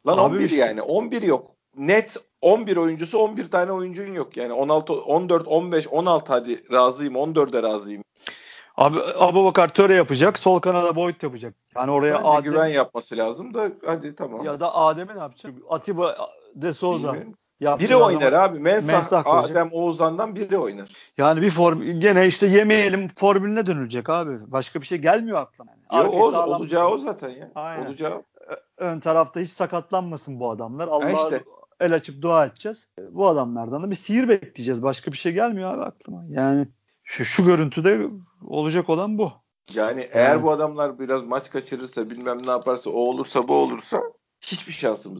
Lan 0.08 0.14
abi 0.14 0.22
11 0.36 0.44
işte. 0.44 0.58
yani 0.58 0.82
11 0.82 1.22
yok. 1.22 1.52
Net 1.76 2.18
11 2.42 2.78
oyuncusu 2.78 3.18
11 3.18 3.52
tane 3.52 3.72
oyuncun 3.72 4.14
yok 4.14 4.38
yani 4.38 4.54
16 4.54 4.94
14 4.94 5.48
15 5.48 5.88
16 5.88 6.34
hadi 6.34 6.72
razıyım 6.72 7.16
14'e 7.16 7.64
razıyım. 7.64 8.04
Abi 8.78 8.98
Abu 9.20 9.46
Bakar 9.46 9.68
töre 9.74 9.94
yapacak. 9.94 10.40
Sol 10.40 10.60
kanada 10.60 10.96
Boyd 10.96 11.22
yapacak. 11.22 11.54
Yani 11.76 11.92
oraya 11.92 12.16
Bence 12.16 12.28
Adem 12.28 12.44
güven 12.44 12.68
yapması 12.68 13.18
lazım 13.18 13.54
da 13.54 13.72
hadi 13.86 14.16
tamam. 14.16 14.46
Ya 14.46 14.60
da 14.60 14.76
Adem'e 14.76 15.16
ne 15.16 15.20
yapacak? 15.20 15.54
Atiba 15.70 16.30
De 16.56 16.74
Souza. 16.74 17.16
Biri 17.62 17.96
oynar 17.96 18.34
abi. 18.34 18.60
Mensah, 18.60 18.94
Mensah 18.94 19.28
Adem 19.28 19.70
Oğuzhan'dan 19.72 20.36
biri 20.36 20.58
oynar. 20.58 20.90
Yani 21.18 21.42
bir 21.42 21.52
form 21.52 22.00
gene 22.00 22.28
işte 22.28 22.48
yemeyelim 22.48 23.08
formülüne 23.08 23.66
dönülecek 23.66 24.10
abi. 24.10 24.52
Başka 24.52 24.82
bir 24.82 24.86
şey 24.86 24.98
gelmiyor 24.98 25.42
aklıma. 25.42 25.72
Yani. 25.94 26.16
Yo, 26.16 26.22
o, 26.22 26.56
olacağı 26.56 26.90
o 26.90 26.98
zaten 26.98 27.30
ya. 27.30 27.52
Aynen. 27.56 27.86
Olacağı. 27.86 28.24
Ön 28.78 29.00
tarafta 29.00 29.40
hiç 29.40 29.52
sakatlanmasın 29.52 30.40
bu 30.40 30.52
adamlar. 30.52 30.88
Allah 30.88 31.12
işte. 31.12 31.44
el 31.80 31.94
açıp 31.94 32.22
dua 32.22 32.46
edeceğiz. 32.46 32.90
Bu 33.12 33.28
adamlardan 33.28 33.84
da 33.84 33.92
bir 33.92 33.96
sihir 33.96 34.30
bekleyeceğiz. 34.30 34.84
Başka 34.84 35.12
bir 35.12 35.18
şey 35.18 35.32
gelmiyor 35.34 35.74
abi 35.74 35.84
aklıma. 35.84 36.24
Yani 36.30 36.68
şu, 37.04 37.26
şu 37.26 37.46
görüntüde 37.46 38.08
olacak 38.48 38.90
olan 38.90 39.18
bu. 39.18 39.32
Yani, 39.74 40.00
yani 40.02 40.10
eğer 40.12 40.44
bu 40.44 40.52
adamlar 40.52 41.00
biraz 41.00 41.28
maç 41.28 41.50
kaçırırsa 41.50 42.10
bilmem 42.10 42.38
ne 42.46 42.52
yaparsa 42.52 42.90
o 42.90 42.94
olursa 42.94 43.48
bu 43.48 43.56
olursa 43.56 44.02
hiçbir 44.42 44.74
şansımız. 44.74 45.20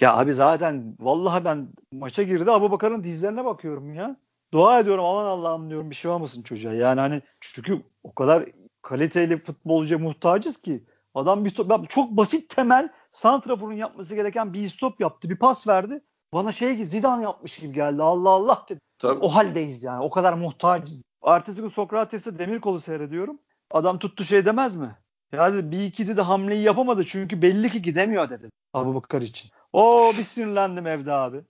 Ya 0.00 0.16
abi 0.16 0.32
zaten 0.32 0.96
vallahi 1.00 1.44
ben 1.44 1.68
maça 1.92 2.22
girdi 2.22 2.50
Abu 2.50 2.70
Bakar'ın 2.70 3.04
dizlerine 3.04 3.44
bakıyorum 3.44 3.94
ya. 3.94 4.16
Dua 4.52 4.80
ediyorum 4.80 5.04
aman 5.04 5.24
Allah'ım 5.24 5.70
diyorum 5.70 5.90
bir 5.90 5.94
şey 5.94 6.10
olmasın 6.10 6.42
çocuğa. 6.42 6.72
Yani 6.72 7.00
hani 7.00 7.22
çünkü 7.40 7.82
o 8.02 8.14
kadar 8.14 8.44
kaliteli 8.82 9.36
futbolcuya 9.36 9.98
muhtacız 9.98 10.62
ki 10.62 10.84
adam 11.14 11.44
bir 11.44 11.50
stop, 11.50 11.90
çok 11.90 12.10
basit 12.10 12.56
temel 12.56 12.88
santraforun 13.12 13.72
yapması 13.72 14.14
gereken 14.14 14.52
bir 14.52 14.68
stop 14.68 15.00
yaptı. 15.00 15.30
Bir 15.30 15.36
pas 15.36 15.68
verdi. 15.68 16.00
Bana 16.32 16.52
şey 16.52 16.76
gibi 16.76 16.86
Zidane 16.86 17.22
yapmış 17.22 17.58
gibi 17.58 17.72
geldi. 17.72 18.02
Allah 18.02 18.30
Allah 18.30 18.64
dedi. 18.68 18.80
Tabii. 18.98 19.20
O 19.20 19.28
haldeyiz 19.28 19.82
yani. 19.82 20.04
O 20.04 20.10
kadar 20.10 20.32
muhtacız. 20.32 21.02
Ertesi 21.26 21.60
gün 21.60 21.68
Sokrates'te 21.68 22.38
demir 22.38 22.60
kolu 22.60 22.80
seyrediyorum. 22.80 23.38
Adam 23.70 23.98
tuttu 23.98 24.24
şey 24.24 24.46
demez 24.46 24.76
mi? 24.76 24.96
Yani 25.32 25.72
bir 25.72 25.86
iki 25.86 26.16
de 26.16 26.22
hamleyi 26.22 26.62
yapamadı 26.62 27.04
çünkü 27.04 27.42
belli 27.42 27.70
ki 27.70 27.82
gidemiyor 27.82 28.30
dedi. 28.30 28.50
Abu 28.72 28.94
Bakar 28.94 29.22
için. 29.22 29.50
O 29.74 30.12
bir 30.18 30.22
sinirlendim 30.22 30.86
evde 30.86 31.12
abi. 31.12 31.40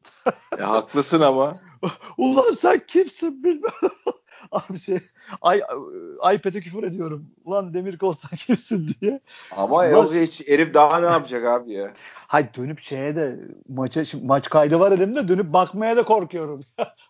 ya 0.58 0.70
haklısın 0.70 1.20
ama. 1.20 1.54
Ulan 2.18 2.52
sen 2.52 2.86
kimsin 2.86 3.44
bilmem. 3.44 3.72
Abi 4.52 4.78
şey 4.78 4.98
ay, 5.42 5.62
iPad'e 6.34 6.60
küfür 6.60 6.82
ediyorum. 6.82 7.26
Ulan 7.44 7.74
demir 7.74 7.98
kolsan 7.98 8.30
kimsin 8.36 8.90
diye. 9.00 9.20
Ama 9.56 9.76
Ulan, 9.76 10.06
hiç 10.06 10.48
herif 10.48 10.74
daha 10.74 11.00
ne 11.00 11.06
yapacak 11.06 11.44
abi 11.44 11.72
ya? 11.72 11.92
Hay 12.34 12.54
dönüp 12.54 12.80
şeye 12.80 13.16
de 13.16 13.40
maça 13.68 14.04
şimdi 14.04 14.26
maç 14.26 14.50
kaydı 14.50 14.80
var 14.80 14.92
elimde 14.92 15.28
dönüp 15.28 15.52
bakmaya 15.52 15.96
da 15.96 16.02
korkuyorum. 16.04 16.60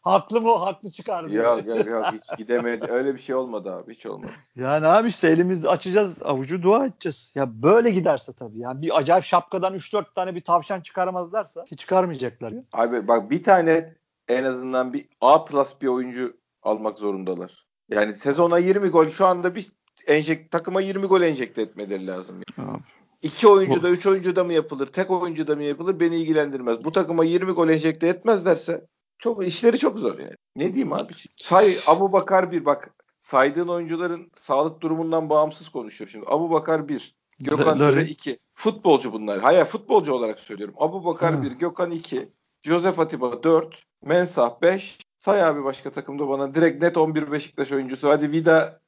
haklı 0.03 0.40
mı? 0.40 0.57
Haklı 0.57 0.90
çıkar 0.90 1.29
diye. 1.29 1.42
Yok 1.42 1.66
yok 1.66 1.90
yok 1.90 2.05
hiç 2.12 2.38
gidemedi. 2.38 2.87
Öyle 2.90 3.14
bir 3.14 3.18
şey 3.20 3.35
olmadı 3.35 3.73
abi. 3.73 3.94
Hiç 3.94 4.07
olmadı. 4.07 4.31
Yani 4.57 4.87
abi 4.87 5.09
işte 5.09 5.29
elimizi 5.29 5.68
açacağız 5.68 6.23
avucu 6.23 6.62
dua 6.62 6.87
edeceğiz. 6.87 7.33
Ya 7.35 7.62
böyle 7.62 7.90
giderse 7.90 8.33
tabii. 8.33 8.59
Yani 8.59 8.83
bir 8.83 8.99
acayip 8.99 9.25
şapkadan 9.25 9.75
3-4 9.75 10.05
tane 10.14 10.35
bir 10.35 10.40
tavşan 10.40 10.81
çıkarmazlarsa 10.81 11.64
ki 11.64 11.77
çıkarmayacaklar. 11.77 12.53
Ya. 12.53 12.62
Abi 12.73 13.09
bak 13.09 13.31
bir 13.31 13.42
tane 13.42 13.94
en 14.29 14.44
azından 14.44 14.92
bir 14.92 15.09
A 15.20 15.44
plus 15.44 15.81
bir 15.83 15.87
oyuncu 15.87 16.37
almak 16.64 16.98
zorundalar. 16.98 17.66
Yani 17.88 18.14
sezona 18.14 18.59
20 18.59 18.88
gol 18.88 19.09
şu 19.09 19.27
anda 19.27 19.55
bir 19.55 19.72
enjek 20.07 20.50
takıma 20.50 20.81
20 20.81 21.07
gol 21.07 21.22
enjekte 21.22 21.62
etmeleri 21.62 22.07
lazım. 22.07 22.40
Yani. 22.59 22.70
Abi. 22.70 22.83
İki 23.22 23.48
oyuncu 23.48 23.83
da, 23.83 23.90
üç 23.90 24.07
oyuncu 24.07 24.37
da 24.37 24.44
mı 24.44 24.53
yapılır, 24.53 24.87
tek 24.87 25.11
oyuncu 25.11 25.46
da 25.46 25.57
mı 25.57 25.62
yapılır 25.62 26.00
beni 26.00 26.16
ilgilendirmez. 26.16 26.84
Bu 26.84 26.93
takıma 26.93 27.24
20 27.24 27.53
gol 27.53 27.68
enjekte 27.68 28.09
etmezlerse 28.09 28.86
çok 29.18 29.47
işleri 29.47 29.78
çok 29.78 29.99
zor 29.99 30.18
yani. 30.18 30.36
Ne 30.57 30.74
diyeyim 30.74 30.93
abi? 30.93 31.12
Say 31.36 31.76
Abu 31.86 32.12
Bakar 32.12 32.53
bir 32.53 32.64
bak 32.64 32.95
saydığın 33.20 33.68
oyuncuların 33.68 34.30
sağlık 34.34 34.80
durumundan 34.80 35.30
bağımsız 35.30 35.68
konuşuyor 35.68 36.11
şimdi. 36.11 36.26
Abu 36.28 36.51
Bakar 36.51 36.89
bir, 36.89 37.14
Gökhan 37.41 37.78
Töre 37.78 38.05
iki. 38.05 38.39
Futbolcu 38.55 39.12
bunlar. 39.12 39.41
Hayır 39.41 39.64
futbolcu 39.64 40.12
olarak 40.14 40.41
söylüyorum. 40.41 40.74
Abu 40.78 41.05
Bakar 41.05 41.43
bir, 41.43 41.53
Gökhan 41.53 41.91
iki, 41.91 42.28
Josef 42.62 42.99
Atiba 42.99 43.43
dört, 43.43 43.82
Mensah 44.03 44.62
beş, 44.62 44.99
Say 45.25 45.43
abi 45.43 45.64
başka 45.64 45.91
takımda 45.91 46.29
bana. 46.29 46.55
Direkt 46.55 46.83
net 46.83 46.97
11 46.97 47.33
Beşiktaş 47.33 47.72
oyuncusu. 47.72 48.09
Hadi 48.09 48.33
Vida 48.33 48.81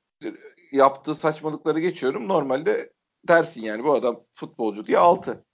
yaptığı 0.72 1.14
saçmalıkları 1.14 1.80
geçiyorum. 1.80 2.28
Normalde 2.28 2.92
dersin 3.28 3.62
yani 3.62 3.84
bu 3.84 3.94
adam 3.94 4.20
futbolcu 4.34 4.84
diye 4.84 4.98
6. 4.98 5.44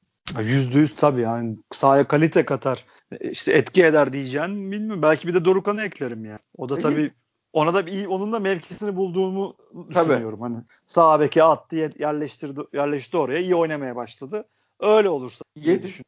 Yüzde 0.41 0.79
yüz 0.79 0.97
tabii 0.97 1.21
yani 1.21 1.57
sahaya 1.73 2.09
kalite 2.09 2.45
katar. 2.45 2.85
E, 3.21 3.31
işte 3.31 3.53
etki 3.53 3.85
eder 3.85 4.13
diyeceğim 4.13 4.73
bilmiyorum. 4.73 5.03
Belki 5.03 5.29
bir 5.29 5.35
de 5.35 5.45
Dorukan'ı 5.45 5.83
eklerim 5.83 6.25
yani. 6.25 6.39
O 6.57 6.69
da 6.69 6.79
tabii 6.79 7.13
ona 7.53 7.75
da 7.75 7.87
bir 7.87 8.07
onun 8.07 8.33
da 8.33 8.39
mevkisini 8.39 8.97
bulduğumu 8.97 9.57
tabii. 9.93 10.09
düşünüyorum. 10.09 10.41
Hani 10.41 10.57
sağ 10.87 11.21
beke 11.21 11.43
attı 11.43 11.77
yerleştirdi 11.99 12.61
yerleşti 12.73 13.17
oraya 13.17 13.41
iyi 13.41 13.55
oynamaya 13.55 13.97
başladı. 13.97 14.49
Öyle 14.81 15.09
olursa 15.09 15.45
diye 15.63 15.83
düşün. 15.83 16.05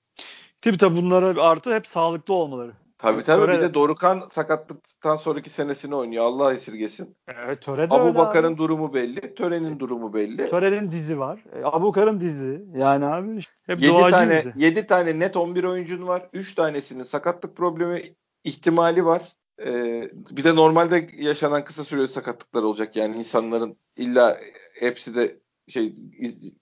Tabii 0.61 0.79
tabii 0.79 0.97
bunlara 0.97 1.43
artı 1.43 1.75
hep 1.75 1.89
sağlıklı 1.89 2.35
olmaları. 2.35 2.84
Tabii 3.05 3.23
tabii 3.23 3.47
Töre 3.47 3.57
bir 3.57 3.61
de 3.61 3.75
Dorukan 3.75 4.29
sakatlıktan 4.33 5.17
sonraki 5.17 5.51
senesini 5.51 5.95
oynuyor. 5.95 6.25
Allah 6.25 6.55
esirgesin. 6.55 7.17
Evet 7.45 7.63
Töre 7.63 7.91
de 7.91 7.95
Abu 7.95 8.19
Bakar'ın 8.19 8.57
durumu 8.57 8.95
belli. 8.95 9.35
Töre'nin 9.35 9.79
durumu 9.79 10.15
belli. 10.15 10.51
Töre'nin 10.51 10.93
dizi 10.93 11.19
var. 11.19 11.45
E, 11.53 11.65
Abu 11.65 11.87
Bakar'ın 11.87 12.21
dizi. 12.21 12.65
Yani 12.77 13.05
abi 13.05 13.41
hep 13.67 13.83
7 13.83 14.11
tane, 14.11 14.39
dizi. 14.39 14.53
7 14.57 14.87
tane 14.87 15.19
net 15.19 15.37
11 15.37 15.65
oyuncun 15.65 16.07
var. 16.07 16.29
3 16.33 16.55
tanesinin 16.55 17.03
sakatlık 17.03 17.57
problemi 17.57 18.03
ihtimali 18.45 19.05
var. 19.05 19.33
Ee, 19.65 20.11
bir 20.31 20.45
de 20.45 20.57
normalde 20.57 21.09
yaşanan 21.19 21.65
kısa 21.65 21.85
süreli 21.85 22.09
sakatlıklar 22.09 22.63
olacak. 22.63 22.97
Yani 22.97 23.17
insanların 23.17 23.77
illa 23.97 24.39
hepsi 24.81 25.15
de 25.15 25.41
şey 25.69 25.95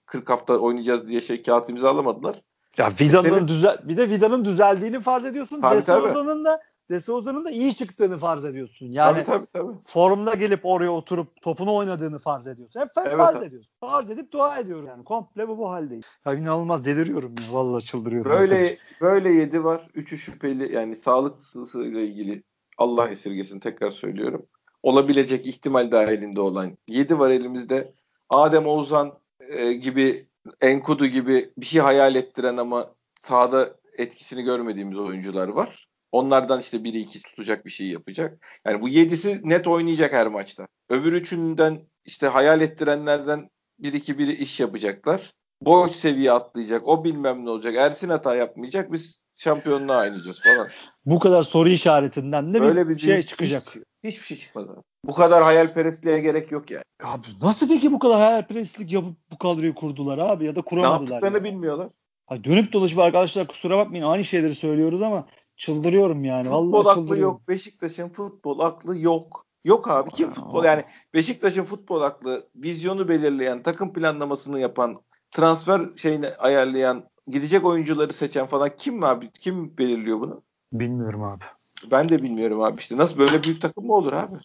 40 0.05 0.29
hafta 0.29 0.57
oynayacağız 0.57 1.07
diye 1.07 1.21
şey 1.21 1.43
kağıt 1.43 1.69
imzalamadılar. 1.69 2.41
Ya 2.77 2.93
Vidal'ın 3.01 3.47
düzel 3.47 3.77
bir 3.83 3.97
de 3.97 4.09
Vidal'ın 4.09 4.45
düzeldiğini 4.45 4.99
farz 4.99 5.25
ediyorsun. 5.25 5.61
Tabii, 5.61 5.77
Desouza'nın 5.77 6.45
da 6.45 6.61
Desouza'nın 6.89 7.45
da 7.45 7.51
iyi 7.51 7.75
çıktığını 7.75 8.17
farz 8.17 8.45
ediyorsun. 8.45 8.85
Yani 8.85 9.23
tabii, 9.23 9.25
tabii, 9.25 9.47
tabii. 9.53 9.77
formda 9.85 10.33
gelip 10.33 10.65
oraya 10.65 10.91
oturup 10.91 11.41
topunu 11.41 11.75
oynadığını 11.75 12.19
farz 12.19 12.47
ediyorsun. 12.47 12.79
Hep, 12.79 12.89
evet, 12.97 13.17
farz 13.17 13.35
tabii. 13.35 13.45
ediyorsun. 13.45 13.71
Farz 13.79 14.11
edip 14.11 14.31
dua 14.31 14.59
ediyorum 14.59 14.87
yani. 14.87 15.03
Komple 15.03 15.47
bu 15.47 15.57
bu 15.57 15.69
haldeyiz. 15.69 16.05
Ya 16.25 16.33
inanılmaz 16.33 16.85
deliriyorum 16.85 17.35
ya. 17.41 17.53
Vallahi 17.53 17.85
çıldırıyorum. 17.85 18.31
Böyle 18.31 18.55
arkadaş. 18.55 19.01
böyle 19.01 19.29
yedi 19.29 19.63
var. 19.63 19.87
Üçü 19.93 20.17
şüpheli 20.17 20.73
yani 20.73 20.95
sağlıksızlığıyla 20.95 22.01
ilgili 22.01 22.43
Allah 22.77 23.09
esirgesin 23.09 23.59
tekrar 23.59 23.91
söylüyorum. 23.91 24.45
Olabilecek 24.83 25.47
ihtimal 25.47 25.91
dahilinde 25.91 26.41
olan 26.41 26.77
7 26.89 27.19
var 27.19 27.29
elimizde. 27.29 27.87
Adem 28.29 28.65
Oğuzhan 28.65 29.13
e, 29.39 29.73
gibi 29.73 30.27
Enkudu 30.61 31.05
gibi 31.05 31.53
bir 31.57 31.65
şey 31.65 31.81
hayal 31.81 32.15
ettiren 32.15 32.57
ama 32.57 32.95
sahada 33.23 33.75
etkisini 33.97 34.43
görmediğimiz 34.43 34.97
oyuncular 34.97 35.47
var. 35.47 35.87
Onlardan 36.11 36.59
işte 36.59 36.83
biri 36.83 36.99
ikisi 36.99 37.23
tutacak 37.23 37.65
bir 37.65 37.71
şey 37.71 37.87
yapacak. 37.87 38.45
Yani 38.65 38.81
bu 38.81 38.89
yedisi 38.89 39.41
net 39.43 39.67
oynayacak 39.67 40.13
her 40.13 40.27
maçta. 40.27 40.67
Öbür 40.89 41.13
üçünden 41.13 41.87
işte 42.05 42.27
hayal 42.27 42.61
ettirenlerden 42.61 43.49
bir 43.79 43.93
iki 43.93 44.17
biri 44.17 44.31
iş 44.33 44.59
yapacaklar. 44.59 45.33
Boş 45.65 45.91
seviye 45.91 46.31
atlayacak. 46.31 46.87
O 46.87 47.03
bilmem 47.03 47.45
ne 47.45 47.49
olacak. 47.49 47.75
Ersin 47.75 48.09
hata 48.09 48.35
yapmayacak. 48.35 48.91
Biz 48.91 49.25
şampiyonluğa 49.33 50.01
oynayacağız 50.01 50.43
falan. 50.43 50.67
Bu 51.05 51.19
kadar 51.19 51.43
soru 51.43 51.69
işaretinden 51.69 52.53
de 52.53 52.61
Böyle 52.61 52.89
bir, 52.89 52.95
bir 52.95 52.99
şey 52.99 53.21
çıkacak. 53.21 53.63
Hiç, 53.63 53.83
hiçbir 54.03 54.25
şey 54.25 54.37
çıkmadı. 54.37 54.83
Bu 55.05 55.13
kadar 55.13 55.43
hayalperestliğe 55.43 56.19
gerek 56.19 56.51
yok 56.51 56.71
yani. 56.71 56.83
Abi 57.03 57.27
nasıl 57.41 57.67
peki 57.67 57.91
bu 57.91 57.99
kadar 57.99 58.19
hayalperestlik 58.19 58.91
yapıp 58.91 59.17
bu 59.31 59.37
kadroyu 59.37 59.75
kurdular 59.75 60.17
abi 60.17 60.45
ya 60.45 60.55
da 60.55 60.61
kuramadılar? 60.61 61.09
Ne 61.09 61.13
yaptıklarını 61.13 61.37
yani. 61.37 61.55
bilmiyorlar. 61.55 61.89
Ha, 62.25 62.43
dönüp 62.43 62.73
dolaşıp 62.73 62.99
arkadaşlar 62.99 63.47
kusura 63.47 63.77
bakmayın 63.77 64.03
aynı 64.03 64.23
şeyleri 64.23 64.55
söylüyoruz 64.55 65.01
ama 65.01 65.27
çıldırıyorum 65.57 66.23
yani. 66.23 66.43
Futbol 66.43 66.73
Vallahi 66.73 66.99
aklı 66.99 67.17
yok. 67.17 67.47
Beşiktaş'ın 67.47 68.09
futbol 68.09 68.59
aklı 68.59 68.97
yok. 68.97 69.45
Yok 69.65 69.87
abi 69.87 70.09
kim 70.09 70.29
futbol 70.29 70.63
yani 70.63 70.83
Beşiktaş'ın 71.13 71.63
futbol 71.63 72.01
aklı 72.01 72.49
vizyonu 72.55 73.09
belirleyen, 73.09 73.63
takım 73.63 73.93
planlamasını 73.93 74.59
yapan, 74.59 74.97
transfer 75.33 75.81
şeyini 75.95 76.29
ayarlayan, 76.29 77.03
gidecek 77.27 77.65
oyuncuları 77.65 78.13
seçen 78.13 78.45
falan 78.45 78.71
kim 78.77 79.03
abi? 79.03 79.31
Kim 79.31 79.77
belirliyor 79.77 80.19
bunu? 80.19 80.41
Bilmiyorum 80.73 81.23
abi. 81.23 81.43
Ben 81.91 82.09
de 82.09 82.23
bilmiyorum 82.23 82.61
abi 82.61 82.79
işte. 82.79 82.97
Nasıl 82.97 83.19
böyle 83.19 83.43
büyük 83.43 83.61
takım 83.61 83.85
mı 83.85 83.93
olur 83.93 84.13
abi? 84.13 84.35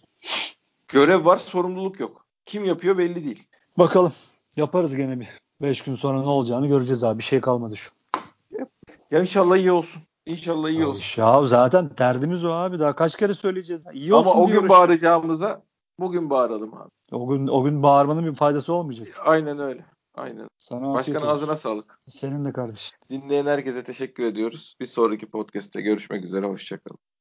Görev 0.87 1.25
var, 1.25 1.37
sorumluluk 1.37 1.99
yok. 1.99 2.25
Kim 2.45 2.63
yapıyor 2.63 2.97
belli 2.97 3.23
değil. 3.25 3.47
Bakalım. 3.77 4.13
Yaparız 4.55 4.95
gene 4.95 5.19
bir. 5.19 5.27
5 5.61 5.81
gün 5.81 5.95
sonra 5.95 6.21
ne 6.21 6.27
olacağını 6.27 6.67
göreceğiz 6.67 7.03
abi. 7.03 7.19
Bir 7.19 7.23
şey 7.23 7.41
kalmadı 7.41 7.75
şu. 7.75 7.91
Ya 9.11 9.21
inşallah 9.21 9.57
iyi 9.57 9.71
olsun. 9.71 10.01
İnşallah 10.25 10.69
iyi 10.69 10.85
olsun. 10.85 11.21
Ya 11.21 11.45
zaten 11.45 11.91
derdimiz 11.97 12.45
o 12.45 12.51
abi. 12.51 12.79
Daha 12.79 12.95
kaç 12.95 13.17
kere 13.17 13.33
söyleyeceğiz. 13.33 13.81
İyi 13.93 14.13
olsun 14.13 14.31
Ama 14.31 14.41
o 14.41 14.47
gün 14.47 14.69
bağıracağımıza 14.69 15.61
bugün 15.99 16.29
bağıralım 16.29 16.73
abi. 16.73 16.89
O 17.11 17.27
gün 17.27 17.47
o 17.47 17.63
gün 17.63 17.83
bağırmanın 17.83 18.25
bir 18.25 18.35
faydası 18.35 18.73
olmayacak. 18.73 19.07
Aynen 19.25 19.59
öyle. 19.59 19.85
Aynen. 20.19 20.47
Sana 20.57 20.93
Başkan 20.93 21.21
ağzına 21.21 21.55
sağlık. 21.55 21.99
Senin 22.07 22.45
de 22.45 22.53
kardeşim. 22.53 22.97
Dinleyen 23.09 23.45
herkese 23.45 23.83
teşekkür 23.83 24.23
ediyoruz. 24.23 24.75
Bir 24.79 24.85
sonraki 24.85 25.29
podcast'te 25.29 25.81
görüşmek 25.81 26.25
üzere. 26.25 26.45
Hoşçakalın. 26.45 26.99